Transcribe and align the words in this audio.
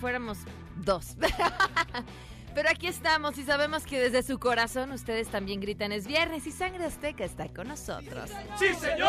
fuéramos 0.00 0.38
dos. 0.76 1.16
Pero 2.54 2.68
aquí 2.68 2.88
estamos 2.88 3.38
y 3.38 3.44
sabemos 3.44 3.84
que 3.84 4.00
desde 4.00 4.24
su 4.24 4.40
corazón 4.40 4.90
ustedes 4.90 5.28
también 5.28 5.60
gritan 5.60 5.92
es 5.92 6.06
viernes 6.08 6.48
y 6.48 6.50
Sangre 6.50 6.84
Azteca 6.84 7.24
está 7.24 7.48
con 7.48 7.68
nosotros. 7.68 8.28
¡Sí, 8.58 8.74
señor! 8.74 9.08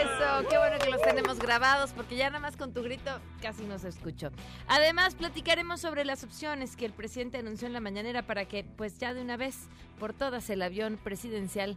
Eso, 0.00 0.48
qué 0.50 0.58
bueno 0.58 0.78
que 0.82 0.90
los 0.90 1.00
tenemos 1.00 1.38
grabados 1.38 1.92
porque 1.92 2.16
ya 2.16 2.28
nada 2.28 2.40
más 2.40 2.56
con 2.56 2.72
tu 2.72 2.82
grito 2.82 3.20
casi 3.40 3.64
no 3.64 3.78
se 3.78 3.88
escuchó. 3.88 4.30
Además, 4.66 5.14
platicaremos 5.14 5.80
sobre 5.80 6.04
las 6.04 6.24
opciones 6.24 6.74
que 6.74 6.84
el 6.84 6.92
presidente 6.92 7.38
anunció 7.38 7.68
en 7.68 7.72
la 7.72 7.80
mañanera 7.80 8.22
para 8.22 8.46
que, 8.46 8.64
pues 8.64 8.98
ya 8.98 9.14
de 9.14 9.22
una 9.22 9.36
vez 9.36 9.68
por 10.00 10.12
todas, 10.12 10.50
el 10.50 10.60
avión 10.60 10.98
presidencial 11.02 11.76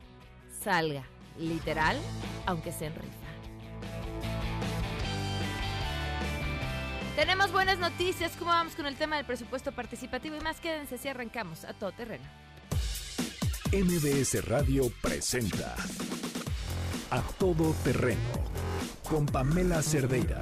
salga. 0.63 1.03
Literal, 1.37 1.97
aunque 2.47 2.71
sea 2.71 2.87
en 2.87 2.95
Tenemos 7.15 7.53
buenas 7.53 7.79
noticias. 7.79 8.33
¿Cómo 8.37 8.51
vamos 8.51 8.75
con 8.75 8.85
el 8.85 8.97
tema 8.97 9.15
del 9.15 9.25
presupuesto 9.25 9.71
participativo? 9.71 10.35
Y 10.35 10.41
más, 10.41 10.59
quédense 10.59 10.97
si 10.97 11.07
arrancamos 11.07 11.63
a 11.63 11.73
todo 11.73 11.93
terreno. 11.93 12.25
MBS 13.71 14.45
Radio 14.45 14.91
presenta 15.01 15.75
A 17.09 17.21
Todo 17.39 17.73
Terreno 17.85 18.19
con 19.09 19.25
Pamela 19.25 19.81
Cerdeira. 19.81 20.41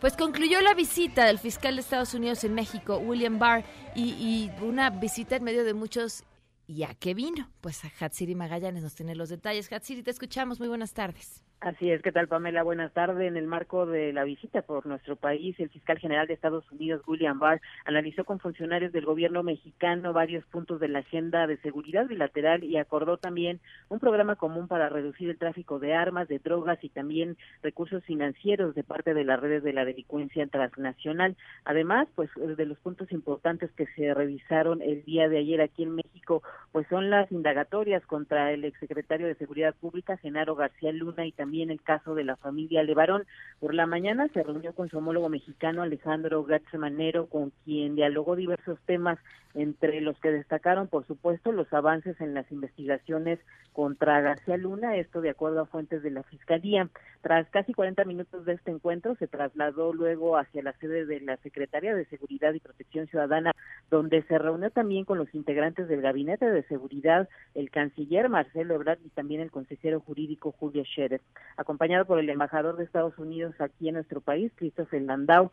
pues 0.00 0.16
concluyó 0.16 0.60
la 0.62 0.74
visita 0.74 1.26
del 1.26 1.38
fiscal 1.38 1.76
de 1.76 1.82
Estados 1.82 2.12
Unidos 2.12 2.42
en 2.42 2.54
México, 2.54 2.96
William 2.96 3.38
Barr, 3.38 3.62
y, 3.94 4.50
una 4.60 4.90
visita 4.90 5.36
en 5.36 5.44
medio 5.44 5.62
de 5.62 5.74
muchos 5.74 6.24
¿Y 6.66 6.82
a 6.82 6.92
qué 6.94 7.14
vino? 7.14 7.48
Pues 7.60 7.84
a 7.84 7.92
Hatsiri 8.00 8.34
Magallanes 8.34 8.82
nos 8.82 8.96
tiene 8.96 9.14
los 9.14 9.28
detalles. 9.28 9.70
Hatsiri, 9.70 10.02
te 10.02 10.10
escuchamos. 10.10 10.58
Muy 10.58 10.66
buenas 10.68 10.92
tardes. 10.92 11.44
Así 11.62 11.92
es, 11.92 12.02
¿qué 12.02 12.10
tal 12.10 12.26
Pamela? 12.26 12.64
Buenas 12.64 12.92
tardes. 12.92 13.28
En 13.28 13.36
el 13.36 13.46
marco 13.46 13.86
de 13.86 14.12
la 14.12 14.24
visita 14.24 14.62
por 14.62 14.84
nuestro 14.84 15.14
país, 15.14 15.54
el 15.60 15.70
fiscal 15.70 15.96
general 15.96 16.26
de 16.26 16.34
Estados 16.34 16.68
Unidos, 16.72 17.02
William 17.06 17.38
Barr, 17.38 17.60
analizó 17.84 18.24
con 18.24 18.40
funcionarios 18.40 18.90
del 18.90 19.04
gobierno 19.04 19.44
mexicano 19.44 20.12
varios 20.12 20.44
puntos 20.46 20.80
de 20.80 20.88
la 20.88 20.98
agenda 20.98 21.46
de 21.46 21.58
seguridad 21.58 22.08
bilateral 22.08 22.64
y 22.64 22.78
acordó 22.78 23.16
también 23.16 23.60
un 23.90 24.00
programa 24.00 24.34
común 24.34 24.66
para 24.66 24.88
reducir 24.88 25.30
el 25.30 25.38
tráfico 25.38 25.78
de 25.78 25.94
armas, 25.94 26.26
de 26.26 26.40
drogas 26.40 26.82
y 26.82 26.88
también 26.88 27.36
recursos 27.62 28.02
financieros 28.02 28.74
de 28.74 28.82
parte 28.82 29.14
de 29.14 29.22
las 29.22 29.38
redes 29.38 29.62
de 29.62 29.72
la 29.72 29.84
delincuencia 29.84 30.44
transnacional. 30.48 31.36
Además, 31.64 32.08
pues 32.16 32.28
de 32.34 32.66
los 32.66 32.78
puntos 32.78 33.12
importantes 33.12 33.70
que 33.76 33.86
se 33.94 34.12
revisaron 34.14 34.82
el 34.82 35.04
día 35.04 35.28
de 35.28 35.38
ayer 35.38 35.60
aquí 35.60 35.84
en 35.84 35.94
México, 35.94 36.42
pues 36.72 36.88
son 36.88 37.08
las 37.08 37.30
indagatorias 37.30 38.04
contra 38.06 38.50
el 38.50 38.64
exsecretario 38.64 39.28
de 39.28 39.36
Seguridad 39.36 39.76
Pública, 39.76 40.16
Genaro 40.16 40.56
García 40.56 40.90
Luna, 40.90 41.24
y 41.24 41.30
también 41.30 41.51
también 41.52 41.70
el 41.70 41.82
caso 41.82 42.14
de 42.14 42.24
la 42.24 42.36
familia 42.36 42.82
Levarón. 42.82 43.26
Por 43.60 43.74
la 43.74 43.84
mañana 43.84 44.26
se 44.32 44.42
reunió 44.42 44.74
con 44.74 44.88
su 44.88 44.96
homólogo 44.96 45.28
mexicano 45.28 45.82
Alejandro 45.82 46.46
Manero, 46.78 47.26
con 47.26 47.52
quien 47.64 47.94
dialogó 47.94 48.36
diversos 48.36 48.78
temas, 48.86 49.18
entre 49.54 50.00
los 50.00 50.18
que 50.18 50.30
destacaron, 50.30 50.88
por 50.88 51.06
supuesto, 51.06 51.52
los 51.52 51.70
avances 51.74 52.18
en 52.22 52.32
las 52.32 52.50
investigaciones 52.50 53.38
contra 53.74 54.20
García 54.22 54.56
Luna, 54.56 54.96
esto 54.96 55.20
de 55.20 55.28
acuerdo 55.28 55.60
a 55.60 55.66
fuentes 55.66 56.02
de 56.02 56.10
la 56.10 56.22
Fiscalía. 56.22 56.88
Tras 57.20 57.48
casi 57.50 57.74
40 57.74 58.04
minutos 58.04 58.46
de 58.46 58.54
este 58.54 58.70
encuentro, 58.70 59.14
se 59.16 59.28
trasladó 59.28 59.92
luego 59.92 60.38
hacia 60.38 60.62
la 60.62 60.72
sede 60.78 61.04
de 61.04 61.20
la 61.20 61.36
Secretaría 61.38 61.94
de 61.94 62.06
Seguridad 62.06 62.54
y 62.54 62.60
Protección 62.60 63.06
Ciudadana, 63.08 63.52
donde 63.90 64.22
se 64.22 64.38
reunió 64.38 64.70
también 64.70 65.04
con 65.04 65.18
los 65.18 65.34
integrantes 65.34 65.86
del 65.86 66.00
Gabinete 66.00 66.46
de 66.46 66.62
Seguridad, 66.64 67.28
el 67.54 67.70
canciller 67.70 68.30
Marcelo 68.30 68.74
Ebrard 68.74 69.00
y 69.04 69.10
también 69.10 69.42
el 69.42 69.50
consejero 69.50 70.00
jurídico 70.00 70.52
Julio 70.52 70.82
Scherer 70.84 71.20
acompañado 71.56 72.04
por 72.04 72.18
el 72.18 72.28
embajador 72.28 72.76
de 72.76 72.84
Estados 72.84 73.18
Unidos 73.18 73.54
aquí 73.60 73.88
en 73.88 73.94
nuestro 73.94 74.20
país, 74.20 74.52
Christopher 74.56 75.02
Landau. 75.02 75.50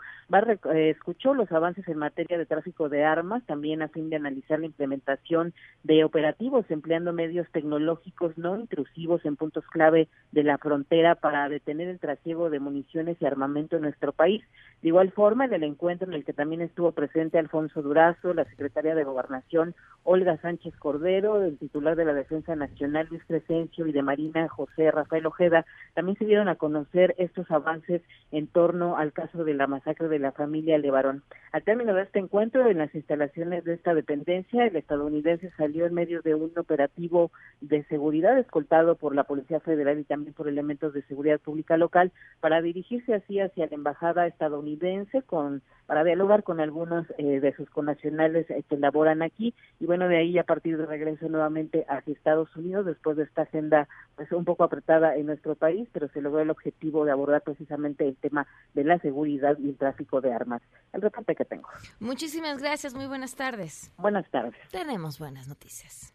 Eh, 0.73 0.89
escuchó 0.89 1.33
los 1.33 1.51
avances 1.51 1.87
en 1.87 1.97
materia 1.97 2.37
de 2.37 2.45
tráfico 2.45 2.89
de 2.89 3.03
armas, 3.03 3.43
también 3.45 3.81
a 3.81 3.89
fin 3.89 4.09
de 4.09 4.15
analizar 4.15 4.59
la 4.59 4.65
implementación 4.65 5.53
de 5.83 6.03
operativos 6.03 6.65
empleando 6.69 7.13
medios 7.13 7.47
tecnológicos 7.51 8.37
no 8.37 8.57
intrusivos 8.57 9.25
en 9.25 9.35
puntos 9.35 9.65
clave 9.67 10.07
de 10.31 10.43
la 10.43 10.57
frontera 10.57 11.15
para 11.15 11.49
detener 11.49 11.87
el 11.87 11.99
trasiego 11.99 12.49
de 12.49 12.59
municiones 12.59 13.17
y 13.19 13.25
armamento 13.25 13.75
en 13.75 13.83
nuestro 13.83 14.13
país. 14.13 14.43
De 14.81 14.87
igual 14.87 15.11
forma, 15.11 15.45
en 15.45 15.53
el 15.53 15.63
encuentro 15.63 16.07
en 16.07 16.13
el 16.13 16.23
que 16.23 16.33
también 16.33 16.61
estuvo 16.61 16.93
presente 16.93 17.37
Alfonso 17.37 17.81
Durazo, 17.81 18.33
la 18.33 18.45
secretaria 18.45 18.95
de 18.95 19.03
Gobernación 19.03 19.75
Olga 20.03 20.37
Sánchez 20.37 20.73
Cordero, 20.77 21.43
el 21.43 21.57
titular 21.57 21.95
de 21.95 22.05
la 22.05 22.13
Defensa 22.13 22.55
Nacional 22.55 23.07
Luis 23.09 23.23
Crescencio 23.27 23.87
y 23.87 23.91
de 23.91 24.01
Marina 24.01 24.47
José 24.47 24.89
Rafael 24.91 25.25
Ojeda, 25.25 25.65
también 25.93 26.17
se 26.17 26.25
dieron 26.25 26.47
a 26.47 26.55
conocer 26.55 27.15
estos 27.17 27.49
avances 27.51 28.01
en 28.31 28.47
torno 28.47 28.97
al 28.97 29.11
caso 29.11 29.43
de 29.43 29.53
la 29.53 29.67
masacre 29.67 30.07
de 30.07 30.19
la 30.19 30.31
familia 30.31 30.77
Levarón. 30.77 31.23
Al 31.51 31.63
término 31.63 31.93
de 31.93 32.03
este 32.03 32.19
encuentro, 32.19 32.69
en 32.69 32.77
las 32.77 32.93
instalaciones 32.93 33.63
de 33.63 33.73
esta 33.73 33.93
dependencia, 33.93 34.65
el 34.65 34.75
estadounidense 34.75 35.51
salió 35.57 35.85
en 35.85 35.93
medio 35.93 36.21
de 36.21 36.35
un 36.35 36.51
operativo 36.57 37.31
de 37.61 37.83
seguridad 37.85 38.37
escoltado 38.37 38.95
por 38.95 39.15
la 39.15 39.23
Policía 39.23 39.59
Federal 39.59 39.99
y 39.99 40.03
también 40.03 40.33
por 40.33 40.47
elementos 40.47 40.93
de 40.93 41.01
seguridad 41.03 41.39
pública 41.39 41.75
local 41.77 42.11
para 42.39 42.61
dirigirse 42.61 43.13
así 43.13 43.39
hacia 43.39 43.67
la 43.67 43.75
embajada 43.75 44.27
estadounidense 44.27 45.21
con 45.23 45.61
para 45.89 46.03
dialogar 46.03 46.43
con 46.43 46.59
algunos 46.59 47.07
eh, 47.17 47.39
de 47.39 47.51
sus 47.55 47.67
connacionales 47.71 48.47
eh, 48.51 48.63
que 48.69 48.77
laboran 48.77 49.23
aquí 49.23 49.55
y 49.79 49.87
bueno, 49.87 50.07
de 50.07 50.17
ahí 50.17 50.37
a 50.37 50.43
partir 50.43 50.77
de 50.77 50.85
regreso 50.85 51.27
nuevamente 51.29 51.83
hacia 51.89 52.13
Estados 52.13 52.55
Unidos 52.55 52.85
después 52.85 53.17
de 53.17 53.23
esta 53.23 53.41
agenda 53.41 53.87
pues 54.15 54.31
un 54.31 54.45
poco 54.45 54.63
apretada 54.63 55.15
en 55.15 55.25
nuestro 55.25 55.55
país, 55.55 55.89
pero 55.91 56.07
se 56.09 56.21
logró 56.21 56.41
el 56.41 56.51
objetivo 56.51 57.05
de 57.05 57.11
abordar 57.11 57.41
precisamente 57.41 58.07
el 58.07 58.15
tema 58.17 58.45
de 58.75 58.83
la 58.83 58.99
seguridad 58.99 59.57
y 59.57 59.69
el 59.69 59.77
tráfico 59.77 60.21
de 60.21 60.31
armas. 60.31 60.61
El 60.93 61.01
reporte 61.01 61.33
que 61.33 61.43
tengo. 61.43 61.67
Muchísimas 61.99 62.61
gracias, 62.61 62.93
muy 62.93 63.07
buenas 63.07 63.35
tardes. 63.35 63.91
Buenas 63.97 64.29
tardes. 64.29 64.59
Tenemos 64.69 65.17
buenas 65.17 65.47
noticias. 65.47 66.13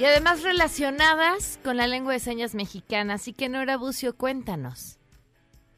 Y 0.00 0.04
además 0.06 0.42
relacionadas 0.42 1.60
con 1.62 1.76
la 1.76 1.86
lengua 1.86 2.14
de 2.14 2.20
señas 2.20 2.54
mexicana. 2.54 3.12
Así 3.12 3.34
que 3.34 3.50
Nora 3.50 3.76
Bucio, 3.76 4.16
cuéntanos. 4.16 4.98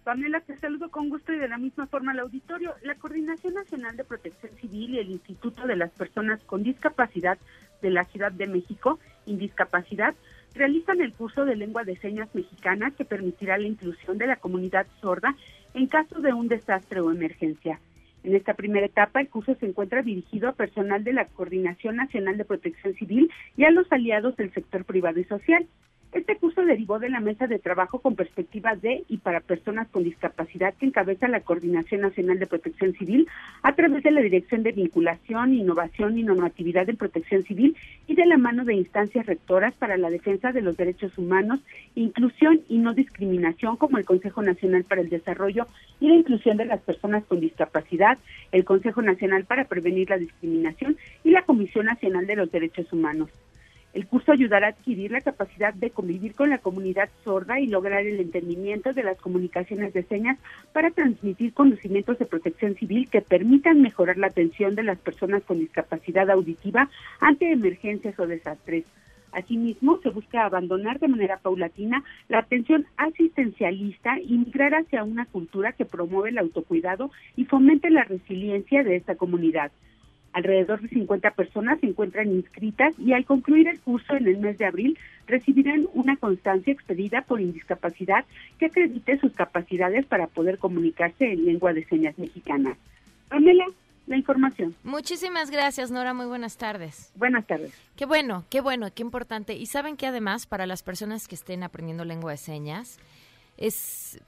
Pamela, 0.05 0.39
te 0.39 0.57
saludo 0.59 0.93
con 0.93 1.09
gusto 1.09 1.33
y 1.33 1.41
de 1.41 1.49
la 1.49 1.59
misma 1.59 1.89
forma 1.89 2.13
al 2.13 2.21
auditorio. 2.21 2.73
La 2.85 2.95
Coordinación 2.95 3.55
Nacional 3.55 3.97
de 3.97 4.05
Protección 4.05 4.53
Civil 4.61 4.95
y 4.95 5.01
el 5.01 5.11
Instituto 5.11 5.67
de 5.67 5.75
las 5.75 5.91
Personas 5.91 6.41
con 6.45 6.63
Discapacidad 6.63 7.37
de 7.81 7.91
la 7.91 8.05
Ciudad 8.05 8.31
de 8.31 8.47
México, 8.47 9.01
Indiscapacidad, 9.27 10.15
realizan 10.55 11.01
el 11.01 11.15
curso 11.15 11.45
de 11.45 11.57
lengua 11.57 11.83
de 11.83 11.97
señas 11.97 12.33
mexicana 12.33 12.93
que 12.93 13.05
permitirá 13.05 13.59
la 13.59 13.67
inclusión 13.67 14.19
de 14.19 14.29
la 14.29 14.37
comunidad 14.37 14.87
sorda 15.01 15.35
en 15.75 15.89
caso 15.89 16.21
de 16.21 16.33
un 16.33 16.47
desastre 16.47 17.01
o 17.01 17.11
emergencia. 17.11 17.81
En 18.25 18.37
esta 18.37 18.55
primera 18.55 18.87
etapa, 18.87 19.21
el 19.21 19.29
curso 19.29 19.55
se 19.57 19.67
encuentra 19.67 20.03
dirigido 20.03 20.49
a 20.49 20.53
personal 20.53 21.03
de 21.03 21.13
la 21.13 21.27
Coordinación 21.27 21.97
Nacional 21.97 22.37
de 22.39 22.45
Protección 22.45 22.95
Civil 22.95 23.31
y 23.57 23.65
a 23.65 23.71
los 23.71 23.91
aliados 23.91 24.37
del 24.37 24.53
sector 24.53 24.85
privado 24.85 25.19
y 25.19 25.25
social. 25.25 25.67
Este 26.12 26.37
curso 26.37 26.62
derivó 26.62 26.99
de 26.99 27.09
la 27.09 27.20
mesa 27.20 27.47
de 27.47 27.59
trabajo 27.59 28.00
con 28.00 28.17
perspectiva 28.17 28.76
de 28.76 29.03
y 29.09 29.17
para 29.17 29.41
personas 29.41 29.88
con 29.88 30.05
discapacidad 30.05 30.75
que 30.75 30.85
encabeza 30.85 31.26
la 31.26 31.41
Coordinación 31.41 32.03
Nacional 32.03 32.38
de 32.38 32.47
Protección 32.47 32.93
Civil 32.93 33.26
a 33.62 33.75
través 33.75 34.03
de 34.03 34.11
la 34.11 34.20
Dirección 34.20 34.62
de 34.62 34.73
Vinculación, 34.73 35.55
Innovación 35.55 36.19
y 36.19 36.23
Normatividad 36.23 36.91
en 36.91 36.99
Protección 36.99 37.44
Civil 37.44 37.75
y 38.06 38.14
de 38.14 38.26
la 38.26 38.37
mano 38.37 38.67
de 38.67 38.75
instancias 38.75 39.25
rectoras 39.25 39.73
para 39.73 39.97
la 39.97 40.11
defensa 40.11 40.53
de 40.53 40.61
los 40.61 40.76
derechos 40.76 41.17
humanos, 41.17 41.61
inclusión 41.94 42.61
y 42.69 42.76
no 42.76 42.93
discriminación 42.93 43.79
como 43.79 43.97
el 43.97 44.05
Consejo 44.05 44.43
Nacional 44.43 44.85
para 44.85 45.00
el 45.00 45.08
Desarrollo 45.08 45.67
y 45.99 46.08
la 46.08 46.17
Inclusión 46.17 46.58
de 46.58 46.67
las 46.67 46.82
Personas 46.82 47.25
con 47.25 47.41
Discapacidad, 47.41 48.19
el 48.53 48.67
Consejo 48.67 49.00
Nacional 49.00 49.47
para 49.47 49.65
Prevenir 49.65 50.11
la 50.11 50.19
Discriminación 50.19 50.99
y 51.25 51.31
la 51.31 51.47
Comisión 51.47 51.87
Nacional 51.87 52.26
de 52.26 52.37
los 52.37 52.53
Derechos 52.53 52.93
Humanos. 52.93 53.31
El 53.93 54.06
curso 54.06 54.33
ayudará 54.33 54.69
a 54.69 54.71
adquirir 54.71 55.11
la 55.11 55.21
capacidad 55.21 55.75
de 55.75 55.91
convivir 55.91 56.35
con 56.35 56.49
la 56.49 56.59
comunidad 56.59 57.11
sorda 57.25 57.61
y 57.61 57.67
lograr 57.67 58.06
el 58.06 58.21
entendimiento 58.21 58.94
de 58.94 59.03
las 59.03 59.19
comunicaciones 59.19 59.93
de 59.93 60.03
señas 60.05 60.39
para 60.73 60.91
transmitir 60.91 61.53
conocimientos 61.53 62.19
de 62.19 62.25
protección 62.25 62.75
civil 62.77 63.11
que 63.11 63.21
permitan 63.21 63.83
mejorar 63.83 64.17
la 64.17 64.29
atención 64.29 64.75
de 64.75 64.83
las 64.83 64.99
personas 64.99 65.43
con 65.43 65.59
discapacidad 65.59 66.31
auditiva 66.31 66.89
ante 67.21 67.53
emergencias 67.53 68.19
o 68.19 68.27
desastres. 68.27 68.87
Asimismo, 69.33 69.99
se 70.03 70.11
busca 70.11 70.44
abandonar 70.44 70.99
de 70.99 71.09
manera 71.09 71.39
paulatina 71.39 72.03
la 72.29 72.39
atención 72.39 72.87
asistencialista 72.97 74.19
y 74.21 74.39
migrar 74.39 74.75
hacia 74.75 75.05
una 75.05 75.27
cultura 75.27 75.73
que 75.73 75.87
promueve 75.87 76.31
el 76.31 76.39
autocuidado 76.39 77.11
y 77.37 77.44
fomente 77.44 77.91
la 77.91 78.05
resiliencia 78.05 78.85
de 78.85 78.97
esta 78.97 79.17
comunidad. 79.17 79.71
Alrededor 80.32 80.81
de 80.81 80.88
50 80.88 81.32
personas 81.32 81.81
se 81.81 81.87
encuentran 81.87 82.31
inscritas 82.31 82.94
y 82.99 83.12
al 83.12 83.25
concluir 83.26 83.69
el 83.69 83.81
curso 83.81 84.14
en 84.14 84.26
el 84.26 84.38
mes 84.38 84.56
de 84.58 84.64
abril 84.64 84.99
recibirán 85.26 85.87
una 85.93 86.17
constancia 86.17 86.73
expedida 86.73 87.23
por 87.23 87.40
indiscapacidad 87.40 88.25
que 88.58 88.67
acredite 88.67 89.19
sus 89.19 89.32
capacidades 89.32 90.06
para 90.06 90.26
poder 90.29 90.58
comunicarse 90.58 91.32
en 91.32 91.44
lengua 91.44 91.73
de 91.75 91.84
señas 91.84 92.19
mexicana. 92.19 92.76
Pamela, 93.29 93.67
la 94.06 94.17
información. 94.17 94.75
Muchísimas 94.84 95.50
gracias, 95.50 95.90
Nora. 95.90 96.14
Muy 96.14 96.26
buenas 96.26 96.56
tardes. 96.56 97.12
Buenas 97.14 97.46
tardes. 97.46 97.73
Qué 97.96 98.06
bueno, 98.06 98.44
qué 98.49 98.61
bueno, 98.61 98.88
qué 98.94 99.02
importante. 99.02 99.55
Y 99.55 99.67
saben 99.67 99.96
que 99.96 100.06
además 100.06 100.46
para 100.46 100.67
las 100.67 100.82
personas 100.82 101.29
que 101.29 101.34
estén 101.34 101.62
aprendiendo 101.62 102.05
lengua 102.05 102.32
de 102.32 102.38
señas 102.38 102.99
es 103.58 104.20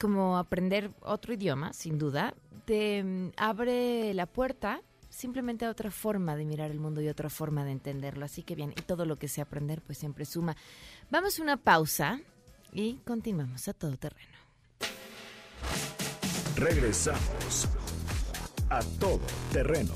como 0.00 0.38
aprender 0.38 0.90
otro 1.00 1.34
idioma, 1.34 1.72
sin 1.72 1.98
duda. 1.98 2.34
Te 2.64 3.02
mm, 3.04 3.32
abre 3.36 4.14
la 4.14 4.26
puerta 4.26 4.80
simplemente 5.12 5.68
otra 5.68 5.90
forma 5.90 6.34
de 6.34 6.44
mirar 6.44 6.70
el 6.70 6.80
mundo 6.80 7.00
y 7.00 7.08
otra 7.08 7.30
forma 7.30 7.64
de 7.64 7.72
entenderlo. 7.72 8.24
Así 8.24 8.42
que 8.42 8.54
bien, 8.54 8.72
y 8.76 8.82
todo 8.82 9.04
lo 9.04 9.18
que 9.18 9.28
sé 9.28 9.40
aprender 9.40 9.82
pues 9.82 9.98
siempre 9.98 10.24
suma. 10.24 10.56
Vamos 11.10 11.38
a 11.38 11.42
una 11.42 11.56
pausa 11.58 12.20
y 12.72 12.96
continuamos 13.04 13.68
a 13.68 13.74
todo 13.74 13.96
terreno. 13.96 14.32
Regresamos 16.56 17.68
a 18.70 18.80
todo 18.98 19.20
terreno. 19.52 19.92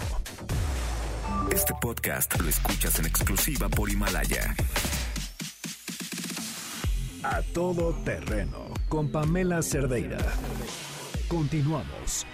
Este 1.51 1.73
podcast 1.81 2.39
lo 2.41 2.49
escuchas 2.49 2.99
en 2.99 3.07
exclusiva 3.07 3.69
por 3.69 3.91
Himalaya. 3.91 4.55
A 7.23 7.43
todo 7.55 7.95
terreno 8.05 8.69
con 8.89 9.11
Pamela 9.11 9.63
Cerdeira. 9.63 10.19
Continuamos. 11.29 12.27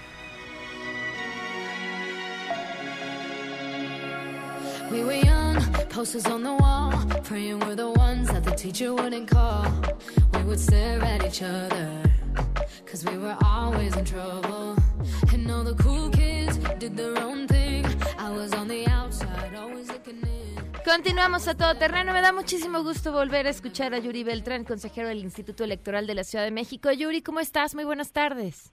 We 4.93 5.05
were 5.05 5.15
young, 5.15 5.57
posters 5.89 6.27
on 6.27 6.43
the 6.43 6.53
wall, 6.53 6.93
praying 7.25 7.61
we're 7.61 7.75
the 7.75 7.91
ones 7.91 8.29
that 8.29 8.45
the 8.45 8.51
teacher 8.51 8.93
wouldn't 8.93 9.27
call. 9.27 9.65
We 10.35 10.43
would 10.43 10.61
stare 10.61 11.03
at 11.03 11.25
each 11.25 11.43
other, 11.43 11.89
cause 12.85 13.03
we 13.03 13.17
were 13.17 13.35
always 13.43 13.97
in 13.97 14.05
trouble. 14.05 14.77
And 15.33 15.51
all 15.51 15.65
the 15.65 15.75
cool 15.83 16.11
kids 16.11 16.59
did 16.79 16.95
their 16.95 17.17
own 17.19 17.49
thing. 17.49 17.87
I 18.19 18.31
was 18.31 18.53
on 18.53 18.69
the 18.69 18.87
outside, 18.87 19.55
always 19.57 19.89
looking 19.89 20.21
in. 20.21 20.83
Continuamos 20.85 21.49
a 21.49 21.55
todo 21.55 21.75
terreno. 21.77 22.13
Me 22.13 22.21
da 22.21 22.33
muchísimo 22.33 22.83
gusto 22.83 23.13
volver 23.13 23.47
a 23.47 23.51
escuchar 23.51 23.95
a 23.95 23.99
Yuri 23.99 24.25
Beltrán, 24.25 24.65
consejero 24.65 25.09
del 25.09 25.21
Instituto 25.21 25.65
Electoral 25.65 26.07
de 26.07 26.17
la 26.17 26.25
Ciudad 26.25 26.45
de 26.45 26.51
México. 26.51 26.93
Yuri, 26.93 27.23
¿cómo 27.23 27.41
estás? 27.41 27.75
Muy 27.75 27.85
buenas 27.85 28.13
tardes. 28.13 28.73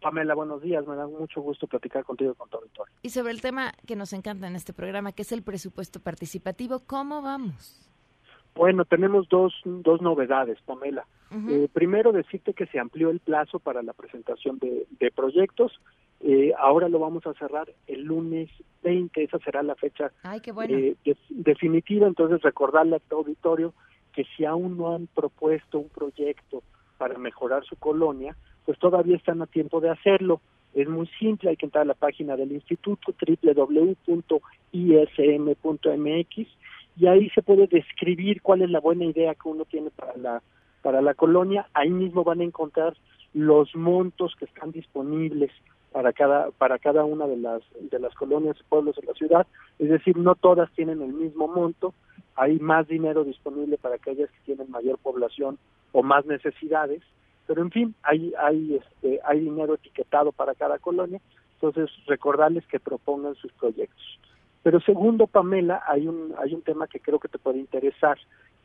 Pamela, 0.00 0.34
buenos 0.34 0.62
días. 0.62 0.86
Me 0.86 0.96
da 0.96 1.06
mucho 1.06 1.40
gusto 1.42 1.66
platicar 1.66 2.04
contigo 2.04 2.34
con 2.34 2.48
tu 2.48 2.56
auditorio. 2.56 2.92
Y 3.02 3.10
sobre 3.10 3.32
el 3.32 3.40
tema 3.42 3.72
que 3.86 3.96
nos 3.96 4.12
encanta 4.12 4.46
en 4.46 4.56
este 4.56 4.72
programa, 4.72 5.12
que 5.12 5.22
es 5.22 5.32
el 5.32 5.42
presupuesto 5.42 6.00
participativo, 6.00 6.80
¿cómo 6.86 7.20
vamos? 7.22 7.84
Bueno, 8.54 8.84
tenemos 8.84 9.28
dos, 9.28 9.52
dos 9.64 10.00
novedades, 10.00 10.58
Pamela. 10.62 11.06
eh, 11.48 11.68
primero, 11.72 12.12
decirte 12.12 12.54
que 12.54 12.66
se 12.66 12.78
amplió 12.78 13.10
el 13.10 13.20
plazo 13.20 13.58
para 13.58 13.82
la 13.82 13.92
presentación 13.92 14.58
de, 14.58 14.86
de 14.98 15.10
proyectos. 15.10 15.78
Eh, 16.20 16.52
ahora 16.58 16.88
lo 16.88 16.98
vamos 16.98 17.24
a 17.26 17.34
cerrar 17.34 17.70
el 17.86 18.02
lunes 18.04 18.50
20, 18.82 19.22
esa 19.22 19.38
será 19.40 19.62
la 19.62 19.76
fecha 19.76 20.10
Ay, 20.24 20.40
qué 20.40 20.50
bueno. 20.50 20.76
eh, 20.76 20.96
de- 21.04 21.16
definitiva. 21.28 22.06
Entonces, 22.08 22.40
recordarle 22.42 22.96
a 22.96 23.00
tu 23.00 23.16
auditorio 23.16 23.74
que 24.12 24.24
si 24.36 24.44
aún 24.44 24.76
no 24.78 24.94
han 24.96 25.06
propuesto 25.08 25.78
un 25.78 25.88
proyecto 25.90 26.62
para 26.96 27.16
mejorar 27.18 27.64
su 27.64 27.76
colonia, 27.76 28.34
pues 28.68 28.78
todavía 28.80 29.16
están 29.16 29.40
a 29.40 29.46
tiempo 29.46 29.80
de 29.80 29.88
hacerlo. 29.88 30.42
Es 30.74 30.86
muy 30.86 31.06
simple, 31.18 31.48
hay 31.48 31.56
que 31.56 31.64
entrar 31.64 31.84
a 31.84 31.86
la 31.86 31.94
página 31.94 32.36
del 32.36 32.52
instituto 32.52 33.14
www.ism.mx 33.18 34.06
y 36.98 37.06
ahí 37.06 37.30
se 37.30 37.40
puede 37.40 37.66
describir 37.66 38.42
cuál 38.42 38.60
es 38.60 38.68
la 38.68 38.80
buena 38.80 39.06
idea 39.06 39.34
que 39.34 39.48
uno 39.48 39.64
tiene 39.64 39.88
para 39.88 40.14
la 40.18 40.42
para 40.82 41.00
la 41.00 41.14
colonia. 41.14 41.66
Ahí 41.72 41.88
mismo 41.88 42.24
van 42.24 42.42
a 42.42 42.44
encontrar 42.44 42.94
los 43.32 43.74
montos 43.74 44.34
que 44.38 44.44
están 44.44 44.70
disponibles 44.72 45.50
para 45.90 46.12
cada 46.12 46.50
para 46.50 46.78
cada 46.78 47.06
una 47.06 47.26
de 47.26 47.38
las 47.38 47.62
de 47.90 47.98
las 47.98 48.14
colonias 48.14 48.58
y 48.60 48.64
pueblos 48.64 48.96
de 48.96 49.06
la 49.06 49.14
ciudad, 49.14 49.46
es 49.78 49.88
decir, 49.88 50.18
no 50.18 50.34
todas 50.34 50.70
tienen 50.72 51.00
el 51.00 51.14
mismo 51.14 51.48
monto, 51.48 51.94
hay 52.36 52.58
más 52.58 52.86
dinero 52.86 53.24
disponible 53.24 53.78
para 53.78 53.94
aquellas 53.94 54.30
que 54.30 54.40
tienen 54.44 54.70
mayor 54.70 54.98
población 54.98 55.56
o 55.92 56.02
más 56.02 56.26
necesidades, 56.26 57.00
pero 57.48 57.62
en 57.62 57.70
fin, 57.70 57.94
hay 58.02 58.32
hay 58.38 58.76
este 58.76 59.20
hay 59.24 59.40
dinero 59.40 59.74
etiquetado 59.74 60.32
para 60.32 60.54
cada 60.54 60.78
colonia, 60.78 61.18
entonces 61.54 61.90
recordarles 62.06 62.64
que 62.66 62.78
propongan 62.78 63.34
sus 63.36 63.50
proyectos. 63.54 64.20
Pero 64.62 64.80
segundo, 64.80 65.26
Pamela, 65.26 65.82
hay 65.88 66.06
un 66.06 66.34
hay 66.38 66.52
un 66.52 66.60
tema 66.60 66.86
que 66.86 67.00
creo 67.00 67.18
que 67.18 67.28
te 67.28 67.38
puede 67.38 67.58
interesar. 67.58 68.18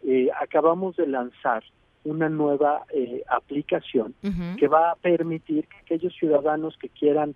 Eh, 0.06 0.28
acabamos 0.40 0.98
de 0.98 1.08
lanzar 1.08 1.64
una 2.04 2.28
nueva 2.28 2.84
eh, 2.94 3.24
aplicación 3.30 4.14
que 4.60 4.68
va 4.68 4.92
a 4.92 4.96
permitir 4.96 5.66
que 5.68 5.78
aquellos 5.78 6.14
ciudadanos 6.14 6.78
que 6.78 6.90
quieran 6.90 7.36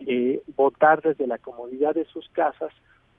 eh, 0.00 0.40
votar 0.56 1.02
desde 1.02 1.26
la 1.26 1.36
comodidad 1.36 1.94
de 1.94 2.06
sus 2.06 2.26
casas 2.30 2.72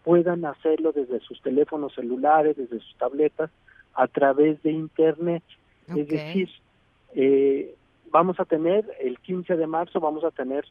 puedan 0.03 0.45
hacerlo 0.45 0.93
desde 0.93 1.19
sus 1.19 1.39
teléfonos 1.43 1.93
celulares, 1.93 2.57
desde 2.57 2.79
sus 2.79 2.95
tabletas, 2.97 3.51
a 3.93 4.07
través 4.07 4.63
de 4.63 4.71
Internet. 4.71 5.43
Es 5.95 6.07
decir, 6.07 6.49
eh, 7.15 7.75
vamos 8.11 8.39
a 8.39 8.45
tener, 8.45 8.85
el 8.99 9.19
15 9.19 9.55
de 9.55 9.67
marzo, 9.67 9.99
vamos 9.99 10.23
a 10.23 10.31
tener 10.31 10.65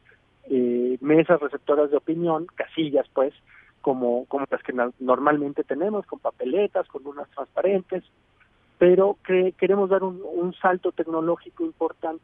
eh, 0.49 0.97
mesas 1.01 1.39
receptoras 1.39 1.91
de 1.91 1.97
opinión, 1.97 2.47
casillas 2.55 3.07
pues, 3.13 3.33
como, 3.81 4.25
como 4.25 4.45
las 4.49 4.63
que 4.63 4.73
normalmente 4.99 5.63
tenemos, 5.63 6.05
con 6.05 6.19
papeletas, 6.19 6.87
con 6.87 7.05
unas 7.05 7.29
transparentes, 7.31 8.03
pero 8.77 9.17
que 9.25 9.53
queremos 9.53 9.89
dar 9.89 10.03
un, 10.03 10.53
salto 10.61 10.91
tecnológico 10.91 11.63
importante. 11.65 12.23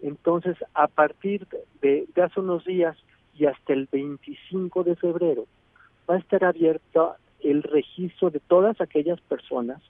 Entonces, 0.00 0.56
a 0.74 0.86
partir 0.86 1.46
de 1.80 2.06
hace 2.22 2.40
unos 2.40 2.64
días 2.64 2.96
y 3.34 3.46
hasta 3.46 3.72
el 3.72 3.88
25 3.90 4.84
de 4.84 4.96
febrero, 4.96 5.46
va 6.08 6.16
a 6.16 6.18
estar 6.18 6.44
abierto 6.44 7.14
el 7.40 7.62
registro 7.62 8.30
de 8.30 8.40
todas 8.40 8.80
aquellas 8.80 9.20
personas 9.22 9.80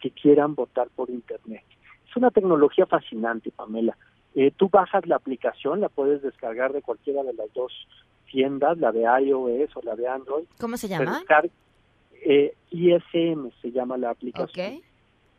que 0.00 0.10
quieran 0.10 0.54
votar 0.54 0.88
por 0.94 1.10
Internet. 1.10 1.64
Es 2.08 2.16
una 2.16 2.30
tecnología 2.30 2.86
fascinante, 2.86 3.50
Pamela. 3.50 3.96
Eh, 4.34 4.52
tú 4.56 4.68
bajas 4.68 5.06
la 5.06 5.16
aplicación, 5.16 5.80
la 5.80 5.88
puedes 5.88 6.22
descargar 6.22 6.72
de 6.72 6.82
cualquiera 6.82 7.22
de 7.22 7.32
las 7.32 7.52
dos 7.54 7.72
tiendas, 8.30 8.76
la 8.78 8.92
de 8.92 9.02
iOS 9.24 9.76
o 9.76 9.82
la 9.82 9.96
de 9.96 10.06
Android. 10.08 10.44
¿Cómo 10.60 10.76
se 10.76 10.88
llama? 10.88 11.20
Descar- 11.22 11.50
eh, 12.28 12.54
ISM 12.70 13.50
se 13.62 13.70
llama 13.70 13.96
la 13.96 14.10
aplicación. 14.10 14.76
Ok. 14.76 14.82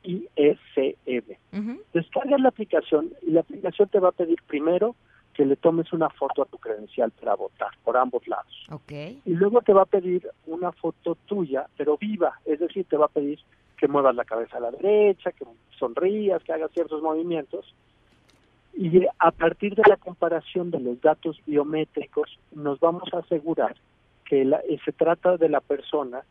ISM. 0.03 1.37
Ujú. 1.53 1.81
Descargas 1.93 2.39
la 2.39 2.49
aplicación 2.49 3.11
y 3.21 3.31
la 3.31 3.41
aplicación 3.41 3.89
te 3.89 3.99
va 3.99 4.09
a 4.09 4.13
pedir 4.13 4.41
primero 4.47 4.95
que 5.33 5.45
le 5.45 5.55
tomes 5.55 5.91
una 5.93 6.09
foto 6.09 6.41
a 6.41 6.45
tu 6.45 6.57
credencial 6.57 7.11
para 7.11 7.35
votar 7.35 7.69
por 7.83 7.97
ambos 7.97 8.27
lados. 8.27 8.65
Ok. 8.71 8.91
Y 9.25 9.33
luego 9.33 9.61
te 9.61 9.73
va 9.73 9.83
a 9.83 9.85
pedir 9.85 10.27
una 10.47 10.71
foto 10.71 11.15
tuya, 11.27 11.67
pero 11.77 11.97
viva, 11.97 12.39
es 12.45 12.59
decir, 12.59 12.85
te 12.85 12.97
va 12.97 13.05
a 13.05 13.09
pedir 13.09 13.39
que 13.77 13.87
muevas 13.87 14.15
la 14.15 14.25
cabeza 14.25 14.57
a 14.57 14.61
la 14.61 14.71
derecha, 14.71 15.31
que 15.31 15.45
sonrías, 15.77 16.43
que 16.43 16.51
hagas 16.53 16.71
ciertos 16.71 17.01
movimientos. 17.01 17.73
Y 18.73 19.05
a 19.19 19.31
partir 19.31 19.75
de 19.75 19.83
la 19.87 19.97
comparación 19.97 20.71
de 20.71 20.79
los 20.79 20.99
datos 21.01 21.39
biométricos, 21.45 22.37
nos 22.51 22.79
vamos 22.79 23.11
a 23.13 23.19
asegurar 23.19 23.75
que 24.25 24.43
la- 24.45 24.61
eh, 24.67 24.77
se 24.83 24.91
trata 24.91 25.37
de 25.37 25.49
la 25.49 25.61
persona, 25.61 26.21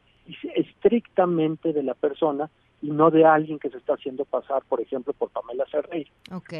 estrictamente 0.54 1.72
de 1.72 1.82
la 1.82 1.94
persona, 1.94 2.50
y 2.82 2.90
no 2.90 3.10
de 3.10 3.24
alguien 3.24 3.58
que 3.58 3.70
se 3.70 3.78
está 3.78 3.94
haciendo 3.94 4.24
pasar, 4.24 4.62
por 4.68 4.80
ejemplo, 4.80 5.12
por 5.14 5.30
Pamela 5.30 5.64
Ferreira 5.66 6.10
Ok. 6.32 6.52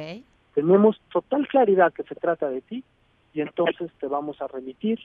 tenemos 0.55 0.99
total 1.13 1.47
claridad 1.49 1.93
que 1.93 2.05
se 2.05 2.15
trata 2.15 2.49
de 2.49 2.63
ti 2.63 2.83
y 3.35 3.43
entonces 3.43 3.91
te 4.01 4.07
vamos 4.07 4.41
a 4.41 4.47
remitir 4.47 4.99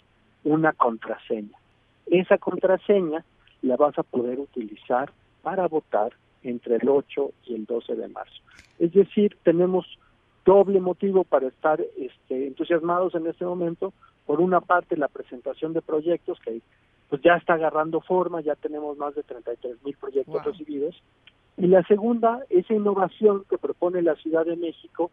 una 0.45 0.71
contraseña. 0.71 1.57
Esa 2.05 2.37
contraseña 2.37 3.25
la 3.61 3.75
vas 3.75 3.99
a 3.99 4.03
poder 4.03 4.39
utilizar 4.39 5.11
para 5.41 5.67
votar 5.67 6.11
entre 6.43 6.75
el 6.77 6.89
8 6.89 7.31
y 7.45 7.55
el 7.55 7.65
12 7.65 7.95
de 7.95 8.07
marzo. 8.07 8.41
Es 8.79 8.93
decir, 8.93 9.37
tenemos 9.43 9.85
doble 10.45 10.79
motivo 10.79 11.23
para 11.23 11.47
estar 11.47 11.79
este, 11.97 12.47
entusiasmados 12.47 13.13
en 13.15 13.27
este 13.27 13.45
momento. 13.45 13.93
Por 14.25 14.41
una 14.41 14.61
parte, 14.61 14.97
la 14.97 15.07
presentación 15.07 15.73
de 15.73 15.81
proyectos 15.81 16.39
que 16.39 16.61
pues 17.09 17.21
ya 17.21 17.35
está 17.35 17.55
agarrando 17.55 17.99
forma, 18.01 18.39
ya 18.41 18.55
tenemos 18.55 18.97
más 18.97 19.13
de 19.15 19.23
33 19.23 19.83
mil 19.83 19.97
proyectos 19.97 20.33
Wow. 20.33 20.43
recibidos. 20.53 20.95
Y 21.57 21.67
la 21.67 21.83
segunda, 21.83 22.39
esa 22.49 22.73
innovación 22.73 23.43
que 23.49 23.57
propone 23.57 24.01
la 24.01 24.15
Ciudad 24.15 24.45
de 24.45 24.55
México. 24.55 25.11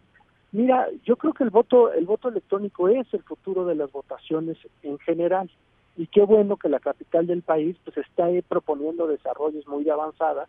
Mira, 0.53 0.87
yo 1.05 1.17
creo 1.17 1.33
que 1.35 1.45
el 1.45 1.51
voto, 1.51 1.93
el 1.93 2.07
voto 2.07 2.29
electrónico 2.29 2.89
es 2.89 3.13
el 3.13 3.23
futuro 3.25 3.67
de 3.67 3.75
las 3.75 3.91
votaciones 3.91 4.57
en 4.83 4.99
general. 5.01 5.51
Y 5.99 6.07
qué 6.07 6.23
bueno 6.23 6.57
que 6.57 6.69
la 6.69 6.78
capital 6.78 7.26
del 7.26 7.43
país 7.43 7.76
pues 7.85 7.97
está 7.99 8.28
proponiendo 8.49 9.09
desarrollos 9.09 9.67
muy 9.67 9.90
avanzados 9.90 10.49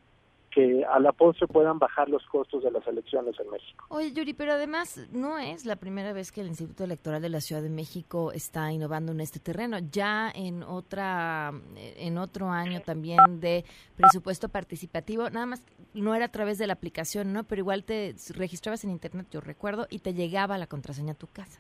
que 0.52 0.86
a 0.86 1.00
la 1.00 1.12
postre 1.12 1.48
puedan 1.48 1.80
bajar 1.80 2.08
los 2.08 2.24
costos 2.28 2.64
de 2.64 2.72
las 2.72 2.86
elecciones 2.88 3.36
en 3.40 3.50
México. 3.50 3.86
Oye, 3.90 4.12
Yuri, 4.12 4.36
pero 4.36 4.54
además 4.54 5.08
no 5.12 5.40
es 5.40 5.66
la 5.66 5.76
primera 5.76 6.14
vez 6.14 6.32
que 6.32 6.42
el 6.42 6.48
Instituto 6.48 6.84
Electoral 6.84 7.22
de 7.22 7.30
la 7.30 7.42
Ciudad 7.42 7.64
de 7.64 7.70
México 7.70 8.32
está 8.32 8.72
innovando 8.72 9.12
en 9.12 9.22
este 9.22 9.40
terreno. 9.40 9.78
Ya 9.92 10.32
en 10.34 10.62
otra, 10.62 11.52
en 11.76 12.20
otro 12.20 12.50
año 12.50 12.82
también 12.82 13.40
de 13.40 13.66
presupuesto 13.96 14.50
participativo, 14.50 15.32
nada 15.32 15.48
más 15.48 15.64
no 15.96 16.14
era 16.14 16.26
a 16.26 16.32
través 16.32 16.60
de 16.60 16.68
la 16.68 16.74
aplicación, 16.74 17.34
¿no? 17.34 17.44
Pero 17.44 17.62
igual 17.62 17.84
te 17.84 18.16
registrabas 18.36 18.84
en 18.84 18.92
internet, 18.92 19.28
yo 19.32 19.42
recuerdo, 19.42 19.88
y 19.90 20.00
te 20.00 20.14
llegaba 20.14 20.60
la 20.60 20.68
contraseña 20.68 21.14
a 21.14 21.18
tu 21.18 21.28
casa. 21.28 21.60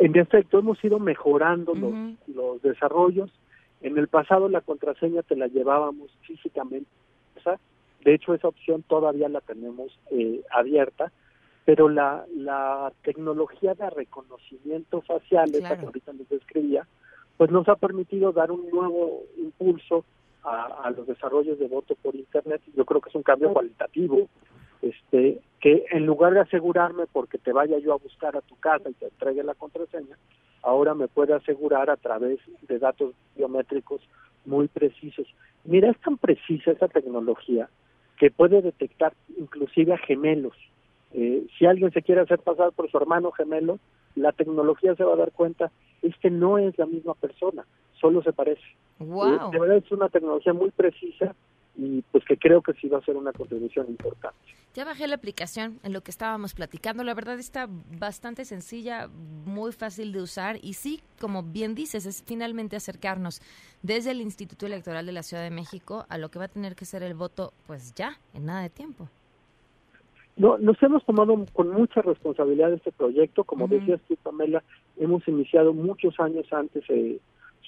En 0.00 0.16
efecto, 0.16 0.58
hemos 0.60 0.82
ido 0.84 0.98
mejorando 1.00 1.74
los, 1.74 1.92
los 2.28 2.62
desarrollos. 2.62 3.30
En 3.80 3.98
el 3.98 4.06
pasado 4.08 4.48
la 4.48 4.60
contraseña 4.60 5.22
te 5.22 5.36
la 5.36 5.48
llevábamos 5.48 6.10
físicamente. 6.22 6.88
De 8.04 8.14
hecho, 8.14 8.32
esa 8.32 8.48
opción 8.48 8.84
todavía 8.84 9.28
la 9.28 9.40
tenemos 9.40 9.98
eh, 10.12 10.40
abierta, 10.52 11.10
pero 11.64 11.88
la, 11.88 12.24
la 12.34 12.92
tecnología 13.02 13.74
de 13.74 13.90
reconocimiento 13.90 15.00
facial, 15.02 15.50
esa 15.50 15.58
Claro. 15.60 15.80
que 15.80 15.86
ahorita 15.86 16.12
les 16.12 16.28
describía, 16.28 16.86
pues 17.36 17.50
nos 17.50 17.68
ha 17.68 17.74
permitido 17.74 18.30
dar 18.32 18.52
un 18.52 18.70
nuevo 18.70 19.24
impulso 19.36 20.04
a, 20.44 20.66
a 20.84 20.90
los 20.92 21.06
desarrollos 21.08 21.58
de 21.58 21.66
voto 21.66 21.96
por 22.00 22.14
Internet. 22.14 22.62
Yo 22.76 22.84
creo 22.84 23.00
que 23.00 23.10
es 23.10 23.14
un 23.16 23.24
cambio 23.24 23.52
cualitativo, 23.52 24.28
este, 24.82 25.40
que 25.60 25.84
en 25.90 26.06
lugar 26.06 26.34
de 26.34 26.40
asegurarme 26.40 27.04
porque 27.12 27.38
te 27.38 27.52
vaya 27.52 27.78
yo 27.78 27.92
a 27.92 27.98
buscar 27.98 28.36
a 28.36 28.40
tu 28.42 28.56
casa 28.56 28.88
y 28.90 28.94
te 28.94 29.06
entregue 29.06 29.42
la 29.42 29.54
contraseña, 29.54 30.16
ahora 30.62 30.94
me 30.94 31.08
puede 31.08 31.34
asegurar 31.34 31.90
a 31.90 31.96
través 31.96 32.38
de 32.62 32.78
datos 32.78 33.14
biométricos 33.36 34.00
muy 34.44 34.68
precisos. 34.68 35.26
Mira, 35.64 35.90
es 35.90 35.98
tan 36.00 36.16
precisa 36.16 36.72
esa 36.72 36.88
tecnología 36.88 37.68
que 38.18 38.30
puede 38.30 38.62
detectar 38.62 39.12
inclusive 39.36 39.94
a 39.94 39.98
gemelos. 39.98 40.54
Eh, 41.12 41.46
si 41.58 41.66
alguien 41.66 41.92
se 41.92 42.02
quiere 42.02 42.20
hacer 42.20 42.40
pasar 42.40 42.72
por 42.72 42.90
su 42.90 42.96
hermano 42.98 43.30
gemelo, 43.32 43.78
la 44.14 44.32
tecnología 44.32 44.94
se 44.94 45.04
va 45.04 45.14
a 45.14 45.18
dar 45.18 45.32
cuenta, 45.32 45.70
este 46.02 46.30
no 46.30 46.58
es 46.58 46.76
la 46.78 46.86
misma 46.86 47.14
persona, 47.14 47.64
solo 48.00 48.22
se 48.22 48.32
parece. 48.32 48.62
¡Wow! 48.98 49.34
Eh, 49.34 49.38
de 49.52 49.60
verdad 49.60 49.76
es 49.76 49.92
una 49.92 50.08
tecnología 50.08 50.52
muy 50.52 50.70
precisa 50.70 51.34
y 51.78 52.02
pues 52.10 52.24
que 52.24 52.36
creo 52.36 52.60
que 52.60 52.72
sí 52.74 52.88
va 52.88 52.98
a 52.98 53.04
ser 53.04 53.16
una 53.16 53.32
contribución 53.32 53.86
importante. 53.88 54.36
Ya 54.74 54.84
bajé 54.84 55.06
la 55.06 55.14
aplicación 55.14 55.78
en 55.84 55.92
lo 55.92 56.02
que 56.02 56.10
estábamos 56.10 56.52
platicando. 56.52 57.04
La 57.04 57.14
verdad 57.14 57.38
está 57.38 57.68
bastante 57.98 58.44
sencilla, 58.44 59.08
muy 59.46 59.72
fácil 59.72 60.12
de 60.12 60.20
usar 60.20 60.56
y 60.60 60.74
sí, 60.74 61.00
como 61.20 61.44
bien 61.44 61.76
dices, 61.76 62.04
es 62.04 62.24
finalmente 62.26 62.76
acercarnos 62.76 63.40
desde 63.82 64.10
el 64.10 64.20
Instituto 64.20 64.66
Electoral 64.66 65.06
de 65.06 65.12
la 65.12 65.22
Ciudad 65.22 65.44
de 65.44 65.50
México 65.50 66.04
a 66.08 66.18
lo 66.18 66.30
que 66.30 66.40
va 66.40 66.46
a 66.46 66.48
tener 66.48 66.74
que 66.74 66.84
ser 66.84 67.04
el 67.04 67.14
voto, 67.14 67.52
pues 67.66 67.94
ya, 67.94 68.18
en 68.34 68.46
nada 68.46 68.62
de 68.62 68.70
tiempo. 68.70 69.08
No, 70.36 70.58
nos 70.58 70.80
hemos 70.82 71.04
tomado 71.04 71.44
con 71.52 71.70
mucha 71.70 72.02
responsabilidad 72.02 72.72
este 72.72 72.92
proyecto. 72.92 73.44
Como 73.44 73.66
decías 73.66 74.00
tú, 74.06 74.16
Pamela, 74.22 74.62
hemos 74.96 75.26
iniciado 75.26 75.72
muchos 75.72 76.18
años 76.20 76.46
antes 76.52 76.84
eh, 76.88 77.18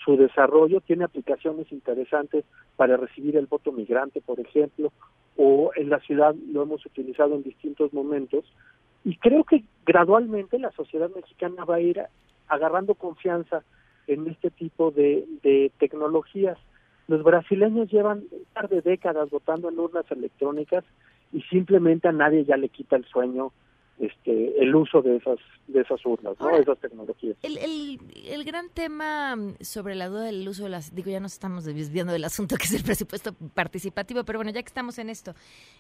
su 0.05 0.17
desarrollo. 0.17 0.81
Tiene 0.81 1.05
aplicaciones 1.05 1.71
interesantes 1.73 2.45
para 2.77 2.97
recibir 2.97 3.37
el 3.37 3.47
voto 3.47 3.73
migrante, 3.73 4.21
por 4.21 4.41
ejemplo, 4.41 4.93
o 5.37 5.71
en 5.77 5.91
la 5.91 6.01
ciudad 6.01 6.35
lo 6.53 6.63
hemos 6.63 6.85
utilizado 6.85 7.35
en 7.35 7.43
distintos 7.43 7.93
momentos. 7.93 8.45
Y 9.05 9.17
creo 9.17 9.45
que 9.45 9.65
gradualmente 9.87 10.59
la 10.59 10.71
sociedad 10.73 11.11
mexicana 11.15 11.65
va 11.65 11.77
a 11.77 11.81
ir 11.81 12.03
agarrando 12.49 12.95
confianza 12.95 13.63
en 14.07 14.27
este 14.27 14.51
tipo 14.51 14.91
de, 14.91 15.25
de 15.43 15.71
tecnologías. 15.79 16.59
Los 17.09 17.23
brasileños 17.23 17.91
llevan 17.91 18.25
un 18.31 18.45
par 18.53 18.69
de 18.69 18.83
décadas 18.83 19.31
votando 19.31 19.69
en 19.69 19.79
urnas 19.79 20.05
electrónicas 20.11 20.85
y 21.33 21.43
simplemente 21.43 22.09
a 22.09 22.13
nadie 22.13 22.45
ya 22.45 22.57
le 22.57 22.69
quita 22.69 22.97
el 22.97 23.05
sueño 23.05 23.53
este 24.01 24.63
el 24.63 24.75
uso 24.75 25.03
de 25.03 25.17
esas 25.17 25.39
de 25.69 25.81
esas 25.83 26.05
urnas, 26.05 26.35
esas 26.59 26.79
tecnologías. 26.79 27.37
El, 27.43 27.59
el, 27.59 28.01
el 28.27 28.45
gran 28.45 28.71
tema 28.71 29.37
mm, 29.37 29.57
sobre 29.61 29.95
la 29.95 30.09
duda 30.09 30.23
del 30.25 30.47
uso 30.49 30.65
de 30.65 30.71
las, 30.71 30.95
digo, 30.95 31.11
ya 31.11 31.21
nos 31.21 31.33
estamos 31.33 31.65
desviando 31.65 32.13
del 32.13 32.25
asunto 32.25 32.57
que 32.57 32.65
es 32.65 32.73
el 32.73 32.83
presupuesto 32.83 33.35
participativo, 33.55 34.25
pero 34.25 34.39
bueno, 34.39 34.51
ya 34.51 34.63
que 34.63 34.69
estamos 34.69 34.99
en 34.99 35.11
esto, 35.11 35.35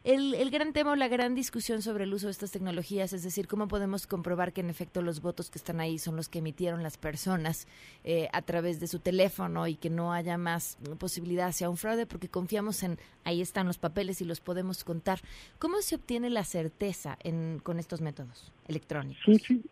el, 0.04 0.34
el 0.34 0.50
gran 0.50 0.72
tema 0.72 0.92
o 0.92 0.96
la 0.96 1.08
gran 1.08 1.34
discusión 1.34 1.82
sobre 1.82 2.04
el 2.04 2.14
uso 2.14 2.26
de 2.26 2.32
estas 2.32 2.52
tecnologías, 2.52 3.12
es 3.12 3.22
decir, 3.24 3.48
cómo 3.48 3.68
podemos 3.68 4.06
comprobar 4.06 4.52
que 4.52 4.60
en 4.60 4.70
efecto 4.70 5.02
los 5.02 5.20
votos 5.20 5.50
que 5.50 5.58
están 5.58 5.80
ahí 5.80 5.98
son 5.98 6.16
los 6.16 6.28
que 6.28 6.38
emitieron 6.38 6.82
las 6.82 6.98
personas 6.98 7.66
eh, 8.04 8.28
a 8.32 8.42
través 8.42 8.80
de 8.80 8.86
su 8.86 9.00
teléfono 9.00 9.66
y 9.66 9.74
que 9.74 9.90
no 9.90 10.12
haya 10.12 10.38
más 10.38 10.78
posibilidad 10.98 11.48
hacia 11.48 11.68
un 11.68 11.76
fraude 11.76 12.06
porque 12.06 12.28
confiamos 12.28 12.82
en, 12.82 12.98
ahí 13.24 13.40
están 13.40 13.66
los 13.66 13.78
papeles 13.78 14.20
y 14.20 14.24
los 14.24 14.40
podemos 14.40 14.84
contar. 14.84 15.20
¿Cómo 15.58 15.80
se 15.82 15.96
obtiene 15.96 16.30
la 16.30 16.44
certeza 16.44 17.18
en, 17.22 17.60
con 17.62 17.78
estos 17.78 18.00
métodos 18.10 18.52
electrónicos? 18.68 19.22
Sí, 19.24 19.38
sí. 19.38 19.62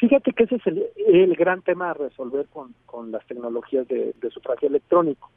Fíjate 0.00 0.32
que 0.32 0.44
ese 0.44 0.56
es 0.56 0.66
el, 0.66 0.84
el 1.06 1.34
gran 1.36 1.62
tema 1.62 1.90
a 1.90 1.94
resolver 1.94 2.46
con, 2.46 2.74
con 2.84 3.12
las 3.12 3.24
tecnologías 3.26 3.86
de, 3.86 4.12
de 4.20 4.30
sufragio 4.30 4.68
electrónico. 4.68 5.30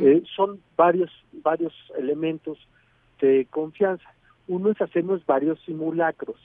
Eh, 0.00 0.22
son 0.36 0.60
varios 0.76 1.10
varios 1.32 1.72
elementos 1.98 2.56
de 3.20 3.46
confianza. 3.50 4.08
Uno 4.46 4.70
es 4.70 4.80
hacernos 4.80 5.26
varios 5.26 5.58
simulacros 5.66 6.36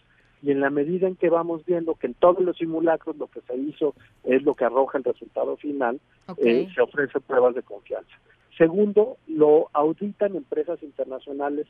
y 0.42 0.50
en 0.50 0.62
la 0.62 0.72
medida 0.72 1.08
en 1.08 1.16
que 1.16 1.30
vamos 1.30 1.64
viendo 1.64 1.94
que 1.94 2.08
en 2.08 2.16
todos 2.16 2.42
los 2.44 2.58
simulacros 2.58 3.18
lo 3.18 3.28
que 3.28 3.42
se 3.42 3.56
hizo 3.56 3.94
es 4.24 4.42
lo 4.42 4.56
que 4.56 4.66
arroja 4.66 4.98
el 4.98 5.04
resultado 5.04 5.58
final, 5.58 6.00
eh, 6.38 6.68
se 6.74 6.82
ofrecen 6.82 7.22
pruebas 7.22 7.54
de 7.54 7.62
confianza. 7.62 8.16
Segundo, 8.58 9.18
lo 9.28 9.70
auditan 9.74 10.36
empresas 10.36 10.82
internacionales 10.82 11.68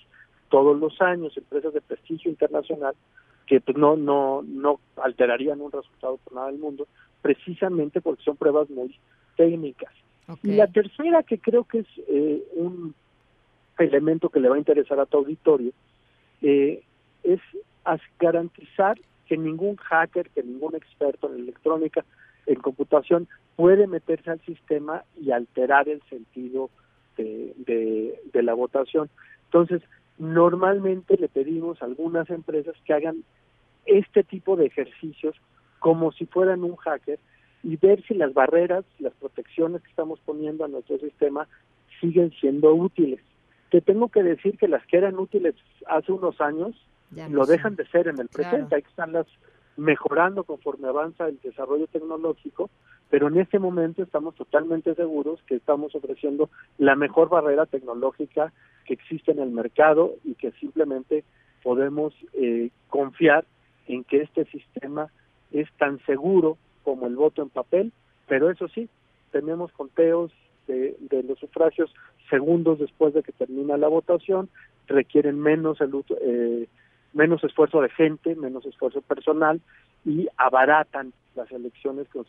todos 0.50 0.79
los 0.79 1.01
años, 1.01 1.36
empresas 1.36 1.74
de 1.74 1.82
prestigio 1.82 2.32
internacional 2.32 2.96
que 3.50 3.60
pues, 3.60 3.75
no 3.75 3.98
no 3.98 4.44
no 4.44 4.79
alterarían 4.96 5.60
un 5.60 5.72
resultado 5.72 6.18
por 6.18 6.34
nada 6.34 6.48
del 6.48 6.60
mundo, 6.60 6.88
precisamente 7.22 8.00
porque 8.00 8.24
son 8.24 8.38
pruebas 8.38 8.70
muy 8.70 8.96
técnicas. 9.36 9.91
Y 10.44 10.51
la 10.51 10.68
tercera, 10.68 11.24
que 11.24 11.39
creo 11.39 11.63
que 11.63 11.79
es 11.79 11.88
eh, 12.08 12.44
un 12.53 12.94
elemento 13.79 14.29
que 14.29 14.39
le 14.39 14.48
va 14.48 14.56
a 14.56 14.60
interesar 14.60 15.00
a 15.00 15.08
tu 15.08 15.18
auditorio, 15.18 15.72
eh, 16.44 16.84
es 17.24 17.39
garantizar 18.20 19.00
que 19.25 19.36
ningún 19.36 19.77
hacker, 19.77 20.29
que 20.29 20.44
ningún 20.44 20.75
experto 20.75 21.34
en 21.34 21.39
electrónica, 21.41 22.06
en 22.46 22.56
computación, 22.56 23.27
puede 23.56 23.88
meterse 23.88 24.29
al 24.29 24.39
sistema 24.41 25.03
y 25.20 25.32
alterar 25.32 25.89
el 25.89 26.01
sentido 26.03 26.70
de, 27.18 28.15
de, 28.32 28.44
la 28.44 28.53
votación. 28.53 29.10
Entonces, 29.46 29.82
normalmente 30.20 31.18
le 31.18 31.27
pedimos 31.27 31.82
a 31.82 31.86
algunas 31.86 32.29
empresas 32.29 32.75
que 32.86 32.94
hagan 32.94 33.24
este 33.89 34.24
tipo 34.24 34.55
de 34.55 34.67
ejercicios 34.67 35.36
como 35.79 36.12
si 36.12 36.25
fueran 36.25 36.63
un 36.63 36.75
hacker 36.75 37.19
y 37.63 37.75
ver 37.77 38.03
si 38.03 38.13
las 38.13 38.34
barreras, 38.34 38.86
las 39.00 39.13
protecciones 39.13 39.81
que 39.81 39.89
estamos 39.89 40.19
poniendo 40.25 40.63
a 40.63 40.67
nuestro 40.67 40.98
sistema 41.00 41.48
siguen 42.00 42.31
siendo 42.39 42.74
útiles. 42.74 43.19
Te 43.72 43.81
tengo 43.81 44.10
que 44.10 44.24
decir 44.24 44.58
que 44.58 44.67
las 44.67 44.86
que 44.88 44.98
eran 44.98 45.19
útiles 45.19 45.55
hace 45.88 46.12
unos 46.12 46.39
años 46.41 46.75
lo 47.29 47.46
dejan 47.46 47.75
de 47.75 47.88
ser 47.88 48.08
en 48.08 48.19
el 48.19 48.27
presente, 48.27 48.75
hay 48.75 48.84
que 48.84 48.89
estarlas 48.89 49.25
mejorando 49.77 50.43
conforme 50.43 50.88
avanza 50.88 51.27
el 51.27 51.39
desarrollo 51.41 51.88
tecnológico, 51.88 52.69
pero 53.10 53.27
en 53.27 53.39
este 53.39 53.58
momento 53.58 54.03
estamos 54.03 54.36
totalmente 54.36 54.93
seguros 54.93 55.39
que 55.48 55.55
estamos 55.55 55.96
ofreciendo 55.96 56.50
la 56.77 56.96
mejor 56.96 57.29
barrera 57.29 57.65
tecnológica 57.65 58.53
que 58.86 58.93
existe 58.93 59.31
en 59.31 59.39
el 59.39 59.50
mercado 59.50 60.15
y 60.24 60.36
que 60.36 60.51
simplemente 60.53 61.24
podemos 61.63 62.13
eh, 62.34 62.69
confiar 62.89 63.46
en 63.89 64.05
que 64.05 64.22
este 64.22 64.46
sistema 64.46 65.10
es 65.51 65.67
tan 65.74 66.00
seguro 66.05 66.58
como 66.84 67.08
el 67.08 67.15
voto 67.15 67.41
en 67.41 67.50
papel, 67.50 67.91
pero 68.27 68.50
eso 68.50 68.67
sí, 68.69 68.88
tenemos 69.31 69.72
conteos 69.74 70.31
de, 70.67 70.96
de 71.00 71.24
los 71.24 71.38
sufragios 71.39 71.93
segundos 72.29 72.79
después 72.79 73.13
de 73.13 73.24
que 73.24 73.31
termina 73.31 73.75
la 73.77 73.88
votación, 73.88 74.50
requieren 74.88 75.39
menos 75.39 75.81
el, 75.81 75.91
eh, 76.22 76.67
menos 77.13 77.43
esfuerzo 77.43 77.81
de 77.81 77.89
gente, 77.89 78.36
menos 78.36 78.65
esfuerzo 78.65 79.01
personal 79.01 79.60
y 80.05 80.27
abaratan 80.38 81.13
las 81.36 81.51
elecciones 81.51 82.08
con 82.10 82.25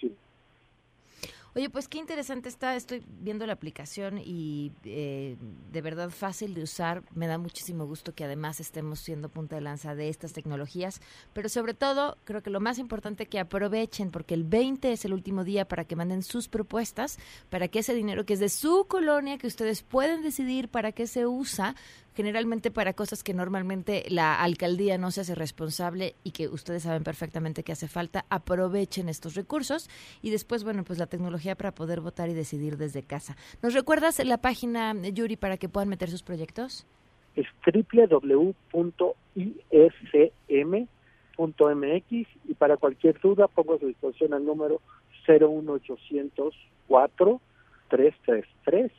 Oye, 1.57 1.69
pues 1.69 1.89
qué 1.89 1.99
interesante 1.99 2.49
está, 2.49 2.77
estoy 2.77 3.03
viendo 3.07 3.45
la 3.45 3.55
aplicación 3.55 4.19
y 4.19 4.71
eh, 4.85 5.37
de 5.73 5.83
verdad 5.83 6.11
fácil 6.11 6.55
de 6.55 6.63
usar. 6.63 7.03
Me 7.13 7.27
da 7.27 7.39
muchísimo 7.39 7.87
gusto 7.87 8.15
que 8.15 8.23
además 8.23 8.61
estemos 8.61 9.01
siendo 9.01 9.29
punta 9.29 9.57
de 9.57 9.63
lanza 9.63 9.97
de 9.97 10.09
estas 10.09 10.33
tecnologías, 10.33 11.01
pero 11.33 11.49
sobre 11.49 11.75
todo 11.75 12.19
creo 12.23 12.41
que 12.41 12.51
lo 12.51 12.61
más 12.61 12.79
importante 12.79 13.27
que 13.27 13.41
aprovechen, 13.41 14.13
porque 14.13 14.35
el 14.35 14.45
20 14.45 14.93
es 14.93 15.05
el 15.05 15.13
último 15.13 15.43
día 15.43 15.67
para 15.67 15.85
que 15.85 15.97
manden 15.97 16.23
sus 16.23 16.47
propuestas, 16.47 17.19
para 17.49 17.67
que 17.67 17.81
ese 17.81 17.95
dinero 17.95 18.25
que 18.25 18.35
es 18.35 18.41
de 18.41 18.49
su 18.49 18.87
colonia, 18.87 19.37
que 19.37 19.49
ustedes 19.49 19.83
pueden 19.83 20.23
decidir 20.23 20.69
para 20.69 20.93
qué 20.93 21.09
se 21.09 21.27
usa, 21.27 21.75
generalmente 22.15 22.71
para 22.71 22.93
cosas 22.93 23.23
que 23.23 23.35
normalmente 23.35 24.05
la 24.09 24.41
alcaldía 24.43 24.99
no 24.99 25.11
se 25.11 25.23
hace 25.23 25.35
responsable 25.35 26.15
y 26.25 26.33
que 26.33 26.49
ustedes 26.49 26.83
saben 26.85 27.05
perfectamente 27.05 27.63
que 27.63 27.73
hace 27.73 27.89
falta, 27.89 28.25
aprovechen 28.29 29.09
estos 29.09 29.35
recursos 29.35 29.89
y 30.23 30.31
después, 30.31 30.65
bueno, 30.65 30.85
pues 30.85 30.99
la 30.99 31.07
tecnología 31.07 31.55
para 31.55 31.73
poder 31.73 32.01
votar 32.01 32.29
y 32.29 32.35
decidir 32.35 32.77
desde 32.77 33.03
casa. 33.03 33.37
¿Nos 33.63 33.75
recuerdas 33.75 34.25
la 34.25 34.39
página, 34.39 34.95
Yuri, 34.95 35.37
para 35.37 35.57
que 35.57 35.69
puedan 35.69 35.89
meter 35.89 36.11
sus 36.11 36.23
proyectos? 36.23 36.87
Es 37.37 37.47
www.ism.mx 37.65 38.93
y 42.49 42.55
para 42.55 42.77
cualquier 42.77 43.21
duda 43.21 43.47
pongo 43.49 43.75
a 43.75 43.79
su 43.79 43.87
disposición 43.87 44.35
el 44.35 44.45
número 44.45 44.81
01800 45.29 46.55
4 46.89 47.41
333 47.89 48.93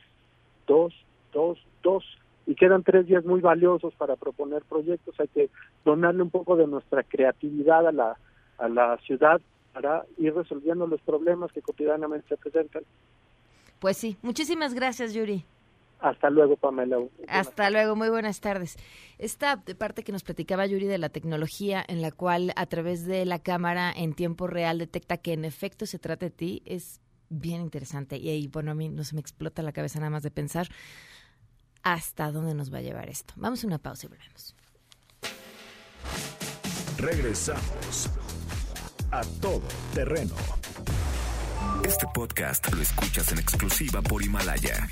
222 0.66 2.21
y 2.46 2.54
quedan 2.54 2.82
tres 2.82 3.06
días 3.06 3.24
muy 3.24 3.40
valiosos 3.40 3.94
para 3.94 4.16
proponer 4.16 4.62
proyectos. 4.62 5.18
Hay 5.20 5.28
que 5.28 5.50
donarle 5.84 6.22
un 6.22 6.30
poco 6.30 6.56
de 6.56 6.66
nuestra 6.66 7.02
creatividad 7.02 7.86
a 7.86 7.92
la, 7.92 8.16
a 8.58 8.68
la 8.68 8.98
ciudad 8.98 9.40
para 9.72 10.04
ir 10.18 10.34
resolviendo 10.34 10.86
los 10.86 11.00
problemas 11.02 11.52
que 11.52 11.62
cotidianamente 11.62 12.28
se 12.28 12.36
presentan. 12.36 12.82
Pues 13.78 13.96
sí, 13.96 14.16
muchísimas 14.22 14.74
gracias, 14.74 15.14
Yuri. 15.14 15.44
Hasta 16.02 16.30
luego, 16.30 16.56
Pamela. 16.56 16.98
Hasta 17.28 17.70
luego, 17.70 17.94
muy 17.94 18.08
buenas 18.10 18.40
tardes. 18.40 18.76
Esta 19.18 19.62
parte 19.78 20.02
que 20.02 20.10
nos 20.10 20.24
platicaba 20.24 20.66
Yuri 20.66 20.86
de 20.86 20.98
la 20.98 21.10
tecnología 21.10 21.84
en 21.86 22.02
la 22.02 22.10
cual 22.10 22.52
a 22.56 22.66
través 22.66 23.06
de 23.06 23.24
la 23.24 23.38
cámara 23.38 23.92
en 23.94 24.14
tiempo 24.14 24.48
real 24.48 24.78
detecta 24.78 25.16
que 25.16 25.32
en 25.32 25.44
efecto 25.44 25.86
se 25.86 26.00
trata 26.00 26.26
de 26.26 26.30
ti 26.30 26.62
es 26.66 27.00
bien 27.28 27.62
interesante 27.62 28.18
y 28.18 28.28
ahí, 28.28 28.48
bueno, 28.48 28.72
a 28.72 28.74
mí 28.74 28.88
no 28.88 29.04
se 29.04 29.14
me 29.14 29.20
explota 29.20 29.62
la 29.62 29.72
cabeza 29.72 30.00
nada 30.00 30.10
más 30.10 30.22
de 30.22 30.30
pensar 30.30 30.68
hasta 31.82 32.30
dónde 32.30 32.54
nos 32.54 32.72
va 32.72 32.78
a 32.78 32.82
llevar 32.82 33.08
esto. 33.08 33.34
Vamos 33.36 33.64
a 33.64 33.66
una 33.66 33.78
pausa 33.78 34.06
y 34.06 34.08
volvemos. 34.10 34.54
Regresamos 36.98 38.10
a 39.10 39.22
todo 39.40 39.62
terreno. 39.94 40.34
Este 41.84 42.06
podcast 42.14 42.72
lo 42.72 42.80
escuchas 42.80 43.32
en 43.32 43.38
exclusiva 43.38 44.00
por 44.02 44.22
Himalaya. 44.22 44.88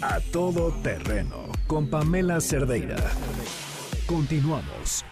A 0.00 0.20
todo 0.32 0.72
terreno 0.82 1.52
con 1.66 1.88
Pamela 1.88 2.40
Cerdeira. 2.40 2.96
Continuamos. 4.06 5.04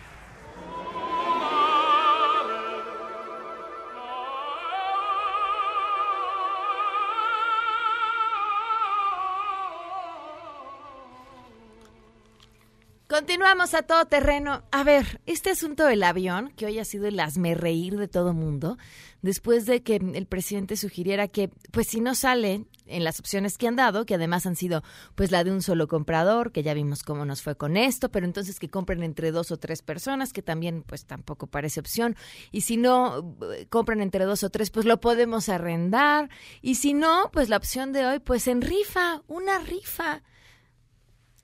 Continuamos 13.51 13.75
a 13.75 13.83
todo 13.83 14.05
terreno. 14.05 14.63
A 14.71 14.85
ver, 14.85 15.21
este 15.27 15.51
asunto 15.51 15.85
del 15.85 16.05
avión, 16.05 16.53
que 16.55 16.67
hoy 16.67 16.79
ha 16.79 16.85
sido 16.85 17.09
el 17.09 17.19
asme 17.19 17.57
reír 17.57 17.97
de 17.97 18.07
todo 18.07 18.33
mundo, 18.33 18.79
después 19.23 19.67
de 19.67 19.83
que 19.83 19.97
el 19.97 20.27
presidente 20.27 20.77
sugiriera 20.77 21.27
que, 21.27 21.51
pues 21.73 21.89
si 21.89 22.01
no 22.01 22.15
sale 22.15 22.65
en 22.87 23.03
las 23.03 23.19
opciones 23.19 23.59
que 23.59 23.67
han 23.67 23.75
dado, 23.75 24.07
que 24.07 24.15
además 24.15 24.47
han 24.47 24.55
sido 24.55 24.85
pues 25.17 25.33
la 25.33 25.43
de 25.43 25.51
un 25.51 25.63
solo 25.63 25.89
comprador, 25.89 26.53
que 26.53 26.63
ya 26.63 26.75
vimos 26.75 27.03
cómo 27.03 27.25
nos 27.25 27.43
fue 27.43 27.57
con 27.57 27.77
esto, 27.77 28.09
pero 28.13 28.25
entonces 28.25 28.61
que 28.61 28.69
compren 28.69 29.03
entre 29.03 29.33
dos 29.33 29.51
o 29.51 29.57
tres 29.57 29.83
personas, 29.83 30.33
que 30.33 30.43
también 30.43 30.85
pues 30.85 31.05
tampoco 31.07 31.49
parece 31.49 31.81
opción, 31.81 32.15
y 32.53 32.61
si 32.61 32.77
no 32.77 33.37
eh, 33.53 33.67
compran 33.69 34.01
entre 34.01 34.27
dos 34.27 34.45
o 34.45 34.51
tres, 34.51 34.71
pues 34.71 34.87
lo 34.87 35.01
podemos 35.01 35.49
arrendar, 35.49 36.31
y 36.63 36.77
si 36.77 36.95
no, 36.95 37.31
pues 37.33 37.49
la 37.49 37.57
opción 37.57 37.93
de 37.93 38.07
hoy, 38.07 38.21
pues 38.21 38.47
en 38.47 38.63
rifa, 38.63 39.23
una 39.27 39.59
rifa 39.59 40.23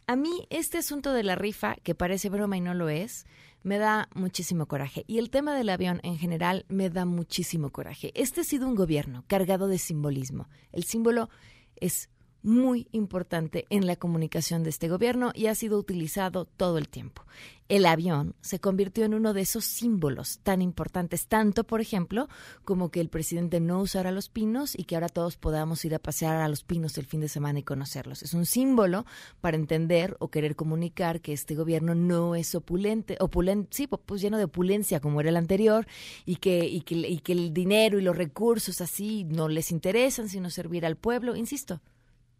a 0.06 0.16
mí 0.16 0.46
este 0.50 0.78
asunto 0.78 1.12
de 1.12 1.22
la 1.22 1.34
rifa, 1.34 1.76
que 1.82 1.94
parece 1.94 2.28
broma 2.28 2.56
y 2.56 2.60
no 2.60 2.74
lo 2.74 2.88
es, 2.88 3.26
me 3.62 3.78
da 3.78 4.08
muchísimo 4.14 4.66
coraje. 4.66 5.04
Y 5.08 5.18
el 5.18 5.30
tema 5.30 5.54
del 5.54 5.68
avión 5.68 6.00
en 6.04 6.18
general 6.18 6.64
me 6.68 6.88
da 6.90 7.04
muchísimo 7.04 7.70
coraje. 7.70 8.12
Este 8.14 8.42
ha 8.42 8.44
sido 8.44 8.68
un 8.68 8.76
gobierno 8.76 9.24
cargado 9.26 9.66
de 9.66 9.78
simbolismo. 9.78 10.48
El 10.72 10.84
símbolo 10.84 11.28
es 11.74 12.08
muy 12.46 12.86
importante 12.92 13.66
en 13.70 13.86
la 13.86 13.96
comunicación 13.96 14.62
de 14.62 14.70
este 14.70 14.88
gobierno 14.88 15.32
y 15.34 15.46
ha 15.46 15.54
sido 15.56 15.78
utilizado 15.78 16.44
todo 16.44 16.78
el 16.78 16.88
tiempo. 16.88 17.24
El 17.68 17.84
avión 17.84 18.36
se 18.40 18.60
convirtió 18.60 19.04
en 19.04 19.14
uno 19.14 19.34
de 19.34 19.40
esos 19.40 19.64
símbolos 19.64 20.38
tan 20.44 20.62
importantes, 20.62 21.26
tanto, 21.26 21.64
por 21.64 21.80
ejemplo, 21.80 22.28
como 22.64 22.92
que 22.92 23.00
el 23.00 23.08
presidente 23.08 23.58
no 23.58 23.80
usara 23.80 24.12
los 24.12 24.28
pinos 24.28 24.78
y 24.78 24.84
que 24.84 24.94
ahora 24.94 25.08
todos 25.08 25.36
podamos 25.36 25.84
ir 25.84 25.92
a 25.96 25.98
pasear 25.98 26.36
a 26.36 26.48
los 26.48 26.62
pinos 26.62 26.96
el 26.98 27.06
fin 27.06 27.20
de 27.20 27.28
semana 27.28 27.58
y 27.58 27.64
conocerlos. 27.64 28.22
Es 28.22 28.34
un 28.34 28.46
símbolo 28.46 29.04
para 29.40 29.56
entender 29.56 30.16
o 30.20 30.30
querer 30.30 30.54
comunicar 30.54 31.20
que 31.20 31.32
este 31.32 31.56
gobierno 31.56 31.96
no 31.96 32.36
es 32.36 32.54
opulente, 32.54 33.16
opulente 33.18 33.70
sí, 33.72 33.88
pues 33.88 34.20
lleno 34.20 34.38
de 34.38 34.44
opulencia 34.44 35.00
como 35.00 35.20
era 35.20 35.30
el 35.30 35.36
anterior 35.36 35.88
y 36.24 36.36
que, 36.36 36.64
y 36.64 36.82
que, 36.82 36.94
y 36.94 37.18
que 37.18 37.32
el 37.32 37.52
dinero 37.52 37.98
y 37.98 38.02
los 38.02 38.16
recursos 38.16 38.80
así 38.80 39.24
no 39.24 39.48
les 39.48 39.72
interesan, 39.72 40.28
sino 40.28 40.50
servir 40.50 40.86
al 40.86 40.94
pueblo. 40.94 41.34
Insisto, 41.34 41.80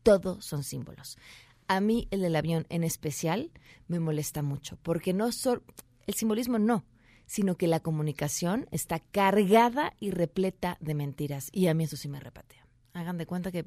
todos 0.07 0.45
son 0.45 0.63
símbolos. 0.63 1.19
A 1.67 1.81
mí 1.81 2.07
el 2.13 2.21
del 2.21 2.37
avión 2.37 2.65
en 2.69 2.85
especial 2.85 3.51
me 3.89 3.99
molesta 3.99 4.41
mucho, 4.41 4.79
porque 4.85 5.13
no 5.13 5.33
solo 5.33 5.65
el 6.07 6.15
simbolismo 6.15 6.61
no, 6.61 6.85
sino 7.27 7.57
que 7.57 7.67
la 7.67 7.81
comunicación 7.81 8.69
está 8.71 9.01
cargada 9.01 9.95
y 9.99 10.13
repleta 10.13 10.79
de 10.81 10.95
mentiras. 10.95 11.49
Y 11.51 11.67
a 11.67 11.75
mí 11.75 11.83
eso 11.83 11.97
sí 11.97 12.09
me 12.09 12.21
repatea. 12.21 12.69
Hagan 12.93 13.19
de 13.19 13.27
cuenta 13.27 13.51
que. 13.51 13.65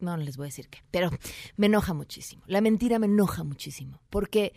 No, 0.00 0.16
no 0.16 0.24
les 0.24 0.36
voy 0.36 0.46
a 0.46 0.48
decir 0.48 0.68
qué, 0.68 0.80
pero 0.90 1.10
me 1.56 1.66
enoja 1.66 1.94
muchísimo. 1.94 2.42
La 2.48 2.60
mentira 2.60 2.98
me 2.98 3.06
enoja 3.06 3.44
muchísimo, 3.44 4.02
porque 4.10 4.52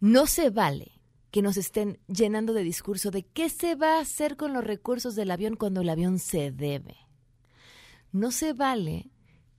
no 0.00 0.26
se 0.26 0.50
vale 0.50 0.90
que 1.30 1.40
nos 1.40 1.56
estén 1.56 2.00
llenando 2.08 2.52
de 2.52 2.64
discurso 2.64 3.12
de 3.12 3.22
qué 3.22 3.48
se 3.48 3.76
va 3.76 3.98
a 3.98 4.00
hacer 4.00 4.36
con 4.36 4.52
los 4.52 4.64
recursos 4.64 5.14
del 5.14 5.30
avión 5.30 5.54
cuando 5.54 5.82
el 5.82 5.88
avión 5.88 6.18
se 6.18 6.50
debe 6.50 7.03
no 8.14 8.30
se 8.30 8.52
vale 8.52 9.10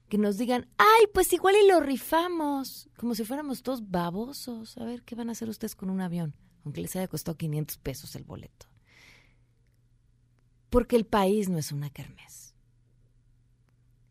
que 0.08 0.16
nos 0.16 0.38
digan, 0.38 0.66
ay, 0.78 1.06
pues 1.12 1.30
igual 1.32 1.56
y 1.62 1.68
lo 1.68 1.78
rifamos, 1.80 2.88
como 2.96 3.14
si 3.14 3.22
fuéramos 3.22 3.62
todos 3.62 3.90
babosos. 3.90 4.78
A 4.78 4.84
ver, 4.84 5.02
¿qué 5.02 5.14
van 5.14 5.28
a 5.28 5.32
hacer 5.32 5.50
ustedes 5.50 5.76
con 5.76 5.90
un 5.90 6.00
avión? 6.00 6.34
Aunque 6.64 6.80
les 6.80 6.96
haya 6.96 7.06
costado 7.06 7.36
500 7.36 7.76
pesos 7.78 8.16
el 8.16 8.24
boleto. 8.24 8.66
Porque 10.70 10.96
el 10.96 11.04
país 11.04 11.50
no 11.50 11.58
es 11.58 11.70
una 11.70 11.90
kermés. 11.90 12.54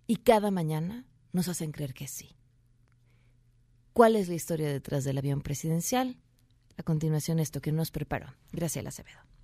Y 0.06 0.18
cada 0.18 0.52
mañana 0.52 1.08
nos 1.34 1.48
hacen 1.48 1.72
creer 1.72 1.96
que 1.96 2.08
sí. 2.08 2.38
¿Cuál 3.94 4.16
es 4.16 4.28
la 4.28 4.36
historia 4.36 4.72
detrás 4.72 5.06
del 5.06 5.18
avión 5.18 5.42
presidencial? 5.42 6.20
A 6.78 6.84
continuación, 6.84 7.40
esto 7.40 7.62
que 7.62 7.72
nos 7.72 7.90
preparó 7.90 8.36
Graciela 8.52 8.90
Acevedo. 8.90 9.35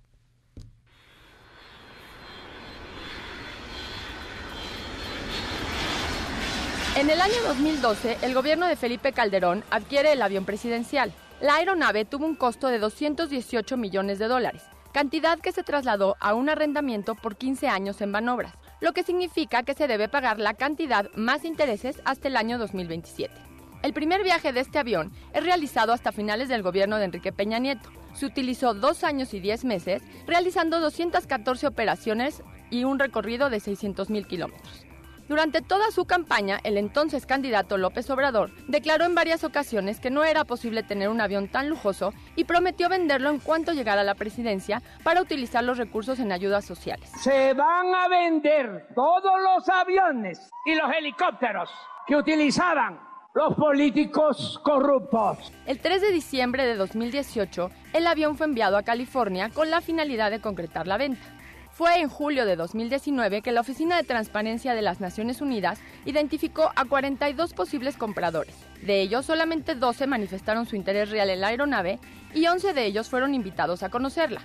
En 6.94 7.08
el 7.08 7.22
año 7.22 7.34
2012, 7.46 8.18
el 8.20 8.34
gobierno 8.34 8.66
de 8.66 8.76
Felipe 8.76 9.12
Calderón 9.12 9.64
adquiere 9.70 10.12
el 10.12 10.20
avión 10.20 10.44
presidencial. 10.44 11.10
La 11.40 11.54
aeronave 11.54 12.04
tuvo 12.04 12.26
un 12.26 12.34
costo 12.34 12.68
de 12.68 12.78
218 12.78 13.78
millones 13.78 14.18
de 14.18 14.28
dólares, 14.28 14.62
cantidad 14.92 15.38
que 15.38 15.52
se 15.52 15.62
trasladó 15.62 16.16
a 16.20 16.34
un 16.34 16.50
arrendamiento 16.50 17.14
por 17.14 17.36
15 17.36 17.66
años 17.68 18.02
en 18.02 18.12
Banobras, 18.12 18.52
lo 18.80 18.92
que 18.92 19.04
significa 19.04 19.62
que 19.62 19.72
se 19.72 19.88
debe 19.88 20.10
pagar 20.10 20.38
la 20.38 20.52
cantidad 20.52 21.10
más 21.14 21.46
intereses 21.46 22.02
hasta 22.04 22.28
el 22.28 22.36
año 22.36 22.58
2027. 22.58 23.32
El 23.82 23.94
primer 23.94 24.22
viaje 24.22 24.52
de 24.52 24.60
este 24.60 24.78
avión 24.78 25.12
es 25.32 25.42
realizado 25.42 25.94
hasta 25.94 26.12
finales 26.12 26.50
del 26.50 26.62
gobierno 26.62 26.98
de 26.98 27.06
Enrique 27.06 27.32
Peña 27.32 27.58
Nieto. 27.58 27.88
Se 28.12 28.26
utilizó 28.26 28.74
dos 28.74 29.02
años 29.02 29.32
y 29.32 29.40
diez 29.40 29.64
meses, 29.64 30.02
realizando 30.26 30.78
214 30.78 31.66
operaciones 31.66 32.42
y 32.70 32.84
un 32.84 32.98
recorrido 32.98 33.48
de 33.48 33.60
600 33.60 34.10
mil 34.10 34.26
kilómetros. 34.26 34.91
Durante 35.32 35.62
toda 35.62 35.90
su 35.90 36.04
campaña, 36.04 36.60
el 36.62 36.76
entonces 36.76 37.24
candidato 37.24 37.78
López 37.78 38.10
Obrador 38.10 38.50
declaró 38.68 39.06
en 39.06 39.14
varias 39.14 39.44
ocasiones 39.44 39.98
que 39.98 40.10
no 40.10 40.24
era 40.24 40.44
posible 40.44 40.82
tener 40.82 41.08
un 41.08 41.22
avión 41.22 41.48
tan 41.48 41.70
lujoso 41.70 42.12
y 42.36 42.44
prometió 42.44 42.90
venderlo 42.90 43.30
en 43.30 43.38
cuanto 43.38 43.72
llegara 43.72 44.02
a 44.02 44.04
la 44.04 44.14
presidencia 44.14 44.82
para 45.02 45.22
utilizar 45.22 45.64
los 45.64 45.78
recursos 45.78 46.18
en 46.18 46.32
ayudas 46.32 46.66
sociales. 46.66 47.10
Se 47.22 47.54
van 47.54 47.94
a 47.94 48.08
vender 48.08 48.88
todos 48.94 49.40
los 49.40 49.66
aviones 49.70 50.50
y 50.66 50.74
los 50.74 50.92
helicópteros 50.92 51.70
que 52.06 52.14
utilizaban 52.14 53.00
los 53.32 53.54
políticos 53.54 54.60
corruptos. 54.62 55.50
El 55.64 55.78
3 55.78 56.02
de 56.02 56.12
diciembre 56.12 56.66
de 56.66 56.76
2018, 56.76 57.70
el 57.94 58.06
avión 58.06 58.36
fue 58.36 58.44
enviado 58.44 58.76
a 58.76 58.82
California 58.82 59.48
con 59.48 59.70
la 59.70 59.80
finalidad 59.80 60.30
de 60.30 60.42
concretar 60.42 60.86
la 60.86 60.98
venta. 60.98 61.22
Fue 61.72 62.00
en 62.00 62.10
julio 62.10 62.44
de 62.44 62.54
2019 62.54 63.40
que 63.40 63.50
la 63.50 63.62
Oficina 63.62 63.96
de 63.96 64.02
Transparencia 64.02 64.74
de 64.74 64.82
las 64.82 65.00
Naciones 65.00 65.40
Unidas 65.40 65.80
identificó 66.04 66.70
a 66.76 66.84
42 66.84 67.54
posibles 67.54 67.96
compradores. 67.96 68.54
De 68.82 69.00
ellos, 69.00 69.24
solamente 69.24 69.74
12 69.74 70.06
manifestaron 70.06 70.66
su 70.66 70.76
interés 70.76 71.08
real 71.08 71.30
en 71.30 71.40
la 71.40 71.46
aeronave 71.46 71.98
y 72.34 72.46
11 72.46 72.74
de 72.74 72.84
ellos 72.84 73.08
fueron 73.08 73.32
invitados 73.32 73.82
a 73.82 73.88
conocerla. 73.88 74.42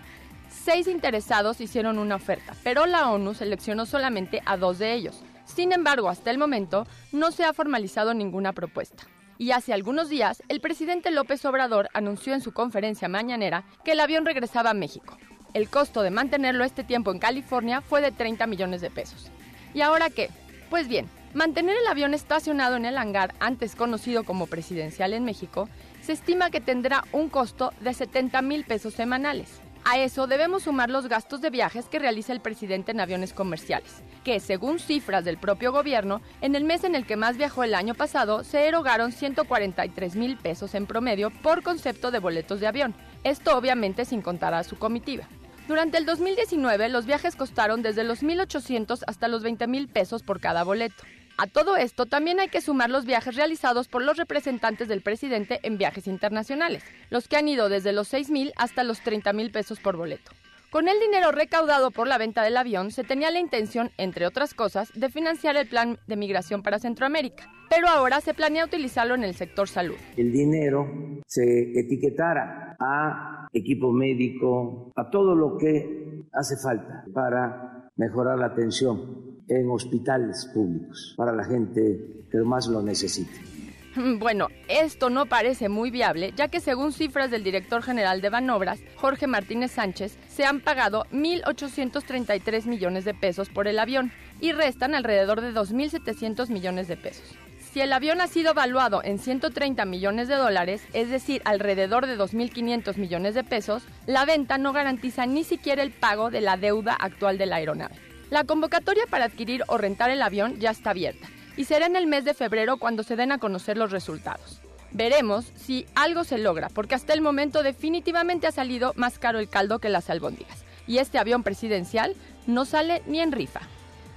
Seis 0.50 0.88
interesados 0.88 1.60
hicieron 1.60 2.00
una 2.00 2.16
oferta, 2.16 2.56
pero 2.64 2.86
la 2.86 3.12
ONU 3.12 3.34
seleccionó 3.34 3.86
solamente 3.86 4.42
a 4.46 4.56
dos 4.56 4.80
de 4.80 4.94
ellos. 4.94 5.22
Sin 5.44 5.74
embargo, 5.74 6.08
hasta 6.08 6.32
el 6.32 6.38
momento 6.38 6.88
no 7.12 7.32
se 7.32 7.44
ha 7.44 7.52
formalizado 7.52 8.14
ninguna 8.14 8.54
propuesta. 8.54 9.04
Y 9.38 9.52
hace 9.52 9.74
algunos 9.74 10.08
días, 10.08 10.42
el 10.48 10.62
presidente 10.62 11.12
López 11.12 11.44
Obrador 11.44 11.90
anunció 11.94 12.34
en 12.34 12.42
su 12.42 12.54
conferencia 12.54 13.10
mañanera 13.10 13.66
que 13.84 13.92
el 13.92 14.00
avión 14.00 14.26
regresaba 14.26 14.70
a 14.70 14.74
México. 14.74 15.18
El 15.54 15.70
costo 15.70 16.02
de 16.02 16.12
mantenerlo 16.12 16.64
este 16.64 16.84
tiempo 16.84 17.12
en 17.12 17.20
California 17.20 17.82
fue 17.82 18.02
de 18.02 18.12
30 18.12 18.48
millones 18.48 18.82
de 18.82 18.92
pesos. 18.92 19.32
¿Y 19.74 19.82
ahora 19.82 20.10
qué? 20.10 20.30
Pues 20.70 20.88
bien, 20.88 21.10
mantener 21.34 21.76
el 21.78 21.88
avión 21.88 22.14
estacionado 22.14 22.76
en 22.76 22.86
el 22.86 22.98
hangar, 22.98 23.34
antes 23.40 23.76
conocido 23.76 24.24
como 24.24 24.48
presidencial 24.48 25.14
en 25.14 25.24
México, 25.24 25.70
se 26.02 26.14
estima 26.14 26.50
que 26.50 26.62
tendrá 26.62 27.04
un 27.12 27.30
costo 27.30 27.74
de 27.80 27.94
70 27.94 28.42
mil 28.42 28.66
pesos 28.66 28.94
semanales. 28.94 29.62
A 29.90 29.98
eso 30.00 30.28
debemos 30.28 30.64
sumar 30.64 30.90
los 30.90 31.08
gastos 31.08 31.40
de 31.40 31.50
viajes 31.50 31.86
que 31.86 32.00
realiza 32.00 32.34
el 32.34 32.42
presidente 32.42 32.92
en 32.92 33.00
aviones 33.00 33.32
comerciales, 33.32 34.04
que 34.26 34.42
según 34.42 34.80
cifras 34.80 35.24
del 35.24 35.38
propio 35.38 35.72
gobierno, 35.72 36.22
en 36.42 36.56
el 36.56 36.66
mes 36.66 36.84
en 36.84 36.94
el 36.94 37.06
que 37.06 37.16
más 37.16 37.38
viajó 37.38 37.64
el 37.64 37.74
año 37.74 37.96
pasado 37.96 38.44
se 38.44 38.68
erogaron 38.68 39.14
143 39.14 40.18
mil 40.18 40.36
pesos 40.36 40.76
en 40.76 40.88
promedio 40.88 41.30
por 41.30 41.64
concepto 41.64 42.12
de 42.12 42.20
boletos 42.20 42.60
de 42.60 42.68
avión. 42.68 42.96
Esto 43.24 43.58
obviamente 43.58 44.04
sin 44.04 44.22
contar 44.22 44.54
a 44.54 44.66
su 44.66 44.78
comitiva. 44.78 45.26
Durante 45.68 45.98
el 45.98 46.06
2019 46.06 46.88
los 46.88 47.06
viajes 47.06 47.36
costaron 47.36 47.82
desde 47.82 48.06
los 48.06 48.24
1.800 48.24 49.04
hasta 49.06 49.28
los 49.28 49.44
20 49.44 49.68
mil 49.68 49.90
pesos 49.90 50.24
por 50.24 50.40
cada 50.40 50.64
boleto. 50.64 51.04
A 51.38 51.46
todo 51.46 51.76
esto 51.76 52.06
también 52.06 52.40
hay 52.40 52.48
que 52.48 52.62
sumar 52.62 52.90
los 52.90 53.04
viajes 53.04 53.36
realizados 53.36 53.90
por 53.90 54.02
los 54.02 54.16
representantes 54.16 54.88
del 54.88 55.02
presidente 55.02 55.60
en 55.64 55.78
viajes 55.78 56.08
internacionales, 56.08 56.84
los 57.10 57.28
que 57.28 57.36
han 57.36 57.50
ido 57.50 57.68
desde 57.68 57.92
los 57.92 58.08
6 58.08 58.30
mil 58.30 58.54
hasta 58.56 58.84
los 58.84 59.02
30 59.02 59.34
mil 59.34 59.52
pesos 59.52 59.82
por 59.82 59.98
boleto. 59.98 60.32
Con 60.70 60.90
el 60.90 61.00
dinero 61.00 61.32
recaudado 61.32 61.92
por 61.92 62.10
la 62.10 62.18
venta 62.18 62.44
del 62.44 62.58
avión 62.58 62.92
se 62.92 63.06
tenía 63.06 63.32
la 63.32 63.40
intención, 63.40 63.90
entre 63.98 64.28
otras 64.28 64.54
cosas, 64.54 64.92
de 64.94 65.10
financiar 65.10 65.56
el 65.56 65.66
plan 65.66 65.98
de 66.08 66.18
migración 66.18 66.62
para 66.62 66.78
Centroamérica, 66.78 67.50
pero 67.70 67.88
ahora 67.88 68.20
se 68.20 68.34
planea 68.34 68.66
utilizarlo 68.66 69.16
en 69.16 69.24
el 69.24 69.34
sector 69.34 69.70
salud. 69.70 69.96
El 70.18 70.34
dinero 70.34 71.22
se 71.26 71.80
etiquetara 71.80 72.76
a 72.82 73.48
equipo 73.54 73.94
médico, 73.94 74.92
a 74.98 75.10
todo 75.10 75.36
lo 75.36 75.58
que 75.58 76.26
hace 76.34 76.58
falta 76.62 77.06
para 77.14 77.90
mejorar 77.96 78.38
la 78.38 78.48
atención 78.48 79.40
en 79.48 79.70
hospitales 79.70 80.52
públicos 80.54 81.14
para 81.16 81.32
la 81.32 81.46
gente 81.46 82.26
que 82.30 82.40
más 82.40 82.68
lo 82.68 82.82
necesite. 82.82 83.57
Bueno, 84.20 84.50
esto 84.68 85.10
no 85.10 85.26
parece 85.26 85.70
muy 85.70 85.92
viable, 85.92 86.34
ya 86.36 86.48
que 86.48 86.60
según 86.60 86.94
cifras 86.94 87.32
del 87.32 87.44
director 87.44 87.82
general 87.84 88.22
de 88.22 88.30
Banobras, 88.30 88.80
Jorge 88.96 89.28
Martínez 89.28 89.72
Sánchez, 89.72 90.18
se 90.30 90.46
han 90.46 90.60
pagado 90.60 91.06
1.833 91.12 92.66
millones 92.66 93.06
de 93.06 93.14
pesos 93.14 93.50
por 93.50 93.68
el 93.68 93.80
avión 93.80 94.12
y 94.40 94.52
restan 94.52 94.96
alrededor 94.96 95.42
de 95.42 95.54
2.700 95.54 96.50
millones 96.50 96.88
de 96.88 96.98
pesos. 96.98 97.36
Si 97.72 97.82
el 97.82 97.94
avión 97.94 98.22
ha 98.22 98.28
sido 98.28 98.54
valuado 98.54 99.02
en 99.04 99.20
130 99.20 99.86
millones 99.86 100.28
de 100.28 100.36
dólares, 100.36 100.82
es 100.94 101.10
decir, 101.10 101.42
alrededor 101.46 102.08
de 102.08 102.18
2.500 102.18 102.98
millones 102.98 103.36
de 103.36 103.44
pesos, 103.44 103.84
la 104.06 104.26
venta 104.26 104.58
no 104.58 104.74
garantiza 104.74 105.26
ni 105.26 105.44
siquiera 105.44 105.84
el 105.84 105.92
pago 105.92 106.32
de 106.32 106.42
la 106.42 106.58
deuda 106.58 106.94
actual 106.94 107.38
de 107.38 107.46
la 107.46 107.58
aeronave. 107.58 107.96
La 108.30 108.46
convocatoria 108.46 109.04
para 109.10 109.26
adquirir 109.26 109.64
o 109.68 109.78
rentar 109.78 110.10
el 110.10 110.22
avión 110.22 110.60
ya 110.60 110.72
está 110.72 110.90
abierta 110.90 111.28
y 111.58 111.66
será 111.66 111.88
en 111.88 111.96
el 111.96 112.08
mes 112.08 112.24
de 112.24 112.34
febrero 112.34 112.78
cuando 112.78 113.04
se 113.04 113.16
den 113.16 113.32
a 113.32 113.40
conocer 113.40 113.78
los 113.78 113.92
resultados. 113.92 114.62
Veremos 114.92 115.52
si 115.56 115.86
algo 115.96 116.24
se 116.24 116.38
logra, 116.38 116.70
porque 116.70 116.96
hasta 116.96 117.14
el 117.14 117.22
momento 117.22 117.64
definitivamente 117.64 118.48
ha 118.48 118.52
salido 118.52 118.94
más 118.96 119.20
caro 119.20 119.40
el 119.40 119.50
caldo 119.50 119.80
que 119.80 119.90
las 119.90 120.10
albóndigas. 120.10 120.64
Y 120.86 121.00
este 121.00 121.18
avión 121.18 121.44
presidencial 121.44 122.16
no 122.46 122.64
sale 122.64 123.02
ni 123.08 123.20
en 123.20 123.34
rifa. 123.34 123.62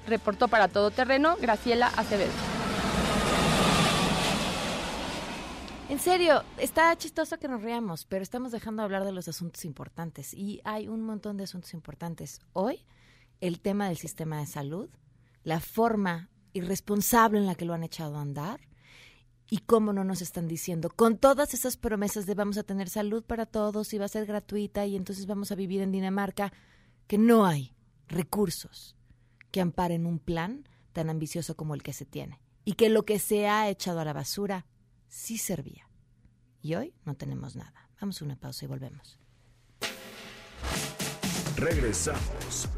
Reportó 0.07 0.47
para 0.49 0.69
Todo 0.69 0.91
Terreno 0.91 1.37
Graciela 1.41 1.89
Acevedo. 1.89 2.31
En 5.89 5.99
serio, 5.99 6.45
está 6.57 6.95
chistoso 6.95 7.39
que 7.39 7.49
nos 7.49 7.63
riamos, 7.63 8.05
pero 8.05 8.23
estamos 8.23 8.53
dejando 8.53 8.83
de 8.83 8.85
hablar 8.85 9.05
de 9.05 9.11
los 9.11 9.27
asuntos 9.27 9.65
importantes. 9.65 10.33
Y 10.35 10.61
hay 10.65 10.87
un 10.87 11.03
montón 11.03 11.37
de 11.37 11.45
asuntos 11.45 11.75
importantes. 11.75 12.41
Hoy, 12.53 12.85
el 13.41 13.61
tema 13.61 13.89
del 13.89 13.97
sistema 13.97 14.39
de 14.39 14.47
salud, 14.47 14.89
la 15.43 15.59
forma 15.59 16.29
irresponsable 16.53 17.39
en 17.39 17.47
la 17.47 17.55
que 17.55 17.65
lo 17.65 17.75
han 17.75 17.85
echado 17.85 18.17
a 18.17 18.23
andar 18.23 18.61
y 19.49 19.59
cómo 19.59 19.93
no 19.93 20.05
nos 20.05 20.23
están 20.23 20.47
diciendo 20.47 20.91
con 20.91 21.19
todas 21.19 21.55
esas 21.55 21.77
promesas 21.77 22.25
de 22.27 22.35
vamos 22.35 22.57
a 22.57 22.63
tener 22.63 22.89
salud 22.89 23.25
para 23.25 23.47
todos 23.47 23.93
y 23.93 23.99
va 23.99 24.05
a 24.05 24.09
ser 24.09 24.27
gratuita 24.27 24.87
y 24.87 24.97
entonces 24.97 25.27
vamos 25.27 25.51
a 25.51 25.57
vivir 25.57 25.83
en 25.83 25.93
Dinamarca, 25.93 26.53
que 27.07 27.19
no 27.19 27.47
hay 27.47 27.75
recursos 28.07 28.97
que 29.51 29.61
amparen 29.61 30.07
un 30.07 30.19
plan 30.19 30.69
tan 30.93 31.11
ambicioso 31.11 31.57
como 31.57 31.75
el 31.75 31.83
que 31.83 31.93
se 31.93 32.05
tiene 32.05 32.41
y 32.65 32.75
que 32.75 32.89
lo 32.89 33.05
que 33.05 33.19
se 33.19 33.49
ha 33.49 33.69
echado 33.69 34.01
a 34.01 34.05
la 34.05 34.13
basura 34.13 34.67
sí 35.09 35.39
servía. 35.39 35.89
Y 36.63 36.75
hoy 36.75 36.95
no 37.05 37.15
tenemos 37.15 37.57
nada. 37.57 37.91
Vamos 38.01 38.21
a 38.21 38.25
una 38.25 38.37
pausa 38.37 38.65
y 38.65 38.69
volvemos. 38.69 39.19
Regresamos 41.57 42.69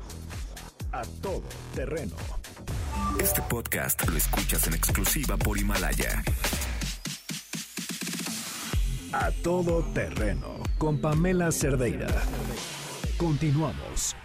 a 0.92 1.02
todo 1.20 1.42
terreno. 1.74 2.16
Este 3.20 3.42
podcast 3.42 4.08
lo 4.08 4.16
escuchas 4.16 4.66
en 4.66 4.74
exclusiva 4.74 5.36
por 5.36 5.58
Himalaya. 5.58 6.22
A 9.12 9.30
todo 9.42 9.82
terreno 9.94 10.58
con 10.78 10.98
Pamela 10.98 11.52
Cerdeira. 11.52 12.08
Continuamos. 13.16 14.16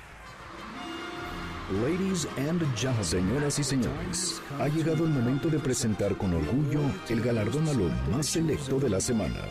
Ladies 1.82 2.28
and 2.38 2.62
gentlemen, 2.76 3.04
señoras 3.04 3.60
y 3.60 3.63
señores, 3.63 4.41
ha 4.60 4.67
llegado 4.69 5.04
el 5.04 5.10
momento 5.10 5.50
de 5.50 5.60
presentar 5.60 6.15
con 6.15 6.34
orgullo 6.34 6.80
el 7.10 7.21
galardón 7.21 7.67
a 7.67 7.73
lo 7.73 7.89
más 8.12 8.28
selecto 8.28 8.80
de 8.80 8.89
la 8.89 9.02
semana. 9.02 9.41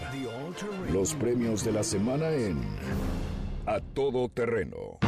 Los 0.91 1.15
premios 1.15 1.63
de 1.63 1.73
la 1.73 1.83
semana 1.83 2.31
en 2.31 2.59
A 3.67 3.81
Todo 3.81 4.29
Terreno. 4.29 4.99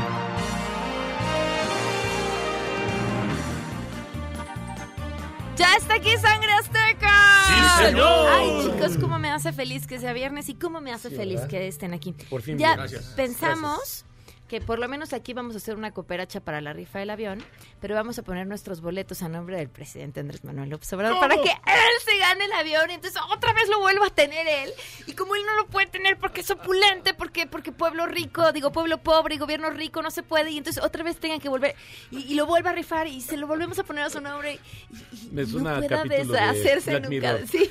¡Ya 5.58 5.74
está 5.76 5.94
aquí 5.94 6.10
Sangre 6.18 6.52
Azteca! 6.52 7.10
¡Sí, 7.48 7.84
señor! 7.86 8.28
Ay, 8.30 8.60
chicos, 8.62 8.96
cómo 8.98 9.18
me 9.18 9.30
hace 9.30 9.52
feliz 9.52 9.86
que 9.88 9.98
sea 9.98 10.12
viernes 10.12 10.48
y 10.48 10.54
cómo 10.54 10.80
me 10.80 10.92
hace 10.92 11.10
feliz 11.10 11.36
¿verdad? 11.36 11.48
que 11.48 11.66
estén 11.68 11.94
aquí. 11.94 12.14
Por 12.30 12.42
fin, 12.42 12.58
ya 12.58 12.76
gracias. 12.76 13.06
pensamos 13.16 14.04
que 14.48 14.60
por 14.60 14.78
lo 14.78 14.88
menos 14.88 15.12
aquí 15.12 15.34
vamos 15.34 15.54
a 15.54 15.58
hacer 15.58 15.76
una 15.76 15.92
cooperacha 15.92 16.40
para 16.40 16.60
la 16.60 16.72
rifa 16.72 16.98
del 16.98 17.10
avión, 17.10 17.42
pero 17.80 17.94
vamos 17.94 18.18
a 18.18 18.22
poner 18.22 18.46
nuestros 18.46 18.80
boletos 18.80 19.22
a 19.22 19.28
nombre 19.28 19.56
del 19.58 19.68
presidente 19.68 20.20
Andrés 20.20 20.42
Manuel 20.44 20.70
López 20.70 20.92
Obrador 20.94 21.20
para 21.20 21.36
que 21.36 21.50
él 21.50 21.94
se 22.04 22.18
gane 22.18 22.46
el 22.46 22.52
avión 22.52 22.90
y 22.90 22.94
entonces 22.94 23.20
otra 23.30 23.52
vez 23.52 23.68
lo 23.68 23.78
vuelva 23.78 24.06
a 24.06 24.10
tener 24.10 24.46
él. 24.48 24.72
Y 25.06 25.12
como 25.12 25.36
él 25.36 25.42
no 25.46 25.54
lo 25.56 25.66
puede 25.66 25.86
tener 25.86 26.18
porque 26.18 26.40
es 26.40 26.50
opulente, 26.50 27.14
porque, 27.14 27.46
porque 27.46 27.72
pueblo 27.72 28.06
rico, 28.06 28.52
digo 28.52 28.72
pueblo 28.72 28.98
pobre 28.98 29.34
y 29.34 29.38
gobierno 29.38 29.70
rico 29.70 30.02
no 30.02 30.10
se 30.10 30.22
puede, 30.22 30.50
y 30.50 30.58
entonces 30.58 30.82
otra 30.82 31.04
vez 31.04 31.18
tengan 31.18 31.40
que 31.40 31.48
volver 31.48 31.74
y, 32.10 32.32
y 32.32 32.34
lo 32.34 32.46
vuelva 32.46 32.70
a 32.70 32.72
rifar 32.72 33.06
y 33.06 33.20
se 33.20 33.36
lo 33.36 33.46
volvemos 33.46 33.78
a 33.78 33.84
poner 33.84 34.04
a 34.04 34.10
su 34.10 34.20
nombre 34.20 34.54
y, 34.54 35.16
y 35.26 35.28
Me 35.30 35.44
no 35.44 35.58
pueda 35.58 36.04
de 36.04 36.24
deshacerse 36.24 37.00
nunca. 37.00 37.38
Sí, 37.46 37.70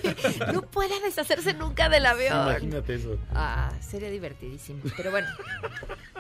no 0.54 0.62
puede 0.62 1.00
deshacerse 1.02 1.54
nunca 1.54 1.90
del 1.90 2.06
avión. 2.06 2.50
Imagínate 2.50 2.96
eso. 2.96 3.18
Ah, 3.34 3.72
sería 3.82 4.10
divertidísimo. 4.10 4.82
Pero 4.96 5.12
bueno, 5.12 5.28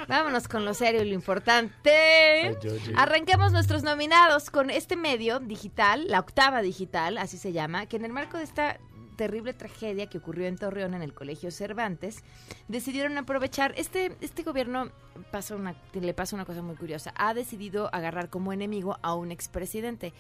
vámonos 0.08 0.47
con 0.48 0.66
lo 0.66 0.74
serio 0.74 1.04
y 1.04 1.10
lo 1.10 1.16
importante. 1.16 2.58
Arranquemos 2.96 3.52
nuestros 3.52 3.84
nominados 3.84 4.50
con 4.50 4.70
este 4.70 4.96
medio 4.96 5.40
digital, 5.40 6.06
la 6.08 6.20
octava 6.20 6.62
digital, 6.62 7.18
así 7.18 7.38
se 7.38 7.52
llama, 7.52 7.86
que 7.86 7.98
en 7.98 8.06
el 8.06 8.14
marco 8.14 8.38
de 8.38 8.44
esta 8.44 8.80
terrible 9.18 9.54
tragedia 9.54 10.08
que 10.08 10.20
ocurrió 10.20 10.48
en 10.48 10.58
Torreón 10.58 10.94
en 10.94 11.02
el 11.02 11.14
Colegio 11.14 11.52
Cervantes, 11.52 12.24
decidieron 12.70 13.18
aprovechar 13.18 13.74
este 13.76 14.16
este 14.22 14.44
gobierno 14.44 14.90
pasa 15.32 15.56
una 15.56 15.76
le 15.94 16.14
pasa 16.14 16.36
una 16.36 16.46
cosa 16.46 16.62
muy 16.62 16.76
curiosa, 16.76 17.14
ha 17.18 17.34
decidido 17.34 17.94
agarrar 17.94 18.30
como 18.30 18.54
enemigo 18.54 18.98
a 19.02 19.16
un 19.16 19.32
expresidente, 19.32 20.14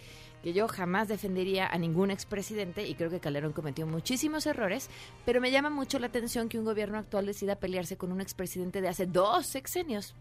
que 0.43 0.51
yo 0.51 0.67
jamás 0.67 1.07
defendería 1.07 1.67
a 1.67 1.77
ningún 1.77 2.11
expresidente 2.11 2.85
y 2.85 2.95
creo 2.95 3.09
que 3.09 3.19
Calderón 3.19 3.53
cometió 3.53 3.87
muchísimos 3.87 4.45
errores, 4.45 4.89
pero 5.25 5.39
me 5.39 5.51
llama 5.51 5.69
mucho 5.69 5.99
la 5.99 6.07
atención 6.07 6.49
que 6.49 6.59
un 6.59 6.65
gobierno 6.65 6.97
actual 6.97 7.27
decida 7.27 7.55
pelearse 7.55 7.95
con 7.95 8.11
un 8.11 8.19
expresidente 8.19 8.81
de 8.81 8.89
hace 8.89 9.05
dos 9.05 9.45
sexenios. 9.45 10.15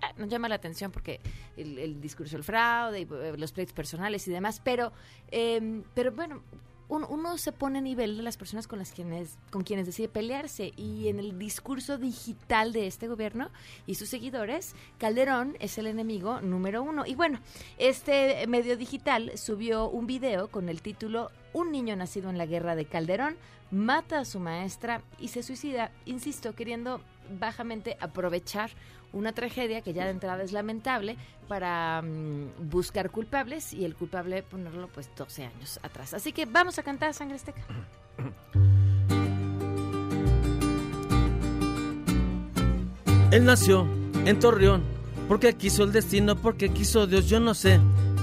Ah, 0.00 0.12
nos 0.16 0.28
llama 0.28 0.48
la 0.48 0.54
atención 0.54 0.92
porque 0.92 1.20
el, 1.56 2.00
discurso 2.00 2.36
del 2.36 2.44
fraude, 2.44 3.00
eh, 3.00 3.34
los 3.36 3.50
pleitos 3.50 3.74
personales 3.74 4.28
y 4.28 4.30
demás, 4.30 4.60
pero, 4.62 4.92
eh, 5.32 5.82
pero 5.94 6.12
bueno, 6.12 6.42
un- 6.88 7.04
uno 7.08 7.36
se 7.38 7.52
pone 7.52 7.78
a 7.78 7.82
nivel 7.82 8.16
de 8.16 8.22
las 8.22 8.36
personas 8.36 8.66
con 8.66 8.78
las 8.78 8.92
quienes, 8.92 9.36
con 9.50 9.62
quienes 9.62 9.86
decide 9.86 10.08
pelearse 10.08 10.72
y 10.76 11.08
en 11.08 11.18
el 11.18 11.38
discurso 11.38 11.98
digital 11.98 12.72
de 12.72 12.86
este 12.86 13.08
gobierno 13.08 13.50
y 13.86 13.94
sus 13.96 14.08
seguidores, 14.08 14.74
Calderón 14.98 15.56
es 15.60 15.76
el 15.78 15.86
enemigo 15.86 16.40
número 16.40 16.82
uno. 16.82 17.04
Y 17.06 17.14
bueno, 17.14 17.40
este 17.78 18.46
medio 18.46 18.76
digital 18.76 19.32
subió 19.36 19.88
un 19.88 20.06
video 20.06 20.48
con 20.48 20.68
el 20.68 20.80
título 20.82 21.30
Un 21.52 21.72
niño 21.72 21.94
nacido 21.96 22.30
en 22.30 22.38
la 22.38 22.46
guerra 22.46 22.74
de 22.74 22.84
Calderón 22.86 23.36
mata 23.70 24.20
a 24.20 24.24
su 24.24 24.40
maestra 24.40 25.02
y 25.18 25.28
se 25.28 25.42
suicida, 25.42 25.90
insisto, 26.06 26.54
queriendo 26.54 27.00
bajamente 27.38 27.98
aprovechar 28.00 28.70
una 29.12 29.32
tragedia 29.32 29.80
que 29.80 29.92
ya 29.92 30.04
de 30.04 30.10
entrada 30.10 30.42
es 30.42 30.52
lamentable 30.52 31.16
para 31.48 32.02
mm, 32.02 32.68
buscar 32.70 33.10
culpables 33.10 33.72
y 33.72 33.84
el 33.84 33.94
culpable 33.94 34.42
ponerlo 34.42 34.88
pues 34.88 35.10
12 35.16 35.44
años 35.44 35.80
atrás. 35.82 36.14
Así 36.14 36.32
que 36.32 36.46
vamos 36.46 36.78
a 36.78 36.82
cantar 36.82 37.14
Sangre 37.14 37.36
Azteca. 37.36 37.62
Él 43.30 43.44
nació 43.44 43.86
en 44.24 44.38
Torreón, 44.38 44.82
porque 45.28 45.52
quiso 45.52 45.84
el 45.84 45.92
destino, 45.92 46.36
porque 46.36 46.70
quiso 46.70 47.06
Dios, 47.06 47.28
yo 47.28 47.40
no 47.40 47.52
sé. 47.54 47.78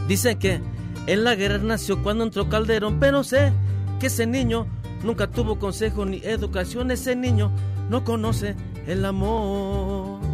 Dice 0.08 0.38
que 0.38 0.62
en 1.06 1.24
la 1.24 1.36
guerra 1.36 1.60
nació 1.60 2.02
cuando 2.02 2.24
entró 2.24 2.50
Calderón, 2.50 3.00
pero 3.00 3.24
sé 3.24 3.54
que 4.00 4.08
ese 4.08 4.26
niño 4.26 4.66
nunca 5.04 5.28
tuvo 5.28 5.60
consejo 5.60 6.06
ni 6.06 6.18
educación, 6.18 6.90
ese 6.90 7.16
niño 7.16 7.52
no 7.90 8.04
conoce 8.04 8.56
el 8.88 9.06
amor. 9.06 10.25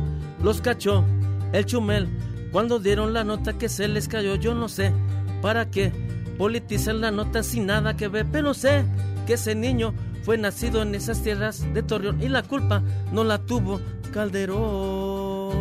Los 0.44 0.62
cachó 0.62 1.06
el 1.54 1.66
chumel 1.66 2.10
cuando 2.52 2.80
dieron 2.80 3.14
la 3.14 3.24
nota 3.24 3.54
que 3.54 3.70
se 3.70 3.88
les 3.88 4.08
cayó, 4.08 4.36
yo 4.36 4.54
no 4.54 4.68
sé 4.68 4.92
para 5.42 5.72
qué 5.72 5.92
politizan 6.38 7.02
la 7.02 7.12
nota 7.12 7.44
sin 7.44 7.66
nada 7.68 7.96
que 7.96 8.08
ver, 8.08 8.26
pero 8.32 8.54
sé 8.54 8.84
que 9.26 9.34
ese 9.34 9.56
niño 9.56 9.94
fue 10.24 10.38
nacido 10.38 10.82
en 10.82 10.94
esas 10.96 11.22
tierras 11.22 11.74
de 11.74 11.84
Torreón 11.84 12.22
y 12.22 12.30
la 12.30 12.44
culpa 12.44 12.82
no 13.12 13.24
la 13.24 13.40
tuvo 13.40 13.80
Calderón. 14.14 15.52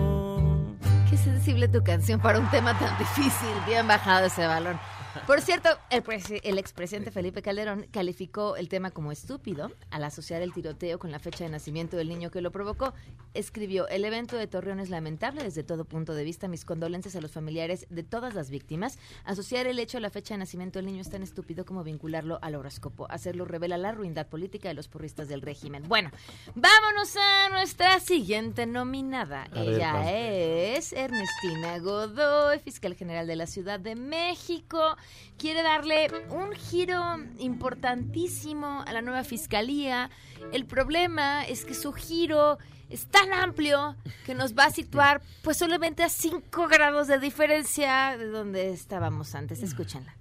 Qué 1.09 1.16
sensible 1.16 1.69
tu 1.69 1.83
canción 1.83 2.21
para 2.21 2.38
un 2.38 2.51
tema 2.51 2.79
tan 2.79 2.97
difícil. 2.99 3.51
Bien 3.66 3.87
bajado 3.87 4.27
ese 4.27 4.47
balón. 4.47 4.79
Por 5.27 5.40
cierto, 5.40 5.68
el, 5.90 6.03
el 6.42 6.59
expresidente 6.59 7.11
Felipe 7.11 7.42
Calderón 7.42 7.87
calificó 7.90 8.57
el 8.57 8.68
tema 8.68 8.90
como 8.90 9.12
estúpido 9.12 9.70
al 9.90 10.05
asociar 10.05 10.42
el 10.42 10.53
tiroteo 10.53 10.99
con 10.99 11.11
la 11.11 11.18
fecha 11.18 11.44
de 11.44 11.51
nacimiento 11.51 11.96
del 11.96 12.09
niño 12.09 12.31
que 12.31 12.40
lo 12.40 12.51
provocó. 12.51 12.94
Escribió, 13.35 13.88
el 13.88 14.05
evento 14.05 14.37
de 14.37 14.46
Torreón 14.46 14.81
es 14.81 14.90
lamentable 14.90 15.42
desde 15.42 15.62
todo 15.62 15.85
punto 15.85 16.14
de 16.14 16.25
vista. 16.25 16.49
Mis 16.49 16.64
condolencias 16.64 17.16
a 17.16 17.20
los 17.20 17.33
familiares 17.33 17.87
de 17.90 18.03
todas 18.03 18.35
las 18.35 18.51
víctimas. 18.51 18.99
Asociar 19.25 19.66
el 19.66 19.79
hecho 19.79 19.99
a 19.99 20.01
la 20.01 20.11
fecha 20.11 20.35
de 20.35 20.38
nacimiento 20.38 20.79
del 20.79 20.87
niño 20.87 21.01
es 21.01 21.11
tan 21.11 21.23
estúpido 21.23 21.64
como 21.64 21.85
vincularlo 21.85 22.38
al 22.42 22.55
horóscopo. 22.55 23.07
Hacerlo 23.11 23.44
revela 23.44 23.79
la 23.79 23.92
ruindad 23.92 24.27
política 24.27 24.68
de 24.68 24.75
los 24.75 24.88
porristas 24.88 25.29
del 25.29 25.42
régimen. 25.42 25.85
Bueno, 25.88 26.11
vámonos 26.55 27.16
a 27.16 27.49
nuestra 27.51 28.01
siguiente 28.01 28.66
nominada. 28.66 29.46
A 29.53 29.61
Ella 29.61 30.11
es 30.12 30.92
Ernestina 30.92 31.79
Godoy, 31.79 32.59
fiscal 32.61 32.94
general 32.94 33.27
de 33.27 33.37
la 33.37 33.46
Ciudad 33.46 33.81
de 33.81 33.94
México. 33.94 34.96
Quiere 35.38 35.62
darle 35.62 36.08
un 36.30 36.52
giro 36.52 37.00
importantísimo 37.38 38.82
a 38.86 38.92
la 38.92 39.02
nueva 39.02 39.24
fiscalía. 39.24 40.10
El 40.52 40.66
problema 40.66 41.44
es 41.44 41.64
que 41.64 41.74
su 41.74 41.92
giro 41.92 42.58
es 42.90 43.06
tan 43.06 43.32
amplio 43.32 43.96
que 44.26 44.34
nos 44.34 44.54
va 44.54 44.64
a 44.66 44.70
situar 44.70 45.22
pues 45.42 45.56
solamente 45.56 46.02
a 46.02 46.08
5 46.08 46.68
grados 46.68 47.06
de 47.06 47.18
diferencia 47.18 48.16
de 48.18 48.26
donde 48.26 48.70
estábamos 48.70 49.34
antes. 49.34 49.62
Escúchenla. 49.62 50.14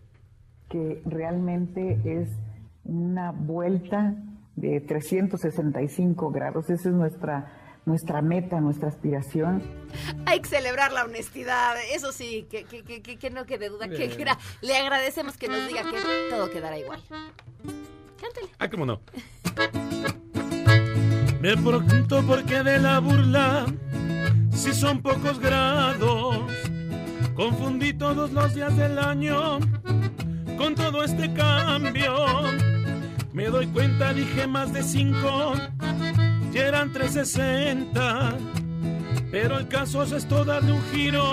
que 0.70 1.02
realmente 1.06 2.00
es 2.06 2.30
una 2.84 3.32
vuelta 3.32 4.16
de 4.56 4.82
365 4.82 6.32
grados. 6.32 6.70
Esa 6.70 6.90
es 6.90 6.96
nuestra, 6.96 7.52
nuestra 7.90 8.22
meta, 8.22 8.62
nuestra 8.62 8.88
aspiración. 8.88 9.62
Hay 10.28 10.40
que 10.40 10.48
celebrar 10.48 10.94
la 10.94 11.04
honestidad, 11.04 11.76
eso 11.92 12.12
sí, 12.12 12.46
que, 12.50 12.64
que, 12.64 12.84
que, 12.84 13.18
que- 13.18 13.30
no 13.32 13.46
quede 13.46 13.68
duda, 13.70 13.90
que 13.90 14.16
gra- 14.18 14.38
le 14.62 14.78
agradecemos 14.78 15.36
que 15.38 15.48
nos 15.48 15.68
diga 15.68 15.82
que 15.90 15.98
todo 16.30 16.50
quedará 16.52 16.78
igual. 16.78 17.02
Ah, 18.60 18.70
cómo 18.70 18.86
no. 18.86 19.02
Me 21.42 21.56
pregunto 21.58 22.22
por 22.28 22.44
qué 22.46 22.62
de 22.64 22.78
la 22.80 23.00
burla, 23.00 23.66
si 24.54 24.74
son 24.74 25.02
pocos 25.02 25.40
grados. 25.40 26.38
Confundí 27.36 27.94
todos 27.94 28.32
los 28.34 28.54
días 28.54 28.76
del 28.78 29.00
año 29.00 29.60
con 30.58 30.76
todo 30.76 31.04
este 31.04 31.34
cambio. 31.34 32.14
Me 33.32 33.46
doy 33.46 33.68
cuenta, 33.68 34.14
dije 34.14 34.46
más 34.48 34.74
de 34.74 34.84
cinco, 34.84 35.54
y 36.54 36.58
eran 36.58 36.92
360. 36.92 38.38
Pero 39.32 39.58
el 39.60 39.68
caso 39.68 40.04
es 40.04 40.12
esto 40.12 40.44
darle 40.44 40.72
un 40.72 40.84
giro, 40.92 41.24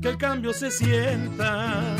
que 0.00 0.08
el 0.08 0.16
cambio 0.16 0.52
se 0.54 0.70
sienta. 0.70 1.96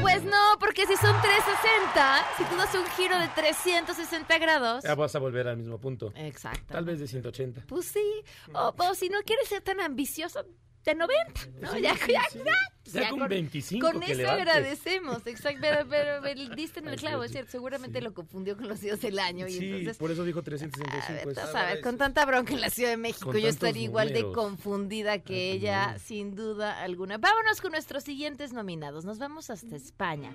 Pues 0.00 0.22
no, 0.24 0.58
porque 0.60 0.86
si 0.86 0.96
son 0.96 1.14
360, 1.20 2.24
si 2.38 2.44
tú 2.44 2.56
das 2.56 2.74
un 2.74 2.86
giro 2.96 3.18
de 3.18 3.28
360 3.28 4.38
grados, 4.38 4.84
Ya 4.84 4.94
vas 4.94 5.14
a 5.14 5.18
volver 5.18 5.48
al 5.48 5.56
mismo 5.56 5.78
punto. 5.78 6.12
Exacto. 6.16 6.72
Tal 6.72 6.84
vez 6.84 7.00
de 7.00 7.08
180. 7.08 7.62
pues 7.66 7.86
sí. 7.86 8.22
O, 8.54 8.72
o 8.76 8.94
si 8.94 9.08
no 9.08 9.18
quieres 9.24 9.48
ser 9.48 9.62
tan 9.62 9.80
ambicioso, 9.80 10.44
de 10.84 10.94
90, 10.94 11.40
¿no? 11.60 11.72
Sí, 11.72 11.82
ya, 11.82 11.96
sí, 11.96 12.12
ya, 12.12 12.22
sí. 12.32 12.38
ya. 12.44 12.52
Ya 12.92 13.08
con 13.10 13.28
25 13.28 13.86
Con 13.88 14.00
que 14.00 14.06
eso 14.12 14.22
levantes. 14.22 14.40
agradecemos, 14.48 15.24
exacto. 15.26 15.58
Pero, 15.60 15.86
pero, 15.88 16.22
pero 16.22 16.54
diste 16.56 16.80
en 16.80 16.88
el 16.88 16.96
clavo, 16.96 17.22
es 17.22 17.30
cierto. 17.30 17.52
Seguramente 17.52 18.00
lo 18.00 18.12
confundió 18.14 18.56
con 18.56 18.66
los 18.66 18.80
días 18.80 19.00
del 19.00 19.20
año. 19.20 19.46
Y 19.46 19.52
Sí, 19.52 19.64
entonces, 19.68 19.96
por 19.96 20.10
eso 20.10 20.24
dijo 20.24 20.42
365. 20.42 21.12
es- 21.12 21.28
Entonces, 21.28 21.54
a 21.54 21.66
ver, 21.66 21.80
con 21.82 21.98
tanta 21.98 22.24
bronca 22.26 22.52
en 22.52 22.60
la 22.60 22.68
Ciudad 22.70 22.90
de 22.90 22.96
México, 22.96 23.32
yo 23.36 23.46
estaría 23.48 23.82
igual 23.84 24.12
de 24.12 24.32
confundida 24.32 25.18
que 25.20 25.52
ella, 25.52 25.98
sin 26.00 26.34
duda 26.34 26.82
alguna. 26.82 27.18
Vámonos 27.18 27.60
con 27.60 27.70
nuestros 27.72 28.02
siguientes 28.02 28.52
nominados. 28.52 29.04
Nos 29.04 29.20
vamos 29.20 29.50
hasta 29.50 29.76
España. 29.76 30.32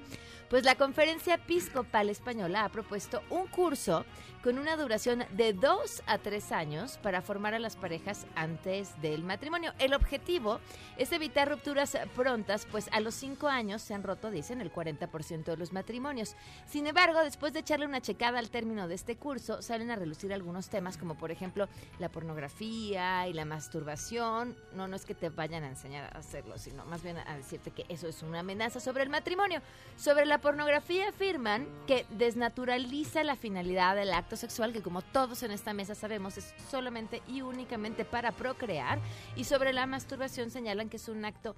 Pues 0.50 0.64
la 0.64 0.76
Conferencia 0.76 1.34
Episcopal 1.36 2.10
Española 2.10 2.64
ha 2.64 2.70
propuesto 2.70 3.22
un 3.32 3.48
curso 3.48 4.06
con 4.46 4.60
una 4.60 4.78
duración 4.78 5.26
de 5.32 5.54
dos 5.54 6.04
a 6.06 6.20
tres 6.20 6.52
años 6.52 7.00
para 7.02 7.24
formar 7.24 7.56
a 7.56 7.60
las 7.60 7.76
parejas 7.76 8.28
antes 8.36 8.92
del 9.02 9.24
matrimonio. 9.24 9.74
El 9.80 9.96
objetivo 9.96 10.60
es 10.98 11.12
evitar 11.12 11.50
rupturas 11.50 11.98
prontas, 12.16 12.68
pues 12.70 12.88
a 12.92 13.00
los 13.00 13.16
cinco 13.16 13.48
años 13.48 13.82
se 13.82 13.96
han 13.96 14.04
roto, 14.04 14.30
dicen, 14.30 14.62
el 14.62 14.72
40% 14.72 15.46
de 15.46 15.58
los 15.58 15.74
matrimonios. 15.74 16.36
Sin 16.68 16.86
embargo, 16.86 17.24
después 17.24 17.54
de 17.54 17.62
echarle 17.62 17.88
una 17.88 18.02
checada 18.02 18.38
al 18.38 18.52
término 18.52 18.88
de 18.88 18.94
este 18.94 19.16
curso, 19.16 19.64
salen 19.64 19.90
a 19.90 19.96
relucir 19.96 20.32
algunos 20.32 20.70
temas 20.70 20.96
como 20.96 21.16
por 21.16 21.32
ejemplo 21.32 21.68
la 21.98 22.10
pornografía 22.10 23.28
y 23.28 23.34
la 23.34 23.46
masturbación. 23.46 24.56
No, 24.76 24.88
no 24.88 24.96
es 24.96 25.06
que 25.06 25.16
te 25.16 25.30
vayan 25.30 25.64
a 25.64 25.70
enseñar 25.70 26.16
a 26.16 26.20
hacerlo, 26.20 26.60
sino 26.60 26.86
más 26.86 27.02
bien 27.02 27.18
a 27.18 27.36
decirte 27.36 27.72
que 27.72 27.88
eso 27.90 28.08
es 28.08 28.22
una 28.22 28.42
amenaza 28.42 28.80
sobre 28.80 29.02
el 29.02 29.10
matrimonio. 29.10 29.64
Sobre 29.98 30.28
la 30.28 30.38
pornografía 30.38 31.10
afirman 31.10 31.68
que 31.88 32.06
desnaturaliza 32.12 33.24
la 33.24 33.36
finalidad 33.36 33.96
del 33.96 34.14
acto 34.14 34.35
acto 34.36 34.48
sexual 34.48 34.74
que 34.74 34.82
como 34.82 35.02
todos 35.02 35.44
en 35.44 35.52
esta 35.52 35.74
mesa 35.74 35.96
sabemos 35.96 36.38
es 36.38 36.54
solamente 36.70 37.22
y 37.28 37.42
únicamente 37.42 38.06
para 38.06 38.32
procrear 38.32 39.00
y 39.36 39.46
sobre 39.46 39.72
la 39.74 39.86
masturbación 39.86 40.52
señalan 40.52 40.90
que 40.90 40.98
es 40.98 41.08
un 41.08 41.24
acto 41.26 41.56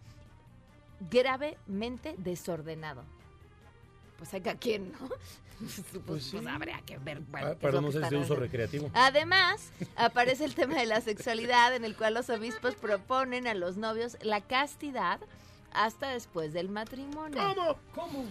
gravemente 1.11 2.15
desordenado. 2.17 3.03
Pues 4.17 4.33
acá 4.33 4.55
quién, 4.55 4.91
¿no? 4.93 5.09
Pues, 5.59 5.81
pues 6.05 6.23
sí. 6.23 6.37
habría 6.47 6.79
que 6.85 6.99
ver. 6.99 7.19
bueno, 7.21 7.47
Ah, 7.47 7.71
lo 7.71 7.81
no 7.81 7.87
que 7.89 7.97
de 7.97 8.03
están 8.03 8.19
uso 8.21 8.35
recreativo. 8.35 8.91
Además, 8.93 9.71
aparece 9.95 10.45
el 10.45 10.53
tema 10.53 10.75
de 10.75 10.85
la 10.85 11.01
sexualidad 11.01 11.75
en 11.75 11.83
el 11.83 11.95
cual 11.95 12.13
los 12.13 12.29
obispos 12.29 12.75
proponen 12.75 13.47
a 13.47 13.55
los 13.55 13.75
novios 13.75 14.17
la 14.21 14.41
castidad 14.41 15.19
hasta 15.73 16.09
después 16.09 16.53
del 16.53 16.69
matrimonio. 16.69 17.41
¿Cómo? 17.55 17.75
¿Cómo? 17.95 18.25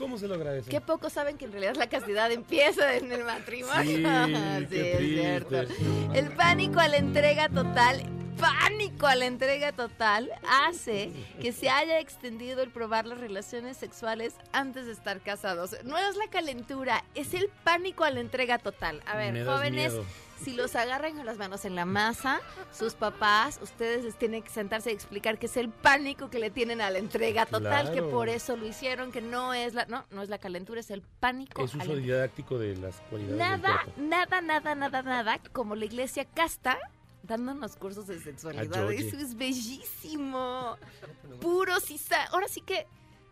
¿Cómo 0.00 0.16
se 0.16 0.26
logra 0.26 0.56
eso? 0.56 0.70
Qué 0.70 0.80
pocos 0.80 1.12
saben 1.12 1.36
que 1.36 1.44
en 1.44 1.52
realidad 1.52 1.76
la 1.76 1.86
castidad 1.86 2.32
empieza 2.32 2.96
en 2.96 3.12
el 3.12 3.22
matrimonio. 3.22 3.84
Sí, 3.84 3.96
Sí, 4.70 4.74
qué 4.76 4.92
es 4.94 4.98
cierto. 4.98 5.74
El 6.14 6.30
pánico 6.30 6.80
a 6.80 6.88
la 6.88 6.96
entrega 6.96 7.50
total, 7.50 8.02
pánico 8.38 9.06
a 9.06 9.14
la 9.14 9.26
entrega 9.26 9.72
total, 9.72 10.30
hace 10.66 11.12
que 11.42 11.52
se 11.52 11.68
haya 11.68 12.00
extendido 12.00 12.62
el 12.62 12.70
probar 12.70 13.04
las 13.04 13.20
relaciones 13.20 13.76
sexuales 13.76 14.34
antes 14.52 14.86
de 14.86 14.92
estar 14.92 15.20
casados. 15.20 15.76
No 15.84 15.98
es 15.98 16.16
la 16.16 16.28
calentura, 16.28 17.04
es 17.14 17.34
el 17.34 17.50
pánico 17.62 18.04
a 18.04 18.10
la 18.10 18.20
entrega 18.20 18.58
total. 18.58 19.02
A 19.04 19.18
ver, 19.18 19.44
jóvenes, 19.44 19.92
miedo. 19.92 20.06
Si 20.42 20.52
los 20.52 20.76
agarran 20.76 21.16
con 21.16 21.26
las 21.26 21.38
manos 21.38 21.64
en 21.64 21.74
la 21.74 21.84
masa, 21.84 22.40
sus 22.72 22.94
papás, 22.94 23.58
ustedes 23.62 24.04
les 24.04 24.16
tienen 24.16 24.42
que 24.42 24.50
sentarse 24.50 24.90
y 24.90 24.94
explicar 24.94 25.38
que 25.38 25.46
es 25.46 25.56
el 25.56 25.68
pánico 25.68 26.30
que 26.30 26.38
le 26.38 26.50
tienen 26.50 26.80
a 26.80 26.90
la 26.90 26.98
entrega 26.98 27.46
total, 27.46 27.92
que 27.92 28.02
por 28.02 28.28
eso 28.28 28.56
lo 28.56 28.66
hicieron, 28.66 29.12
que 29.12 29.20
no 29.20 29.54
es 29.54 29.74
la, 29.74 29.86
no, 29.86 30.04
no 30.10 30.22
es 30.22 30.28
la 30.28 30.38
calentura, 30.38 30.80
es 30.80 30.90
el 30.90 31.02
pánico. 31.02 31.62
Es 31.62 31.74
uso 31.74 31.94
didáctico 31.94 32.58
de 32.58 32.76
las 32.76 32.96
cualidades 33.10 33.38
Nada, 33.38 33.86
nada, 33.96 34.40
nada, 34.40 34.74
nada, 34.74 35.02
nada, 35.02 35.40
como 35.52 35.74
la 35.76 35.84
iglesia 35.84 36.24
casta 36.24 36.78
dándonos 37.22 37.76
cursos 37.76 38.06
de 38.06 38.18
sexualidad. 38.18 38.90
Eso 38.92 39.16
es 39.16 39.34
bellísimo. 39.34 40.76
Puro 41.40 41.78
sisa. 41.80 42.24
Ahora 42.26 42.48
sí 42.48 42.60
que. 42.60 42.86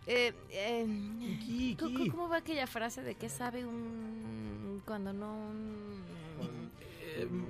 eh, 0.07 0.33
eh, 0.51 1.77
¿cómo, 1.79 2.29
va 2.29 2.39
aquella 2.39 2.67
frase 2.67 3.03
de 3.03 3.15
que 3.15 3.29
sabe 3.29 3.67
un. 3.67 4.83
cuando 4.87 5.13
no. 5.13 5.88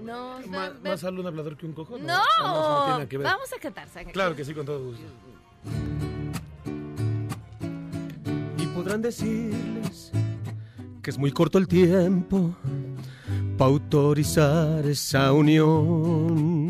No, 0.02 0.38
más 0.82 1.00
sale 1.00 1.20
un 1.20 1.26
hablador 1.26 1.56
que 1.56 1.66
un 1.66 1.72
cojo. 1.72 1.98
No, 1.98 2.18
no 2.42 2.84
tiene 2.84 2.92
nada 2.92 3.08
que 3.08 3.18
ver. 3.18 3.26
vamos 3.26 3.52
a 3.52 3.58
cantar. 3.58 3.88
Claro 4.12 4.34
que 4.36 4.44
sí, 4.44 4.54
con 4.54 4.66
todo 4.66 4.82
gusto. 4.84 5.04
y 8.58 8.66
podrán 8.68 9.02
decirles 9.02 10.12
que 11.02 11.10
es 11.10 11.18
muy 11.18 11.32
corto 11.32 11.58
el 11.58 11.68
tiempo 11.68 12.54
para 13.56 13.70
autorizar 13.70 14.84
esa 14.86 15.32
unión. 15.32 16.68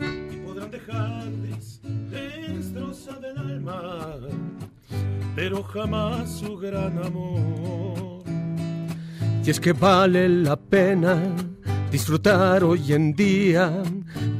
Y 0.00 0.36
podrán 0.38 0.70
dejarles 0.70 1.80
destrozada 2.10 3.30
el 3.30 3.38
alma, 3.38 4.16
pero 5.34 5.62
jamás 5.62 6.38
su 6.38 6.56
gran 6.56 6.98
amor. 7.04 7.73
Y 9.44 9.50
es 9.50 9.60
que 9.60 9.72
vale 9.72 10.28
la 10.28 10.56
pena 10.56 11.20
disfrutar 11.90 12.64
hoy 12.64 12.94
en 12.94 13.14
día, 13.14 13.82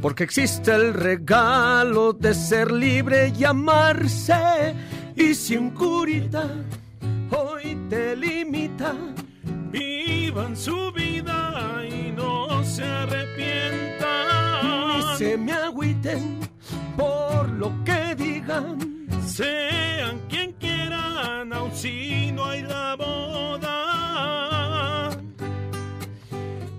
porque 0.00 0.24
existe 0.24 0.74
el 0.74 0.94
regalo 0.94 2.14
de 2.14 2.32
ser 2.32 2.72
libre 2.72 3.32
y 3.38 3.44
amarse. 3.44 4.74
Y 5.14 5.34
si 5.34 5.56
un 5.56 5.70
curita 5.70 6.48
hoy 7.30 7.76
te 7.90 8.16
limita, 8.16 8.94
Vivan 9.70 10.56
su 10.56 10.92
vida 10.92 11.82
y 11.84 12.12
no 12.12 12.62
se 12.64 12.84
arrepientan. 12.84 14.62
ni 14.88 15.18
se 15.18 15.36
me 15.36 15.52
agüiten 15.52 16.38
por 16.96 17.50
lo 17.50 17.72
que 17.84 18.14
digan. 18.14 18.78
Sean 19.26 20.20
quien 20.28 20.52
quieran, 20.52 21.52
aun 21.52 21.72
si 21.74 22.30
no 22.32 22.44
hay 22.44 22.62
la 22.62 22.94
boda. 22.94 24.53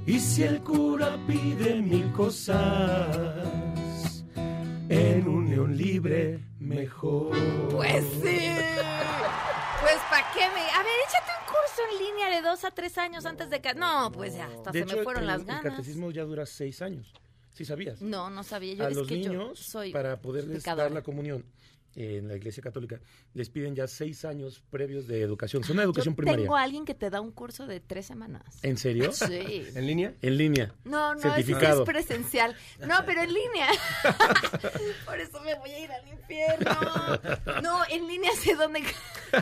Y 0.07 0.19
si 0.19 0.43
el 0.43 0.61
cura 0.61 1.17
pide 1.27 1.81
mil 1.81 2.11
cosas, 2.13 3.35
en 4.87 5.27
unión 5.27 5.75
libre 5.75 6.39
mejor. 6.59 7.35
Pues 7.71 8.03
sí. 8.21 8.39
Pues 9.81 9.97
¿para 10.09 10.31
qué 10.33 10.41
me.? 10.53 10.61
A 10.61 10.83
ver, 10.83 10.93
échate 11.07 11.31
un 11.39 11.45
curso 11.47 11.81
en 11.91 12.05
línea 12.05 12.29
de 12.29 12.41
dos 12.47 12.63
a 12.65 12.71
tres 12.71 12.97
años 12.99 13.25
antes 13.25 13.49
de 13.49 13.61
que. 13.61 13.73
No, 13.73 14.11
pues 14.11 14.35
ya, 14.35 14.45
hasta 14.45 14.71
De 14.71 14.79
se 14.79 14.85
hecho, 14.85 14.97
me 14.97 15.03
fueron 15.03 15.23
el, 15.23 15.27
las 15.27 15.39
el 15.41 15.45
ganas. 15.45 15.63
catecismo 15.63 16.11
ya 16.11 16.23
dura 16.23 16.45
seis 16.45 16.81
años. 16.83 17.11
¿Sí 17.53 17.65
sabías? 17.65 18.01
No, 18.01 18.29
no 18.29 18.43
sabía 18.43 18.73
yo. 18.75 18.85
a 18.85 18.89
es 18.89 18.95
los 18.97 19.07
que 19.07 19.21
yo 19.21 19.31
niños, 19.31 19.59
soy 19.59 19.91
para 19.91 20.17
poderles 20.21 20.57
pecadora. 20.59 20.83
dar 20.83 20.91
la 20.91 21.01
comunión 21.03 21.45
en 21.95 22.27
la 22.27 22.35
iglesia 22.35 22.61
católica, 22.61 22.99
les 23.33 23.49
piden 23.49 23.75
ya 23.75 23.87
seis 23.87 24.25
años 24.25 24.61
previos 24.69 25.07
de 25.07 25.21
educación. 25.21 25.63
Es 25.63 25.69
una 25.69 25.83
Yo 25.83 25.89
educación 25.89 26.15
primaria. 26.15 26.43
Tengo 26.43 26.55
a 26.55 26.63
alguien 26.63 26.85
que 26.85 26.93
te 26.93 27.09
da 27.09 27.21
un 27.21 27.31
curso 27.31 27.65
de 27.67 27.79
tres 27.79 28.05
semanas. 28.05 28.43
¿En 28.61 28.77
serio? 28.77 29.11
Sí. 29.11 29.65
¿En 29.75 29.87
línea? 29.87 30.13
En 30.21 30.37
línea. 30.37 30.73
No, 30.83 31.15
no, 31.15 31.21
Certificado. 31.21 31.83
es 31.83 31.85
presencial. 31.89 32.55
No, 32.85 32.95
pero 33.05 33.21
en 33.23 33.33
línea. 33.33 33.67
Por 35.05 35.19
eso 35.19 35.39
me 35.41 35.55
voy 35.55 35.71
a 35.71 35.79
ir 35.79 35.91
al 35.91 36.07
infierno. 36.07 37.61
No, 37.63 37.83
en 37.89 38.07
línea 38.07 38.31
sé 38.35 38.55
dónde. 38.55 38.83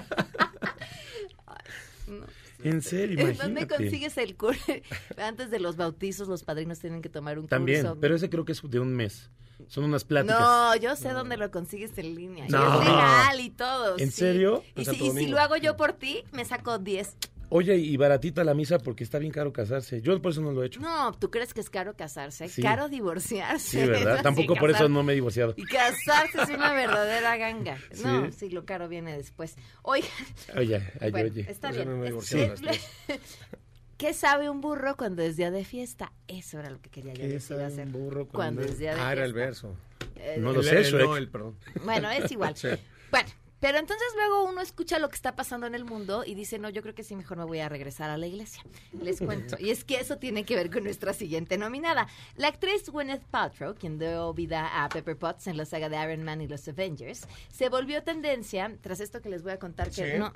Ay, 1.48 1.64
no. 2.08 2.26
En 2.64 2.82
serio, 2.82 3.20
¿En 3.20 3.26
imagínate. 3.36 3.44
dónde 3.44 3.68
consigues 3.68 4.18
el 4.18 4.36
curso? 4.36 4.62
Antes 5.18 5.50
de 5.52 5.60
los 5.60 5.76
bautizos, 5.76 6.28
los 6.28 6.44
padrinos 6.44 6.80
tienen 6.80 7.02
que 7.02 7.10
tomar 7.10 7.38
un 7.40 7.48
También, 7.48 7.82
curso. 7.82 7.98
pero 8.00 8.16
ese 8.16 8.30
creo 8.30 8.46
que 8.46 8.52
es 8.54 8.62
de 8.64 8.80
un 8.80 8.94
mes. 8.94 9.30
Son 9.68 9.84
unas 9.86 10.04
pláticas. 10.04 10.40
No, 10.40 10.76
yo 10.76 10.96
sé 10.96 11.10
dónde 11.12 11.38
lo 11.38 11.50
consigues 11.52 11.98
en 11.98 12.16
línea. 12.16 12.46
Y 12.48 12.50
No. 12.50 12.82
es 12.82 12.86
legal 12.88 13.40
y 13.40 13.50
todo. 13.50 13.98
¿En 13.98 14.12
sí. 14.12 14.18
serio? 14.20 14.64
Y, 14.76 14.84
si, 14.86 14.96
y 15.06 15.12
si 15.12 15.28
lo 15.28 15.40
hago 15.40 15.56
yo 15.56 15.78
por 15.78 15.94
ti, 15.94 16.24
me 16.34 16.44
saco 16.44 16.80
10. 16.80 17.16
Oye, 17.56 17.76
y 17.76 17.96
baratita 17.98 18.44
la 18.44 18.56
misa 18.56 18.80
porque 18.80 19.04
está 19.04 19.20
bien 19.20 19.32
caro 19.32 19.54
casarse. 19.54 20.02
Yo 20.02 20.20
por 20.22 20.32
eso 20.32 20.42
no 20.42 20.52
lo 20.52 20.64
he 20.64 20.66
hecho. 20.68 20.80
No, 20.80 21.14
¿tú 21.14 21.30
crees 21.30 21.54
que 21.54 21.62
es 21.62 21.70
caro 21.70 21.96
casarse? 21.96 22.50
Sí. 22.50 22.64
Caro 22.64 22.90
divorciarse. 22.90 23.82
Sí, 23.84 23.88
¿verdad? 23.88 24.22
Tampoco 24.24 24.56
por 24.56 24.72
eso 24.72 24.90
no 24.90 25.04
me 25.04 25.12
he 25.14 25.16
divorciado. 25.16 25.54
Y 25.56 25.64
casarse 25.66 26.42
es 26.42 26.50
una 26.50 26.74
verdadera 26.74 27.38
ganga. 27.38 27.78
No, 28.04 28.32
Sí. 28.32 28.50
lo 28.50 28.66
caro 28.66 28.88
viene 28.90 29.16
después. 29.16 29.56
Oigan, 29.84 30.10
Oye, 30.58 30.82
ay, 31.00 31.12
bueno, 31.12 31.30
oye. 31.32 31.46
está 31.48 31.72
bien. 31.72 31.88
no 31.90 31.98
me 31.98 32.02
he 32.02 32.04
Es- 32.06 32.10
divorciado 32.10 32.58
sí. 32.58 32.66
las 32.66 32.80
¿Qué 33.98 34.14
sabe 34.14 34.50
un 34.50 34.60
burro 34.60 34.98
cuando 34.98 35.22
es 35.22 35.38
día 35.38 35.52
de 35.52 35.64
fiesta? 35.64 36.12
Eso 36.28 36.60
era 36.60 36.72
lo 36.72 36.82
que 36.82 36.90
quería 36.90 37.14
yo 37.14 37.22
¿Qué 37.22 37.28
decir 37.28 37.42
sabe 37.56 37.66
hacer. 37.66 37.86
un 37.86 37.92
burro 37.94 38.28
cuando, 38.28 38.62
cuando 38.62 38.62
es 38.64 38.80
día 38.80 38.96
de 38.96 39.00
Ah, 39.00 39.04
fiesta? 39.04 39.14
era 39.14 39.26
el 39.26 39.34
verso. 39.34 39.76
Eh, 40.16 40.38
No 40.40 40.52
lo 40.54 40.60
El- 40.62 40.66
sé, 40.66 40.78
el- 40.80 40.84
Shrek. 40.86 41.06
no, 41.06 41.18
el 41.18 41.30
perdón. 41.30 41.56
Bueno, 41.86 42.10
es 42.10 42.32
igual. 42.32 42.56
Sí. 42.58 42.70
Bueno, 43.12 43.30
pero 43.64 43.78
entonces 43.78 44.06
luego 44.18 44.44
uno 44.44 44.60
escucha 44.60 45.00
lo 45.00 45.08
que 45.08 45.16
está 45.16 45.38
pasando 45.38 45.66
en 45.68 45.74
el 45.74 45.86
mundo 45.86 46.26
y 46.26 46.36
dice, 46.36 46.60
no, 46.60 46.68
yo 46.70 46.82
creo 46.82 46.94
que 46.94 47.02
sí, 47.02 47.16
mejor 47.16 47.38
me 47.38 47.46
voy 47.46 47.60
a 47.60 47.70
regresar 47.70 48.10
a 48.10 48.18
la 48.18 48.28
iglesia. 48.28 48.62
Les 49.02 49.22
cuento. 49.22 49.56
Y 49.58 49.70
es 49.70 49.86
que 49.86 50.02
eso 50.02 50.18
tiene 50.18 50.44
que 50.44 50.58
ver 50.58 50.70
con 50.70 50.84
nuestra 50.84 51.14
siguiente 51.14 51.58
nominada. 51.58 52.10
La 52.36 52.50
actriz 52.50 52.90
Gwyneth 52.90 53.24
Paltrow, 53.24 53.74
quien 53.74 53.98
dio 54.00 54.34
vida 54.34 54.84
a 54.84 54.90
Pepper 54.90 55.18
Potts 55.18 55.48
en 55.48 55.56
la 55.56 55.64
saga 55.64 55.88
de 55.88 55.96
Iron 55.96 56.24
Man 56.26 56.42
y 56.42 56.48
los 56.50 56.68
Avengers, 56.68 57.26
se 57.50 57.70
volvió 57.70 58.04
tendencia, 58.04 58.70
tras 58.82 59.00
esto 59.00 59.22
que 59.22 59.30
les 59.30 59.44
voy 59.44 59.54
a 59.54 59.60
contar, 59.60 59.92
que 59.92 60.12
¿Sí? 60.12 60.18
no, 60.20 60.34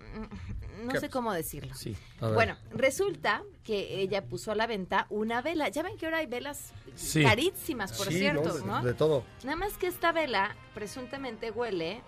no 0.86 0.94
¿Qué 0.94 1.02
sé 1.02 1.10
cómo 1.10 1.34
decirlo. 1.34 1.76
Sí. 1.76 1.98
Bueno, 2.22 2.56
resulta 2.72 3.44
que 3.66 4.00
ella 4.00 4.24
puso 4.24 4.54
a 4.54 4.56
la 4.56 4.68
venta 4.68 5.06
una 5.10 5.42
vela. 5.42 5.68
Ya 5.68 5.84
ven 5.84 5.98
que 5.98 6.06
ahora 6.06 6.20
hay 6.20 6.28
velas 6.28 6.72
Sí. 6.96 7.24
carísimas, 7.24 7.92
por 7.92 8.08
cierto, 8.08 8.54
de- 8.58 8.66
¿no? 8.66 8.82
De 8.82 8.94
todo. 8.94 9.26
Nada 9.44 9.58
más 9.58 9.74
que 9.74 9.88
esta 9.88 10.14
vela 10.14 10.56
presuntamente 10.74 11.52
huele 11.52 12.02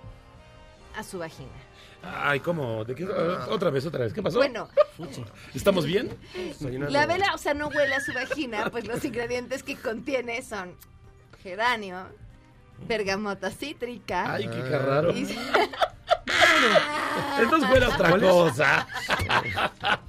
a 0.95 1.03
su 1.03 1.19
vagina. 1.19 1.49
Ay, 2.01 2.39
¿cómo? 2.39 2.85
¿De 2.85 2.95
qué? 2.95 3.05
Ah, 3.13 3.47
Otra 3.49 3.69
vez, 3.69 3.85
otra 3.85 4.05
vez. 4.05 4.13
¿Qué 4.13 4.21
pasó? 4.23 4.37
Bueno, 4.37 4.69
¿Estamos 5.53 5.85
bien? 5.85 6.15
la 6.89 7.05
vela, 7.05 7.33
o 7.33 7.37
sea, 7.37 7.53
no 7.53 7.67
huele 7.67 7.93
a 7.95 7.99
su 7.99 8.13
vagina, 8.13 8.69
pues 8.69 8.87
los 8.87 9.03
ingredientes 9.03 9.63
que 9.63 9.75
contiene 9.75 10.41
son 10.41 10.75
geranio, 11.43 12.07
bergamota 12.87 13.51
cítrica. 13.51 14.33
Ay, 14.33 14.47
qué 14.47 14.77
raro. 14.79 15.11
y- 15.11 15.25
Entonces 17.39 17.69
fuera 17.69 17.89
otra 17.89 18.19
cosa. 18.19 18.87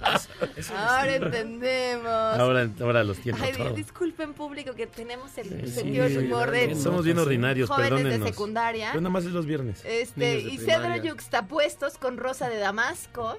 Ahora 0.76 1.14
entendemos. 1.14 2.06
Ahora, 2.06 2.68
ahora 2.80 3.04
los 3.04 3.18
tiempo 3.18 3.42
Ay, 3.44 3.52
todo. 3.52 3.70
disculpen 3.70 4.34
público 4.34 4.74
que 4.74 4.86
tenemos 4.86 5.36
el 5.38 5.66
Sí, 5.66 5.72
sentido 5.72 6.04
del 6.04 6.18
humor 6.26 6.50
de 6.50 6.74
Somos 6.74 7.04
bien 7.04 7.18
ordinarios, 7.18 7.68
jóvenes 7.68 8.20
de 8.20 8.26
secundaria. 8.26 8.88
Pero 8.90 9.00
nada 9.00 9.10
más 9.12 9.24
es 9.24 9.32
los 9.32 9.46
viernes. 9.46 9.82
Este, 9.84 10.40
y 10.40 10.58
cedro 10.58 10.96
yuxtapuestos 10.96 11.98
con 11.98 12.16
rosa 12.16 12.48
de 12.48 12.59
damasco 12.59 13.38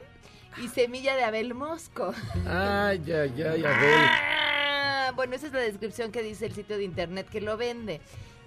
y 0.57 0.67
semilla 0.67 1.15
de 1.15 1.23
abel 1.23 1.53
mosco. 1.53 2.13
Ay, 2.47 3.01
ay, 3.11 3.43
ay, 3.43 3.65
Abel. 3.65 3.95
Ah, 3.95 5.11
bueno, 5.15 5.35
esa 5.35 5.47
es 5.47 5.53
la 5.53 5.59
descripción 5.59 6.11
que 6.11 6.21
dice 6.21 6.45
el 6.45 6.53
sitio 6.53 6.77
de 6.77 6.83
internet 6.83 7.27
que 7.29 7.41
lo 7.41 7.57
vende. 7.57 8.01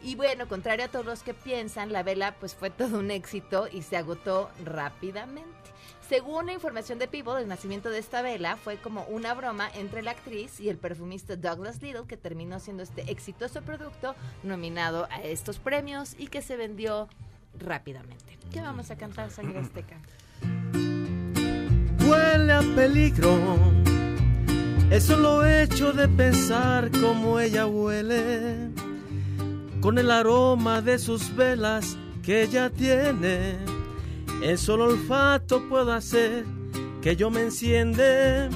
Y 0.04 0.16
bueno, 0.16 0.46
contrario 0.46 0.84
a 0.84 0.88
todos 0.88 1.06
los 1.06 1.22
que 1.22 1.32
piensan, 1.32 1.90
la 1.90 2.02
vela 2.02 2.34
pues 2.38 2.54
fue 2.54 2.68
todo 2.68 2.98
un 2.98 3.10
éxito 3.10 3.68
y 3.72 3.82
se 3.82 3.96
agotó 3.96 4.50
rápidamente. 4.62 5.50
Según 6.08 6.46
la 6.46 6.52
información 6.52 6.98
de 6.98 7.08
People, 7.08 7.40
el 7.40 7.48
nacimiento 7.48 7.88
de 7.88 7.98
esta 7.98 8.20
vela 8.20 8.56
fue 8.56 8.76
como 8.76 9.04
una 9.04 9.32
broma 9.32 9.70
entre 9.74 10.02
la 10.02 10.10
actriz 10.10 10.60
y 10.60 10.68
el 10.68 10.76
perfumista 10.76 11.36
Douglas 11.36 11.80
Little, 11.80 12.06
que 12.06 12.18
terminó 12.18 12.60
siendo 12.60 12.82
este 12.82 13.10
exitoso 13.10 13.62
producto 13.62 14.14
nominado 14.42 15.08
a 15.10 15.22
estos 15.22 15.58
premios 15.58 16.14
y 16.18 16.26
que 16.26 16.42
se 16.42 16.58
vendió 16.58 17.08
rápidamente. 17.58 18.38
¿Qué 18.52 18.60
vamos 18.60 18.90
a 18.90 18.96
cantar, 18.96 19.30
Sangre 19.30 19.60
Azteca? 19.60 19.96
Huele 22.06 22.52
a 22.52 22.60
peligro. 22.76 23.38
El 24.90 25.00
solo 25.00 25.46
hecho 25.46 25.94
de 25.94 26.06
pensar 26.08 26.90
como 27.00 27.40
ella 27.40 27.66
huele, 27.66 28.68
con 29.84 29.98
el 29.98 30.10
aroma 30.10 30.80
de 30.80 30.98
sus 30.98 31.36
velas 31.36 31.98
que 32.22 32.42
ella 32.42 32.70
tiene, 32.70 33.58
el 34.42 34.56
solo 34.56 34.84
olfato 34.84 35.68
puedo 35.68 35.92
hacer 35.92 36.46
que 37.02 37.16
yo 37.16 37.30
me 37.30 37.42
enciende. 37.42 38.48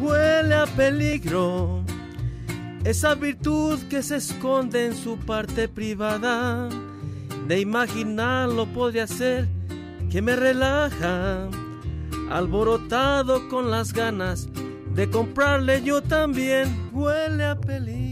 Huele 0.00 0.56
a 0.56 0.66
peligro. 0.66 1.84
Esa 2.82 3.14
virtud 3.14 3.78
que 3.88 4.02
se 4.02 4.16
esconde 4.16 4.86
en 4.86 4.96
su 4.96 5.18
parte 5.18 5.68
privada, 5.68 6.68
de 7.46 7.60
imaginarlo 7.60 8.66
podría 8.66 9.06
ser 9.06 9.46
que 10.10 10.20
me 10.20 10.34
relaja, 10.34 11.48
alborotado 12.28 13.48
con 13.48 13.70
las 13.70 13.92
ganas 13.92 14.48
de 14.96 15.08
comprarle 15.08 15.80
yo 15.84 16.02
también, 16.02 16.90
huele 16.92 17.44
a 17.44 17.54
peligro. 17.54 18.11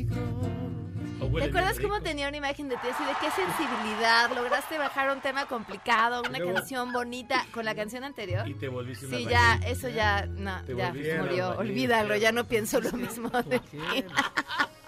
¿Te 1.38 1.44
acuerdas 1.44 1.78
cómo 1.80 2.00
tenía 2.02 2.28
una 2.28 2.36
imagen 2.36 2.68
de 2.68 2.76
ti 2.76 2.88
así 2.92 3.04
de 3.04 3.12
qué 3.20 3.30
sensibilidad? 3.30 4.30
Lograste 4.34 4.78
bajar 4.78 5.10
un 5.14 5.20
tema 5.20 5.46
complicado, 5.46 6.22
una 6.28 6.38
Luego- 6.38 6.54
canción 6.54 6.92
bonita 6.92 7.46
con 7.52 7.64
la 7.64 7.74
canción 7.74 8.04
anterior. 8.04 8.48
Y 8.48 8.54
te 8.54 8.68
volviste 8.68 9.06
una 9.06 9.16
Sí, 9.16 9.26
ya, 9.28 9.54
eso 9.66 9.88
ya, 9.88 10.26
no, 10.26 10.62
Te 10.64 10.74
ya 10.76 10.92
murió. 11.20 11.56
Olvídalo, 11.58 12.16
ya 12.16 12.32
no 12.32 12.44
pienso 12.44 12.80
lo 12.80 12.92
mismo 12.92 13.28
de 13.30 13.58
ti. 13.60 13.78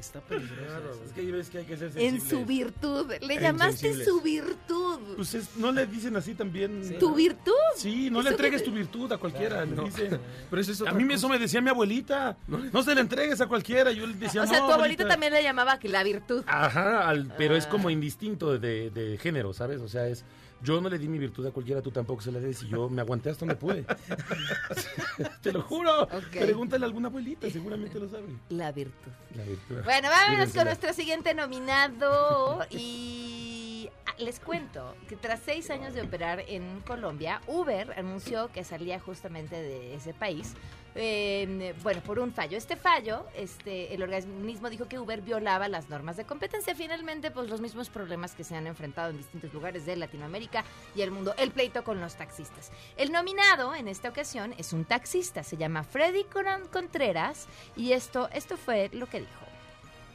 Está 0.00 0.20
peligroso. 0.22 1.02
Es 1.04 1.12
que 1.12 1.30
ves 1.30 1.50
que 1.50 1.58
hay 1.58 1.64
que 1.66 1.76
ser 1.76 1.92
En 1.96 2.20
su 2.20 2.46
virtud. 2.46 3.12
Le 3.20 3.34
En 3.34 3.40
llamaste 3.42 3.76
sensibles. 3.92 4.08
su 4.08 4.20
virtud. 4.22 4.98
Pues 5.16 5.34
es- 5.34 5.56
no 5.56 5.70
le 5.72 5.86
dicen 5.86 6.16
así 6.16 6.34
también. 6.34 6.98
¿Tu 6.98 7.14
virtud? 7.14 7.52
Sí, 7.76 8.08
no 8.10 8.22
le 8.22 8.30
¿Eso 8.30 8.36
qué 8.38 8.44
entregues 8.46 8.64
tu 8.64 8.72
virtud 8.72 9.12
a 9.12 9.18
cualquiera. 9.18 9.64
le 9.64 9.76
dicen. 9.84 10.18
Pero 10.48 10.62
eso 10.62 10.72
es 10.72 10.80
a 10.80 10.92
mí 10.92 11.04
cosa. 11.04 11.14
eso 11.16 11.28
me 11.28 11.38
decía 11.38 11.60
mi 11.60 11.68
abuelita. 11.68 12.36
No, 12.48 12.82
se 12.82 12.94
le 12.94 13.02
entregues 13.02 13.40
a 13.42 13.46
cualquiera. 13.46 13.92
Yo 13.92 14.06
le 14.06 14.14
decía, 14.14 14.42
O 14.42 14.46
sea, 14.46 14.60
no, 14.60 14.66
tu 14.68 14.72
abuelita 14.72 15.06
también 15.06 15.32
le 15.34 15.42
llamaba 15.42 15.78
que 15.78 15.88
la 15.88 16.02
virtud. 16.02 16.42
Ajá, 16.46 17.06
al- 17.06 17.32
pero 17.36 17.54
es 17.54 17.66
Ah. 17.66 17.68
como 17.70 17.90
indistinto 17.90 18.58
de, 18.58 18.90
de 18.90 19.18
género, 19.18 19.52
¿sabes? 19.52 19.80
O 19.82 19.88
sea, 19.88 20.08
es. 20.08 20.24
Yo 20.62 20.80
no 20.80 20.88
le 20.88 20.98
di 20.98 21.08
mi 21.08 21.18
virtud 21.18 21.46
a 21.46 21.50
cualquiera, 21.50 21.80
tú 21.80 21.90
tampoco 21.90 22.20
se 22.20 22.30
la 22.30 22.38
des 22.38 22.62
y 22.62 22.68
yo 22.68 22.88
me 22.88 23.00
aguanté 23.00 23.30
hasta 23.30 23.46
donde 23.46 23.56
pude. 23.56 23.84
Te 25.42 25.52
lo 25.52 25.62
juro. 25.62 26.06
Pregúntale 26.30 26.84
a 26.84 26.88
alguna 26.88 27.08
abuelita, 27.08 27.48
seguramente 27.50 27.98
lo 27.98 28.08
sabe. 28.08 28.28
La 28.50 28.70
virtud. 28.70 29.10
La 29.34 29.44
virtud. 29.44 29.76
Bueno, 29.84 30.08
vámonos 30.10 30.52
con 30.52 30.64
nuestro 30.64 30.92
siguiente 30.92 31.32
nominado 31.34 32.66
y 32.70 33.88
ah, 34.06 34.14
les 34.18 34.38
cuento 34.38 34.94
que 35.08 35.16
tras 35.16 35.40
seis 35.40 35.70
años 35.70 35.94
de 35.94 36.02
operar 36.02 36.44
en 36.46 36.80
Colombia, 36.80 37.40
Uber 37.46 37.92
anunció 37.98 38.52
que 38.52 38.62
salía 38.62 39.00
justamente 39.00 39.56
de 39.56 39.94
ese 39.94 40.12
país. 40.12 40.54
Eh, 40.94 41.74
bueno, 41.82 42.00
por 42.00 42.18
un 42.18 42.32
fallo. 42.32 42.58
Este 42.58 42.76
fallo, 42.76 43.26
este, 43.34 43.94
el 43.94 44.02
organismo 44.02 44.70
dijo 44.70 44.88
que 44.88 44.98
Uber 44.98 45.20
violaba 45.22 45.68
las 45.68 45.88
normas 45.88 46.16
de 46.16 46.24
competencia. 46.24 46.74
Finalmente, 46.74 47.30
pues 47.30 47.48
los 47.48 47.60
mismos 47.60 47.90
problemas 47.90 48.34
que 48.34 48.44
se 48.44 48.56
han 48.56 48.66
enfrentado 48.66 49.10
en 49.10 49.18
distintos 49.18 49.52
lugares 49.54 49.86
de 49.86 49.96
Latinoamérica 49.96 50.64
y 50.94 51.02
el 51.02 51.10
mundo. 51.10 51.34
El 51.38 51.52
pleito 51.52 51.84
con 51.84 52.00
los 52.00 52.16
taxistas. 52.16 52.72
El 52.96 53.12
nominado 53.12 53.74
en 53.74 53.88
esta 53.88 54.08
ocasión 54.08 54.54
es 54.58 54.72
un 54.72 54.84
taxista. 54.84 55.42
Se 55.42 55.56
llama 55.56 55.84
Freddy 55.84 56.24
Contreras 56.70 57.48
y 57.76 57.92
esto, 57.92 58.28
esto 58.32 58.56
fue 58.56 58.90
lo 58.92 59.06
que 59.06 59.20
dijo. 59.20 59.46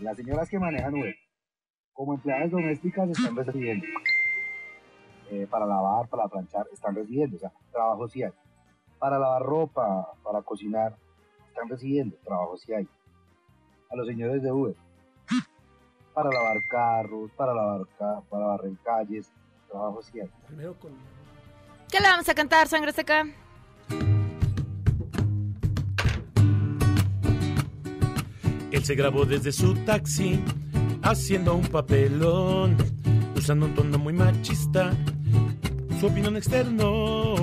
Las 0.01 0.17
señoras 0.17 0.49
que 0.49 0.59
manejan 0.59 0.93
Uber, 0.93 1.15
como 1.93 2.15
empleadas 2.15 2.51
domésticas, 2.51 3.09
están 3.09 3.36
recibiendo. 3.36 3.86
Eh, 5.32 5.47
para 5.49 5.65
lavar, 5.65 6.07
para 6.09 6.28
planchar, 6.28 6.67
están 6.73 6.95
recibiendo. 6.95 7.38
O 7.38 7.39
sea, 7.39 7.51
trabajo 7.71 8.07
sí 8.09 8.23
hay. 8.23 8.32
Para 9.05 9.19
lavar 9.19 9.43
ropa, 9.43 10.13
para 10.23 10.41
cocinar, 10.41 10.97
están 11.49 11.69
recibiendo. 11.69 12.15
Trabajo 12.23 12.57
sí 12.57 12.73
hay. 12.73 12.87
A 13.91 13.95
los 13.95 14.07
señores 14.07 14.41
de 14.41 14.51
Uber. 14.51 14.75
Para 16.11 16.31
lavar 16.31 16.57
carros, 16.67 17.29
para 17.37 17.53
lavar, 17.53 17.81
ca- 17.99 18.21
para 18.31 18.45
barrer 18.47 18.71
calles, 18.83 19.31
trabajo 19.69 20.01
sí 20.01 20.19
hay. 20.21 20.27
Primero 20.47 20.73
con... 20.79 20.91
¿Qué 21.91 21.99
le 21.99 22.07
vamos 22.07 22.27
a 22.29 22.33
cantar, 22.33 22.67
Sangre 22.67 22.93
Seca? 22.93 23.25
Él 28.71 28.83
se 28.83 28.95
grabó 28.95 29.25
desde 29.25 29.51
su 29.51 29.75
taxi, 29.85 30.43
haciendo 31.03 31.53
un 31.53 31.67
papelón, 31.67 32.75
usando 33.35 33.67
un 33.67 33.75
tono 33.75 33.99
muy 33.99 34.13
machista. 34.13 34.93
Su 35.99 36.07
opinión 36.07 36.35
externo, 36.35 37.34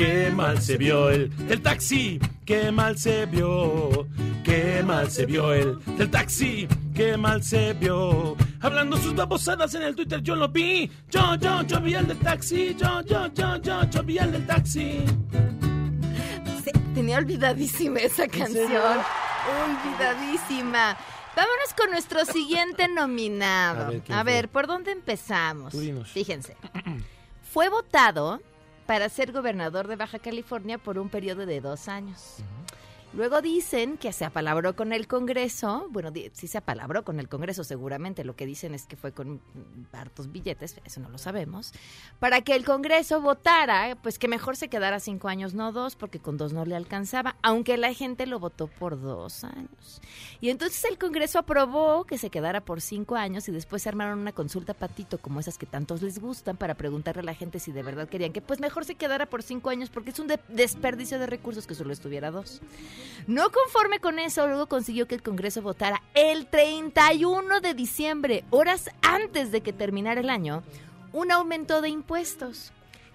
qué 0.00 0.30
mal 0.30 0.62
se 0.62 0.78
vio 0.78 1.10
el 1.10 1.28
del 1.46 1.60
taxi, 1.60 2.18
qué 2.46 2.72
mal 2.72 2.96
se 2.96 3.26
vio, 3.26 4.06
qué 4.42 4.82
mal 4.82 5.10
se 5.10 5.26
vio 5.26 5.52
el 5.52 5.78
del 5.98 6.10
taxi, 6.10 6.66
qué 6.94 7.18
mal 7.18 7.42
se 7.42 7.74
vio. 7.74 8.34
Hablando 8.62 8.96
sus 8.96 9.14
babosadas 9.14 9.74
en 9.74 9.82
el 9.82 9.94
Twitter, 9.94 10.22
yo 10.22 10.36
lo 10.36 10.48
vi, 10.48 10.90
yo, 11.10 11.34
yo, 11.34 11.62
yo 11.64 11.80
vi 11.82 11.94
el 11.94 12.06
del 12.06 12.18
taxi, 12.18 12.74
yo, 12.74 13.02
yo, 13.02 13.26
yo, 13.34 13.56
yo, 13.56 13.84
yo 13.90 14.02
vi 14.02 14.16
el 14.16 14.32
del 14.32 14.46
taxi. 14.46 15.04
Sí, 16.64 16.70
tenía 16.94 17.18
olvidadísima 17.18 18.00
esa 18.00 18.26
canción. 18.26 18.98
Olvidadísima. 19.66 20.96
Vámonos 21.36 21.74
con 21.76 21.90
nuestro 21.90 22.24
siguiente 22.24 22.88
nominado. 22.88 23.82
A 23.82 23.86
A 23.86 23.90
ver, 23.90 23.92
ver, 23.92 24.02
¿quién 24.02 24.24
fue? 24.24 24.48
¿por 24.48 24.66
dónde 24.66 24.92
empezamos? 24.92 25.74
Fíjense. 26.14 26.56
Fue 27.52 27.68
votado 27.68 28.40
para 28.90 29.08
ser 29.08 29.30
gobernador 29.30 29.86
de 29.86 29.94
Baja 29.94 30.18
California 30.18 30.76
por 30.76 30.98
un 30.98 31.08
periodo 31.08 31.46
de 31.46 31.60
dos 31.60 31.86
años. 31.86 32.38
Luego 33.12 33.42
dicen 33.42 33.98
que 33.98 34.12
se 34.12 34.24
apalabró 34.24 34.76
con 34.76 34.92
el 34.92 35.08
Congreso. 35.08 35.88
Bueno, 35.90 36.12
sí 36.32 36.46
se 36.46 36.58
apalabró 36.58 37.04
con 37.04 37.18
el 37.18 37.28
Congreso, 37.28 37.64
seguramente. 37.64 38.24
Lo 38.24 38.36
que 38.36 38.46
dicen 38.46 38.72
es 38.72 38.86
que 38.86 38.94
fue 38.96 39.10
con 39.10 39.40
hartos 39.92 40.30
billetes, 40.30 40.76
eso 40.84 41.00
no 41.00 41.08
lo 41.08 41.18
sabemos. 41.18 41.72
Para 42.20 42.42
que 42.42 42.54
el 42.54 42.64
Congreso 42.64 43.20
votara, 43.20 43.96
pues 44.00 44.16
que 44.20 44.28
mejor 44.28 44.56
se 44.56 44.68
quedara 44.68 45.00
cinco 45.00 45.26
años, 45.26 45.54
no 45.54 45.72
dos, 45.72 45.96
porque 45.96 46.20
con 46.20 46.36
dos 46.36 46.52
no 46.52 46.64
le 46.64 46.76
alcanzaba, 46.76 47.34
aunque 47.42 47.76
la 47.78 47.92
gente 47.94 48.26
lo 48.26 48.38
votó 48.38 48.68
por 48.68 49.00
dos 49.00 49.42
años. 49.42 50.00
Y 50.40 50.50
entonces 50.50 50.84
el 50.84 50.96
Congreso 50.96 51.40
aprobó 51.40 52.04
que 52.04 52.16
se 52.16 52.30
quedara 52.30 52.60
por 52.60 52.80
cinco 52.80 53.16
años 53.16 53.48
y 53.48 53.52
después 53.52 53.82
se 53.82 53.88
armaron 53.88 54.20
una 54.20 54.32
consulta 54.32 54.72
patito, 54.72 55.18
como 55.18 55.40
esas 55.40 55.58
que 55.58 55.66
tantos 55.66 56.00
les 56.00 56.20
gustan, 56.20 56.56
para 56.56 56.74
preguntarle 56.74 57.22
a 57.22 57.24
la 57.24 57.34
gente 57.34 57.58
si 57.58 57.72
de 57.72 57.82
verdad 57.82 58.08
querían 58.08 58.32
que 58.32 58.40
pues 58.40 58.60
mejor 58.60 58.84
se 58.84 58.94
quedara 58.94 59.26
por 59.26 59.42
cinco 59.42 59.70
años, 59.70 59.90
porque 59.90 60.10
es 60.10 60.18
un 60.20 60.28
de- 60.28 60.38
desperdicio 60.48 61.18
de 61.18 61.26
recursos 61.26 61.66
que 61.66 61.74
solo 61.74 61.92
estuviera 61.92 62.30
dos. 62.30 62.60
No 63.26 63.50
conforme 63.50 64.00
con 64.00 64.18
eso, 64.18 64.46
luego 64.46 64.66
consiguió 64.66 65.06
que 65.06 65.14
el 65.14 65.22
Congreso 65.22 65.62
votara 65.62 66.02
el 66.14 66.46
31 66.46 67.60
de 67.60 67.74
diciembre, 67.74 68.44
horas 68.50 68.90
antes 69.02 69.52
de 69.52 69.60
que 69.60 69.72
terminara 69.72 70.20
el 70.20 70.30
año, 70.30 70.62
un 71.12 71.32
aumento 71.32 71.80
de 71.80 71.88
impuestos. 71.88 72.72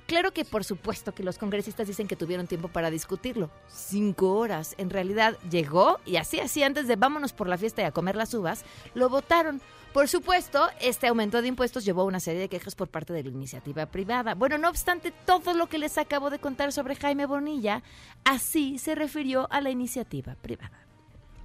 Claro 0.08 0.32
que 0.32 0.46
por 0.46 0.64
supuesto 0.64 1.16
que 1.16 1.24
los 1.24 1.40
congresistas 1.40 1.88
dicen 1.88 2.08
que 2.08 2.16
tuvieron 2.16 2.46
tiempo 2.46 2.68
para 2.68 2.92
discutirlo. 2.92 3.50
Cinco 3.68 4.36
horas. 4.36 4.76
En 4.78 4.92
realidad 4.92 5.38
llegó 5.50 6.00
y 6.06 6.18
así, 6.18 6.40
así, 6.40 6.62
antes 6.62 6.88
de 6.88 6.96
vámonos 6.96 7.34
por 7.34 7.48
la 7.48 7.58
fiesta 7.58 7.82
y 7.82 7.86
a 7.86 7.92
comer 7.92 8.16
las 8.16 8.34
uvas, 8.34 8.66
lo 8.94 9.10
votaron. 9.10 9.62
Por 9.96 10.10
supuesto, 10.10 10.68
este 10.82 11.08
aumento 11.08 11.42
de 11.42 11.48
impuestos 11.48 11.86
llevó 11.86 12.02
a 12.02 12.04
una 12.04 12.20
serie 12.20 12.42
de 12.42 12.50
quejas 12.50 12.76
por 12.76 12.90
parte 12.90 13.14
de 13.14 13.24
la 13.24 13.30
iniciativa 13.30 13.86
privada. 13.86 14.36
Bueno, 14.36 14.58
no 14.58 14.68
obstante 14.68 15.14
todo 15.26 15.54
lo 15.54 15.68
que 15.68 15.78
les 15.78 15.98
acabo 15.98 16.30
de 16.30 16.38
contar 16.38 16.74
sobre 16.74 16.98
Jaime 16.98 17.26
Bonilla, 17.26 17.82
así 18.26 18.78
se 18.78 18.94
refirió 18.94 19.48
a 19.52 19.62
la 19.62 19.70
iniciativa 19.70 20.36
privada. 20.36 20.86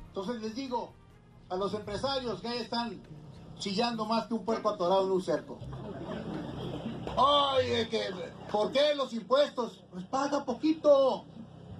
Entonces 0.09 0.43
les 0.43 0.57
digo 0.57 0.93
a 1.49 1.55
los 1.55 1.73
empresarios 1.75 2.41
que 2.41 2.49
ahí 2.49 2.59
están 2.59 3.01
chillando 3.57 4.05
más 4.05 4.27
que 4.27 4.35
un 4.35 4.45
puerco 4.45 4.71
atorado 4.71 5.07
en 5.07 5.13
un 5.13 5.23
cerco. 5.23 5.61
Oye, 7.15 7.89
que, 7.89 8.03
¿por 8.51 8.73
qué 8.73 8.97
los 8.97 9.13
impuestos? 9.13 9.85
Pues 9.93 10.05
paga 10.07 10.45
poquito. 10.45 11.25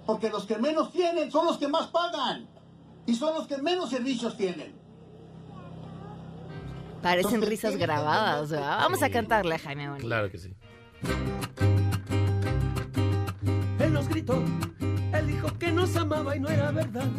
Porque 0.05 0.29
los 0.29 0.45
que 0.45 0.57
menos 0.57 0.89
tienen 0.93 1.29
son 1.33 1.47
los 1.47 1.57
que 1.57 1.67
más 1.67 1.87
pagan. 1.87 2.47
Y 3.05 3.13
son 3.15 3.35
los 3.35 3.45
que 3.45 3.57
menos 3.57 3.89
servicios 3.89 4.37
tienen. 4.37 4.80
Parecen 7.01 7.41
risas 7.41 7.77
grabadas. 7.77 8.49
¿verdad? 8.49 8.77
Vamos 8.77 9.01
a 9.03 9.09
cantarle 9.09 9.55
a 9.55 9.59
Jaime 9.59 9.89
Bonilla. 9.89 10.05
Claro 10.07 10.31
que 10.31 10.37
sí. 10.37 10.53
Él 13.79 13.93
nos 13.93 14.07
gritó, 14.07 14.41
él 15.13 15.27
dijo 15.27 15.47
que 15.57 15.71
nos 15.71 15.95
amaba 15.95 16.35
y 16.35 16.39
no 16.39 16.49
era 16.49 16.71
verdad. 16.71 17.09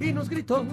Y 0.00 0.12
nos 0.12 0.30
gritó, 0.30 0.64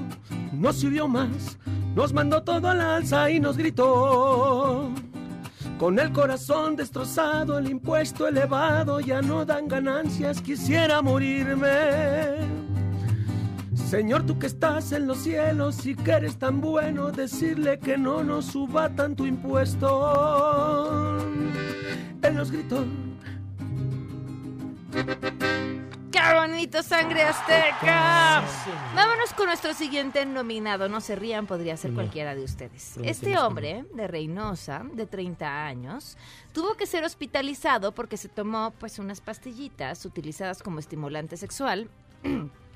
no 0.53 0.71
sirvió 0.71 1.07
más, 1.07 1.57
nos 1.93 2.13
mandó 2.13 2.41
todo 2.43 2.69
al 2.69 2.79
alza 2.79 3.29
y 3.29 3.39
nos 3.39 3.57
gritó. 3.57 4.89
Con 5.77 5.99
el 5.99 6.11
corazón 6.11 6.75
destrozado, 6.75 7.57
el 7.59 7.69
impuesto 7.69 8.27
elevado, 8.27 8.99
ya 8.99 9.21
no 9.21 9.45
dan 9.45 9.67
ganancias, 9.67 10.41
quisiera 10.41 11.01
morirme. 11.01 12.46
Señor, 13.89 14.25
tú 14.25 14.37
que 14.37 14.47
estás 14.47 14.91
en 14.91 15.07
los 15.07 15.19
cielos 15.19 15.85
y 15.85 15.95
que 15.95 16.11
eres 16.11 16.37
tan 16.37 16.59
bueno, 16.59 17.09
decirle 17.09 17.79
que 17.79 17.97
no 17.97 18.21
nos 18.21 18.47
suba 18.47 18.89
tanto 18.89 19.25
impuesto. 19.25 21.17
Él 22.21 22.35
nos 22.35 22.51
gritó. 22.51 22.85
¡Qué 26.11 26.19
bonito, 26.35 26.83
sangre 26.83 27.23
azteca! 27.23 28.43
Vámonos 28.93 29.33
con 29.37 29.45
nuestro 29.45 29.73
siguiente 29.73 30.25
nominado. 30.25 30.89
No 30.89 30.99
se 30.99 31.15
rían, 31.15 31.47
podría 31.47 31.77
ser 31.77 31.93
cualquiera 31.93 32.35
de 32.35 32.43
ustedes. 32.43 32.97
Este 33.01 33.37
hombre 33.37 33.85
de 33.93 34.05
Reynosa, 34.05 34.83
de 34.91 35.05
30 35.05 35.65
años, 35.65 36.17
tuvo 36.51 36.73
que 36.73 36.87
ser 36.87 37.05
hospitalizado 37.05 37.93
porque 37.93 38.17
se 38.17 38.27
tomó 38.27 38.73
pues 38.79 38.99
unas 38.99 39.21
pastillitas 39.21 40.05
utilizadas 40.05 40.61
como 40.61 40.79
estimulante 40.79 41.37
sexual 41.37 41.89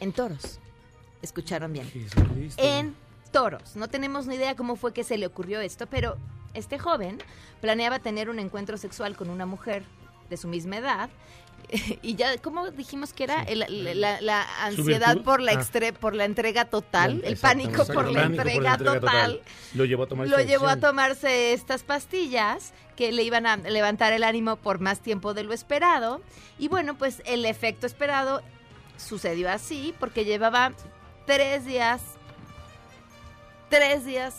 en 0.00 0.12
toros. 0.12 0.58
Escucharon 1.22 1.72
bien. 1.72 1.90
En 2.56 2.94
toros. 3.32 3.76
No 3.76 3.88
tenemos 3.88 4.26
ni 4.26 4.36
idea 4.36 4.54
cómo 4.56 4.76
fue 4.76 4.92
que 4.92 5.04
se 5.04 5.18
le 5.18 5.26
ocurrió 5.26 5.60
esto, 5.60 5.86
pero 5.86 6.16
este 6.54 6.78
joven 6.78 7.18
planeaba 7.60 7.98
tener 7.98 8.30
un 8.30 8.38
encuentro 8.38 8.76
sexual 8.78 9.16
con 9.16 9.30
una 9.30 9.46
mujer 9.46 9.82
de 10.30 10.36
su 10.36 10.48
misma 10.48 10.76
edad. 10.78 11.10
Y 12.02 12.14
ya, 12.14 12.36
¿cómo 12.38 12.70
dijimos 12.70 13.12
que 13.12 13.24
era? 13.24 13.42
El- 13.42 13.60
la, 13.60 13.94
la- 13.94 14.20
la 14.20 14.64
ansiedad 14.64 15.16
por 15.22 15.40
la, 15.40 15.52
Ah. 15.52 15.54
extre- 15.54 15.92
por 15.92 16.14
la 16.14 16.24
entrega 16.24 16.66
total, 16.66 17.22
el 17.24 17.36
pánico 17.36 17.84
por 17.86 18.10
la 18.12 18.24
entrega 18.24 18.76
total. 18.78 19.40
Lo 19.74 19.84
llevó 19.84 20.04
a 20.04 20.26
Lo 20.26 20.40
llevó 20.40 20.76
tomarse 20.76 21.52
estas 21.54 21.82
pastillas 21.82 22.72
que 22.94 23.10
le 23.10 23.24
iban 23.24 23.46
a 23.46 23.56
levantar 23.56 24.12
el 24.12 24.22
ánimo 24.22 24.56
por 24.56 24.78
más 24.78 25.00
tiempo 25.00 25.34
de 25.34 25.42
lo 25.42 25.52
esperado. 25.52 26.20
Y 26.58 26.68
bueno, 26.68 26.96
pues 26.96 27.20
el 27.26 27.44
efecto 27.44 27.86
esperado 27.86 28.42
sucedió 28.96 29.50
así 29.50 29.94
porque 29.98 30.24
llevaba 30.24 30.72
tres 31.26 31.64
días, 31.64 32.00
tres 33.68 34.04
días 34.04 34.34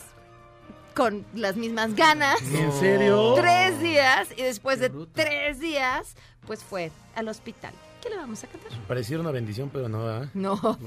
con 0.93 1.25
las 1.33 1.55
mismas 1.55 1.95
ganas. 1.95 2.41
¿En 2.51 2.71
serio? 2.73 3.33
Tres 3.35 3.79
días 3.79 4.29
y 4.35 4.41
después 4.41 4.79
de 4.79 4.89
tres 4.89 5.59
días, 5.59 6.15
pues 6.45 6.63
fue 6.63 6.91
al 7.15 7.27
hospital. 7.27 7.73
¿Qué 8.01 8.09
le 8.09 8.17
vamos 8.17 8.43
a 8.43 8.47
cantar? 8.47 8.71
Pareciera 8.87 9.21
una 9.21 9.31
bendición, 9.31 9.69
pero 9.71 9.89
no, 9.89 10.03
¿verdad? 10.03 10.29
No. 10.33 10.77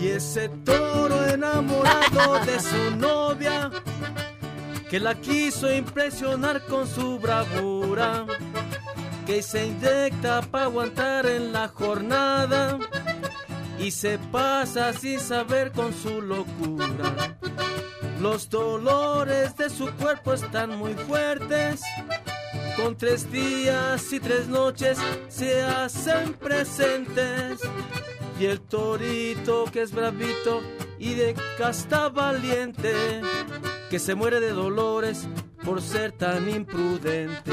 Y 0.00 0.08
ese 0.08 0.48
toro 0.48 1.26
enamorado 1.26 2.44
de 2.44 2.60
su 2.60 2.96
novia, 2.96 3.70
que 4.90 5.00
la 5.00 5.14
quiso 5.14 5.72
impresionar 5.72 6.62
con 6.66 6.86
su 6.86 7.18
bravura, 7.18 8.26
que 9.26 9.42
se 9.42 9.66
inyecta 9.66 10.40
para 10.40 10.64
aguantar 10.64 11.26
en 11.26 11.52
la 11.52 11.66
jornada 11.68 12.78
y 13.78 13.90
se 13.90 14.18
pasa 14.18 14.92
sin 14.92 15.18
saber 15.18 15.72
con 15.72 15.92
su 15.92 16.22
locura. 16.22 17.36
Los 18.20 18.48
dolores 18.48 19.56
de 19.56 19.68
su 19.68 19.90
cuerpo 19.96 20.32
están 20.32 20.78
muy 20.78 20.94
fuertes. 20.94 21.82
Con 22.76 22.96
tres 22.96 23.30
días 23.32 24.12
y 24.12 24.20
tres 24.20 24.48
noches 24.48 24.98
se 25.28 25.62
hacen 25.62 26.34
presentes. 26.34 27.60
Y 28.38 28.46
el 28.46 28.60
torito 28.60 29.64
que 29.72 29.82
es 29.82 29.92
bravito 29.92 30.62
y 30.98 31.14
de 31.14 31.34
casta 31.58 32.10
valiente, 32.10 32.94
que 33.90 33.98
se 33.98 34.14
muere 34.14 34.40
de 34.40 34.52
dolores 34.52 35.26
por 35.66 35.82
ser 35.82 36.12
tan 36.12 36.48
imprudente. 36.48 37.52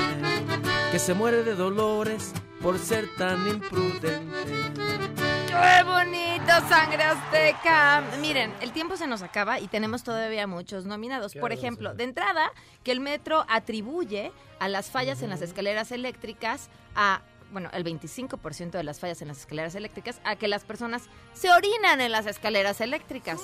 Que 0.92 1.00
se 1.00 1.16
muere 1.16 1.44
de 1.44 1.56
dolores 1.56 2.32
por 2.62 2.78
ser 2.78 3.10
tan 3.18 3.48
imprudente. 3.48 4.22
¡Qué 5.48 5.84
bonito, 5.84 6.52
sangre 6.70 7.04
azteca! 7.04 8.04
Miren, 8.22 8.54
el 8.62 8.72
tiempo 8.72 8.98
se 8.98 9.08
nos 9.08 9.24
acaba 9.24 9.60
y 9.60 9.68
tenemos 9.68 10.04
todavía 10.04 10.46
muchos 10.46 10.86
nominados. 10.86 11.34
Por 11.34 11.52
ejemplo, 11.52 11.96
de 11.96 12.04
entrada, 12.04 12.52
que 12.84 12.92
el 12.92 13.00
metro 13.00 13.46
atribuye 13.50 14.32
a 14.60 14.70
las 14.70 14.92
fallas 14.92 15.24
en 15.24 15.32
las 15.32 15.42
escaleras 15.42 15.92
eléctricas 15.92 16.70
a, 16.96 17.24
bueno, 17.52 17.70
el 17.74 17.84
25% 17.84 18.72
de 18.72 18.84
las 18.84 19.00
fallas 19.00 19.24
en 19.24 19.30
las 19.30 19.40
escaleras 19.40 19.74
eléctricas 19.74 20.22
a 20.24 20.36
que 20.36 20.48
las 20.48 20.64
personas 20.64 21.10
se 21.34 21.52
orinan 21.52 22.00
en 22.00 22.12
las 22.12 22.28
escaleras 22.28 22.80
eléctricas. 22.80 23.42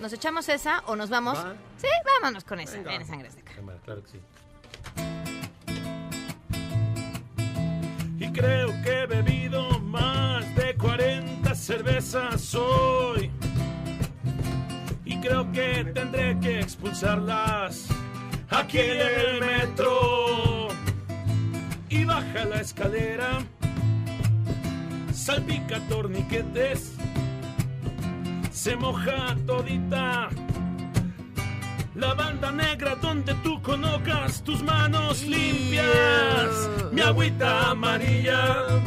¿Nos 0.00 0.12
echamos 0.12 0.48
esa 0.48 0.82
o 0.86 0.96
nos 0.96 1.08
vamos? 1.10 1.38
Va. 1.38 1.54
Sí, 1.78 1.86
vámonos 2.20 2.44
con 2.44 2.60
esa. 2.60 2.78
Ven, 2.82 3.06
sangre 3.06 3.28
azteca. 3.28 3.52
Cámara, 3.54 3.78
Claro 3.84 4.02
que 4.02 4.10
sí. 4.10 4.20
Y 8.18 8.32
creo 8.32 8.68
que 8.82 9.02
he 9.02 9.06
bebido 9.06 9.78
más 9.80 10.54
de 10.56 10.74
40 10.76 11.54
cervezas 11.54 12.54
hoy. 12.54 13.30
Y 15.04 15.20
creo 15.20 15.50
que 15.52 15.84
tendré 15.94 16.38
que 16.40 16.60
expulsarlas 16.60 17.86
aquí 18.50 18.78
en 18.78 19.00
el 19.00 19.40
metro. 19.40 20.68
Y 21.88 22.04
baja 22.04 22.44
la 22.46 22.60
escalera, 22.60 23.38
salpica 25.12 25.78
torniquetes, 25.88 26.93
se 28.64 28.76
moja 28.76 29.36
todita. 29.46 30.30
La 31.94 32.14
banda 32.14 32.50
negra 32.50 32.94
donde 32.96 33.34
tú 33.44 33.60
colocas 33.60 34.42
tus 34.42 34.62
manos 34.62 35.22
limpias. 35.22 36.70
Mi 36.90 37.02
agüita 37.02 37.70
amarilla. 37.72 38.80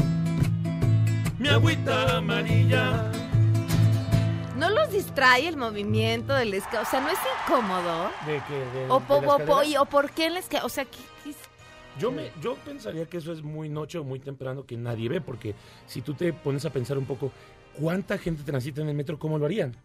Mi 1.37 1.47
agüita 1.49 2.17
amarilla. 2.17 3.11
¿No 4.57 4.71
los 4.71 4.91
distrae 4.91 5.47
el 5.47 5.57
movimiento 5.57 6.33
del 6.33 6.55
escalera? 6.55 6.81
O 6.81 6.89
sea, 6.89 6.99
¿no 6.99 7.09
es 7.09 7.19
incómodo? 7.45 8.09
¿De 8.25 8.41
qué? 8.47 8.79
¿De- 8.79 8.89
¿O, 8.89 8.99
po- 8.99 9.21
la 9.21 9.35
o, 9.35 9.45
po- 9.45 9.63
y- 9.63 9.77
o 9.77 9.85
por 9.85 10.09
qué 10.09 10.31
la 10.31 10.39
escalera? 10.39 10.65
O 10.65 10.69
sea, 10.69 10.85
¿qué, 10.85 10.97
qué 11.23 11.29
es? 11.29 11.37
Yo, 11.99 12.11
me, 12.11 12.31
yo 12.41 12.55
pensaría 12.65 13.05
que 13.05 13.17
eso 13.17 13.31
es 13.31 13.43
muy 13.43 13.69
noche 13.69 13.99
o 13.99 14.03
muy 14.03 14.19
temprano 14.19 14.65
que 14.65 14.75
nadie 14.75 15.07
ve, 15.07 15.21
porque 15.21 15.53
si 15.85 16.01
tú 16.01 16.15
te 16.15 16.33
pones 16.33 16.65
a 16.65 16.71
pensar 16.71 16.97
un 16.97 17.05
poco, 17.05 17.31
¿cuánta 17.79 18.17
gente 18.17 18.43
transita 18.43 18.81
en 18.81 18.89
el 18.89 18.95
metro? 18.95 19.17
¿Cómo 19.19 19.37
lo 19.37 19.45
harían? 19.45 19.75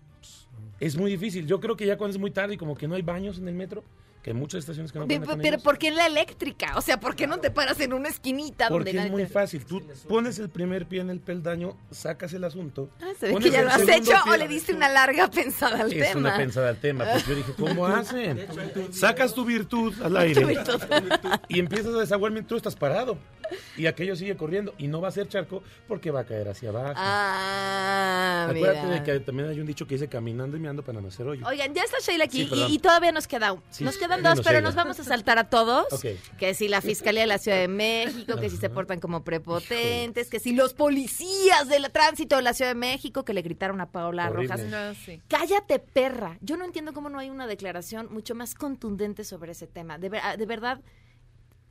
Es 0.80 0.97
muy 0.97 1.11
difícil. 1.11 1.47
Yo 1.47 1.61
creo 1.61 1.76
que 1.76 1.86
ya 1.86 1.97
cuando 1.97 2.16
es 2.16 2.20
muy 2.20 2.30
tarde 2.30 2.55
y 2.55 2.57
como 2.57 2.76
que 2.76 2.88
no 2.88 2.95
hay 2.95 3.03
baños 3.03 3.38
en 3.38 3.49
el 3.49 3.55
metro, 3.55 3.84
que 4.23 4.31
hay 4.31 4.35
muchas 4.35 4.61
estaciones 4.61 4.93
que 4.93 4.99
no 5.01 5.07
con 5.09 5.41
pero 5.41 5.55
ellos. 5.57 5.62
¿por 5.62 5.79
qué 5.79 5.89
en 5.89 5.97
la 5.97 6.07
eléctrica? 6.07 6.75
O 6.77 6.81
sea, 6.81 7.01
¿por 7.01 7.16
qué 7.16 7.27
no 7.27 7.39
te 7.41 7.51
paras 7.51 7.81
en 7.81 7.93
una 7.93 8.09
esquinita 8.09 8.68
Porque 8.68 8.93
donde 8.93 9.07
es 9.07 9.11
muy 9.11 9.23
te- 9.25 9.29
fácil. 9.29 9.64
Tú 9.64 9.83
pones 10.09 10.39
el 10.39 10.49
primer 10.49 10.87
pie 10.87 11.01
en 11.01 11.11
el 11.11 11.18
peldaño, 11.20 11.77
sacas 11.91 12.33
el 12.33 12.45
asunto. 12.45 12.89
Ah, 13.01 13.11
se 13.18 13.27
ve 13.33 13.37
que 13.41 13.51
ya 13.51 13.62
lo 13.62 13.70
has 13.70 13.83
hecho 13.83 14.12
pie- 14.12 14.33
o 14.33 14.37
le 14.37 14.47
diste 14.47 14.73
una 14.75 14.89
larga 14.89 15.29
pensada 15.29 15.81
al 15.83 15.93
Es 15.93 16.09
tema. 16.09 16.20
una 16.20 16.37
pensada 16.37 16.68
al 16.68 16.77
tema. 16.79 17.05
Pues 17.05 17.27
yo 17.27 17.35
dije, 17.35 17.53
¿cómo 17.59 17.85
hacen? 17.87 18.47
Sacas 18.93 19.35
tu 19.35 19.45
virtud 19.45 19.93
al 20.03 20.12
Tu 20.12 20.18
aire 20.18 20.45
virtud. 20.45 20.81
y 21.49 21.59
empiezas 21.59 21.93
a 21.95 21.99
desaguar 21.99 22.31
mientras 22.31 22.49
tú 22.51 22.57
estás 22.57 22.77
parado. 22.77 23.18
Y 23.77 23.85
aquello 23.87 24.16
sigue 24.16 24.35
corriendo 24.35 24.73
y 24.79 24.87
no 24.87 25.03
va 25.03 25.09
a 25.09 25.11
ser 25.11 25.29
charco 25.29 25.62
porque 25.87 26.11
va 26.11 26.20
a 26.20 26.25
caer 26.25 26.49
hacia 26.49 26.70
abajo. 26.70 26.95
Ah, 26.97 28.47
Acuérdate 28.49 28.83
mira. 28.87 28.95
de 28.95 29.03
que 29.03 29.20
también 29.20 29.49
hay 29.51 29.61
un 29.61 29.66
dicho 29.66 29.87
que 29.87 29.95
dice 29.97 30.09
caminando 30.09 30.57
y 30.57 30.61
meando 30.61 30.83
para 30.83 31.01
no 31.03 31.09
hacer 31.09 31.27
hoyo. 31.27 31.47
Oigan, 31.47 31.75
ya 31.75 31.83
está 31.83 31.99
Sheila 32.01 32.25
aquí 32.25 32.47
Sí, 32.47 32.51
y, 32.68 32.75
y 32.75 32.79
todavía 32.79 33.12
nos 33.12 33.27
queda 33.27 33.55
Sí, 33.70 33.85
nos 33.85 33.97
quedan 34.21 34.37
dos, 34.37 34.45
pero 34.45 34.61
nos 34.61 34.75
vamos 34.75 34.99
a 35.01 35.05
saltar 35.05 35.39
a 35.39 35.49
todos. 35.51 35.87
Que 36.39 36.55
si 36.55 36.69
la 36.69 36.81
Fiscalía 36.81 37.23
de 37.23 37.27
la 37.27 37.39
Ciudad 37.39 37.59
de 37.59 37.69
México, 37.69 38.37
que 38.39 38.51
si 38.51 38.57
se 38.57 38.71
portan 38.71 39.01
como 39.01 39.25
prepotentes, 39.25 40.29
que 40.29 40.41
si 40.41 40.53
los 40.53 40.75
policías 40.75 41.69
del 41.69 41.91
tránsito 41.91 42.37
de 42.37 42.43
la 42.43 42.55
Ciudad 42.55 42.71
de 42.71 42.75
México 42.77 43.25
que 43.25 43.35
le 43.35 43.43
gritaron 43.43 43.81
a 43.81 43.91
Paola 43.91 44.29
Horrible. 44.31 44.55
Rojas. 44.57 44.97
No, 45.07 45.15
Cállate, 45.29 45.79
perra. 45.79 46.39
Yo 46.41 46.57
no 46.57 46.65
entiendo 46.65 46.93
cómo 46.93 47.09
no 47.09 47.19
hay 47.19 47.31
una 47.31 47.47
declaración 47.47 48.09
mucho 48.13 48.35
más 48.35 48.55
contundente 48.55 49.25
sobre 49.25 49.53
ese 49.53 49.67
tema. 49.67 49.99
De, 49.99 50.09
ver- 50.09 50.37
de 50.39 50.47
verdad, 50.47 50.81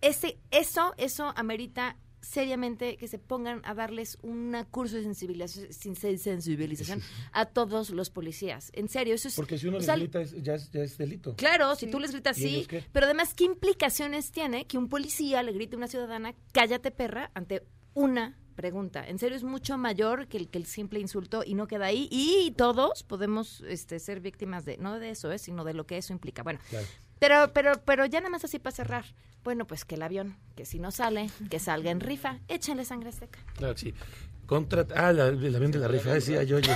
ese, 0.02 0.38
eso, 0.52 0.94
eso 0.98 1.34
amerita 1.36 1.96
seriamente 2.22 2.98
que 2.98 3.08
se 3.08 3.18
pongan 3.20 3.62
a 3.66 3.74
darles 3.74 4.18
un 4.22 4.56
curso 4.70 4.96
de 4.96 5.04
sensibilización, 5.04 5.74
sin- 5.74 5.96
sensibilización 5.96 7.02
a 7.32 7.46
todos 7.48 7.90
los 7.90 8.10
policías. 8.10 8.70
En 8.74 8.88
serio, 8.90 9.16
eso 9.16 9.28
es... 9.28 9.36
Porque 9.36 9.58
si 9.58 9.68
uno 9.68 9.78
les 9.78 9.86
sea, 9.86 9.96
grita 9.96 10.22
es- 10.22 10.42
ya, 10.44 10.56
es, 10.56 10.72
ya 10.72 10.82
es 10.84 10.98
delito. 10.98 11.36
Claro, 11.36 11.76
si 11.76 11.88
tú 11.88 12.00
les 12.00 12.12
gritas 12.12 12.38
¿Y 12.38 12.42
sí, 12.42 12.68
pero 12.92 13.06
además, 13.08 13.34
¿qué 13.34 13.46
implicaciones 13.46 14.32
tiene 14.32 14.66
que 14.66 14.78
un 14.78 14.88
policía 14.88 15.44
le 15.44 15.52
grite 15.52 15.76
a 15.76 15.78
una 15.78 15.88
ciudadana, 15.88 16.34
cállate 16.52 16.92
perra, 16.92 17.32
ante 17.34 17.64
una 17.94 18.38
pregunta? 18.56 19.08
En 19.08 19.18
serio, 19.18 19.36
es 19.36 19.44
mucho 19.44 19.78
mayor 19.78 20.28
que 20.28 20.38
el, 20.38 20.50
que 20.50 20.60
el 20.60 20.66
simple 20.68 21.00
insulto 21.00 21.44
y 21.46 21.56
no 21.56 21.68
queda 21.68 21.86
ahí. 21.88 22.08
Y 22.12 22.52
todos 22.56 23.04
podemos 23.04 23.62
este, 23.68 24.00
ser 24.00 24.20
víctimas 24.20 24.64
de, 24.66 24.78
no 24.78 25.00
de 25.00 25.10
eso, 25.10 25.32
eh, 25.32 25.40
sino 25.40 25.64
de 25.64 25.74
lo 25.74 25.86
que 25.88 25.98
eso 25.98 26.14
implica. 26.14 26.44
Bueno, 26.44 26.60
Claro. 26.70 26.86
Pero, 27.22 27.52
pero, 27.54 27.74
pero 27.86 28.06
ya 28.08 28.20
nada 28.20 28.32
más 28.32 28.44
así 28.44 28.58
para 28.58 28.76
cerrar. 28.76 29.06
Bueno, 29.44 29.66
pues 29.66 29.86
que 29.86 29.94
el 29.96 30.02
avión, 30.02 30.36
que 30.56 30.66
si 30.66 30.80
no 30.80 30.90
sale, 30.92 31.30
que 31.50 31.60
salga 31.60 31.92
en 31.92 32.00
rifa, 32.00 32.40
échenle 32.48 32.84
sangre 32.84 33.10
azteca. 33.10 33.40
Claro 33.56 33.78
sí. 33.78 33.94
Contra... 34.48 34.86
Ah, 34.96 35.14
la- 35.14 35.28
el 35.30 35.56
avión 35.56 35.72
de 35.72 35.80
la 35.80 35.88
rifa, 35.88 36.10
decía 36.14 36.44
yo. 36.44 36.58
este, 36.58 36.72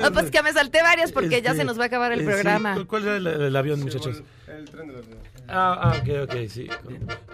No, 0.00 0.12
pues 0.12 0.30
que 0.30 0.42
me 0.42 0.52
salté 0.52 0.82
varias 0.82 1.12
porque 1.12 1.40
ya 1.40 1.50
Este, 1.52 1.62
se 1.62 1.64
nos 1.64 1.78
va 1.78 1.84
a 1.84 1.86
acabar 1.86 2.12
el 2.12 2.20
eh, 2.20 2.24
programa. 2.24 2.74
¿Cuál- 2.74 2.86
¿Cuál 2.86 3.02
era 3.04 3.16
el, 3.16 3.26
el 3.26 3.56
avión, 3.56 3.80
muchachos? 3.80 4.22
El 4.48 4.64
tren 4.68 4.88
de 4.88 4.92
los 4.94 5.06
Ah, 5.48 5.78
ah, 5.92 5.96
ok, 6.00 6.30
ok, 6.30 6.34
sí. 6.48 6.68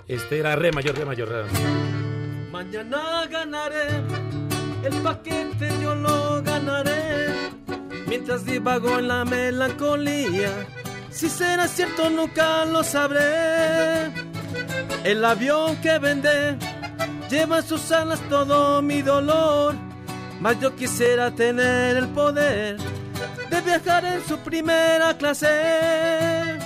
Este 0.08 0.38
era 0.38 0.56
re 0.56 0.72
mayor, 0.72 0.96
re 0.98 1.04
mayor. 1.04 1.28
re- 1.28 2.50
Mañana 2.50 3.26
ganaré, 3.30 3.86
el 4.84 4.94
paquete 5.02 5.68
yo 5.82 5.94
lo 5.94 6.42
ganaré. 6.42 7.28
Mientras 8.08 8.44
divago 8.44 8.98
en 8.98 9.08
la 9.08 9.24
melancolía, 9.24 10.50
si 11.10 11.28
será 11.28 11.68
cierto 11.68 12.08
nunca 12.10 12.64
lo 12.64 12.82
sabré. 12.84 14.10
El 15.04 15.24
avión 15.24 15.76
que 15.80 15.98
vendé 15.98 16.56
lleva 17.28 17.58
en 17.58 17.64
sus 17.66 17.90
alas 17.92 18.20
todo 18.28 18.82
mi 18.82 19.02
dolor. 19.02 19.74
Mas 20.40 20.58
yo 20.60 20.74
quisiera 20.74 21.30
tener 21.30 21.96
el 21.98 22.08
poder 22.08 22.78
de 23.50 23.60
viajar 23.60 24.04
en 24.06 24.24
su 24.26 24.38
primera 24.38 25.16
clase. 25.18 26.58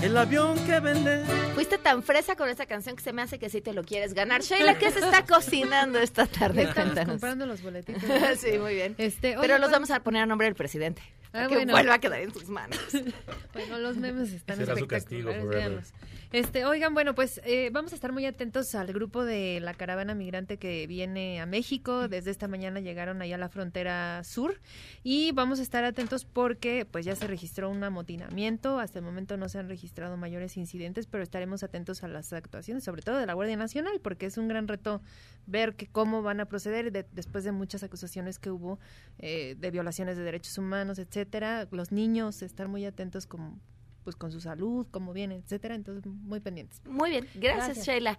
El 0.00 0.16
avión 0.16 0.56
que 0.66 0.78
vendé. 0.80 1.24
Fuiste 1.54 1.78
tan 1.78 2.02
fresa 2.02 2.34
con 2.36 2.48
esa 2.48 2.66
canción 2.66 2.96
que 2.96 3.02
se 3.02 3.12
me 3.12 3.22
hace 3.22 3.38
que 3.38 3.48
sí 3.50 3.60
te 3.60 3.72
lo 3.72 3.84
quieres 3.84 4.14
ganar. 4.14 4.42
Sheila, 4.42 4.76
¿qué 4.78 4.90
se 4.90 4.98
está 5.00 5.24
cocinando 5.26 5.98
esta 6.00 6.26
tarde? 6.26 6.62
Estamos 6.62 6.74
Cuéntanos. 6.92 7.10
comprando 7.12 7.46
los 7.46 7.62
boletitos. 7.62 8.02
sí, 8.40 8.58
muy 8.58 8.74
bien. 8.74 8.94
Este, 8.98 9.30
Pero 9.30 9.40
oye, 9.40 9.48
los 9.50 9.60
pues- 9.60 9.72
vamos 9.72 9.90
a 9.92 10.00
poner 10.00 10.22
a 10.22 10.26
nombre 10.26 10.46
del 10.46 10.54
presidente. 10.56 11.02
Ah, 11.32 11.46
que 11.48 11.54
bueno. 11.54 11.72
vuelva 11.72 11.94
a 11.94 11.98
quedar 11.98 12.20
en 12.20 12.32
sus 12.32 12.48
manos. 12.48 12.78
Bueno, 13.52 13.78
los 13.78 13.96
memes 13.98 14.32
están 14.32 14.56
Será 14.56 14.76
su 14.76 14.86
castigo 14.86 15.30
espectaculares. 15.30 15.92
Este, 16.32 16.64
oigan, 16.64 16.94
bueno, 16.94 17.14
pues 17.14 17.42
eh, 17.44 17.68
vamos 17.74 17.92
a 17.92 17.94
estar 17.94 18.10
muy 18.10 18.24
atentos 18.24 18.74
al 18.74 18.90
grupo 18.94 19.22
de 19.22 19.60
la 19.60 19.74
caravana 19.74 20.14
migrante 20.14 20.56
que 20.56 20.86
viene 20.86 21.42
a 21.42 21.44
México. 21.46 22.08
Desde 22.08 22.30
esta 22.30 22.48
mañana 22.48 22.80
llegaron 22.80 23.20
allá 23.20 23.34
a 23.34 23.38
la 23.38 23.50
frontera 23.50 24.24
sur 24.24 24.58
y 25.02 25.32
vamos 25.32 25.58
a 25.58 25.62
estar 25.62 25.84
atentos 25.84 26.24
porque 26.24 26.86
pues 26.90 27.04
ya 27.04 27.14
se 27.16 27.26
registró 27.26 27.68
un 27.68 27.84
amotinamiento. 27.84 28.78
Hasta 28.78 28.98
el 29.00 29.04
momento 29.04 29.36
no 29.36 29.50
se 29.50 29.58
han 29.58 29.68
registrado 29.68 30.16
mayores 30.16 30.56
incidentes, 30.56 31.06
pero 31.06 31.22
estaremos 31.22 31.62
atentos 31.64 32.02
a 32.02 32.08
las 32.08 32.32
actuaciones, 32.32 32.82
sobre 32.82 33.02
todo 33.02 33.18
de 33.18 33.26
la 33.26 33.34
Guardia 33.34 33.58
Nacional, 33.58 34.00
porque 34.02 34.24
es 34.24 34.38
un 34.38 34.48
gran 34.48 34.68
reto 34.68 35.02
ver 35.44 35.74
que 35.74 35.86
cómo 35.86 36.22
van 36.22 36.40
a 36.40 36.46
proceder 36.46 36.92
de- 36.92 37.04
después 37.12 37.44
de 37.44 37.52
muchas 37.52 37.82
acusaciones 37.82 38.38
que 38.38 38.50
hubo 38.50 38.78
eh, 39.18 39.54
de 39.58 39.70
violaciones 39.70 40.16
de 40.16 40.22
derechos 40.22 40.56
humanos, 40.56 40.98
etcétera. 40.98 41.68
Los 41.72 41.92
niños 41.92 42.40
estar 42.40 42.68
muy 42.68 42.86
atentos 42.86 43.26
con 43.26 43.60
pues 44.04 44.16
con 44.16 44.32
su 44.32 44.40
salud, 44.40 44.86
cómo 44.90 45.12
vienen, 45.12 45.40
etcétera. 45.44 45.74
Entonces 45.74 46.04
muy 46.06 46.40
pendientes. 46.40 46.80
Muy 46.86 47.10
bien, 47.10 47.26
gracias, 47.34 47.66
Gracias. 47.66 47.86
Sheila. 47.86 48.18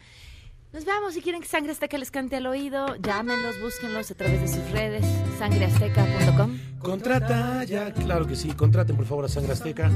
Nos 0.74 0.86
vamos. 0.86 1.14
Si 1.14 1.22
quieren 1.22 1.40
que 1.40 1.48
Sangre 1.48 1.72
Azteca 1.72 2.00
les 2.00 2.10
cante 2.10 2.36
al 2.36 2.48
oído, 2.48 2.96
llámenlos, 2.96 3.62
búsquenlos 3.62 4.10
a 4.10 4.16
través 4.16 4.42
de 4.42 4.48
sus 4.48 4.72
redes, 4.72 5.06
sangreazteca.com. 5.38 6.58
Contrata 6.80 7.64
ya, 7.64 7.94
claro 7.94 8.26
que 8.26 8.36
sí, 8.36 8.50
contraten 8.54 8.96
por 8.96 9.06
favor 9.06 9.26
a 9.26 9.28
Sangre 9.28 9.54
Azteca. 9.54 9.92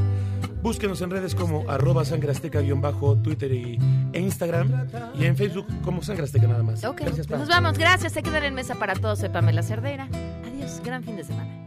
Búsquenos 0.62 1.02
en 1.02 1.10
redes 1.10 1.34
como 1.34 1.68
arroba 1.70 2.06
Sangre 2.06 2.32
Azteca 2.32 2.62
guion 2.62 2.80
bajo 2.82 3.16
Twitter 3.18 3.52
y, 3.52 3.80
e 4.14 4.20
Instagram 4.20 4.88
y 5.20 5.26
en 5.26 5.36
Facebook 5.36 5.66
como 5.84 6.04
Sangre 6.04 6.26
Azteca 6.26 6.48
nada 6.48 6.62
más. 6.62 6.84
Ok, 6.84 7.02
Gracias, 7.02 7.26
Pam. 7.26 7.40
nos 7.40 7.50
vamos. 7.50 7.78
Gracias. 7.78 8.14
Se 8.14 8.22
quedan 8.22 8.44
en 8.44 8.54
mesa 8.54 8.76
para 8.76 8.94
todos. 8.94 9.18
Soy 9.20 9.30
Pamela 9.30 9.64
Cerdera. 9.64 10.08
Adiós. 10.46 10.80
Gran 10.84 11.04
fin 11.04 11.16
de 11.16 11.24
semana. 11.24 11.67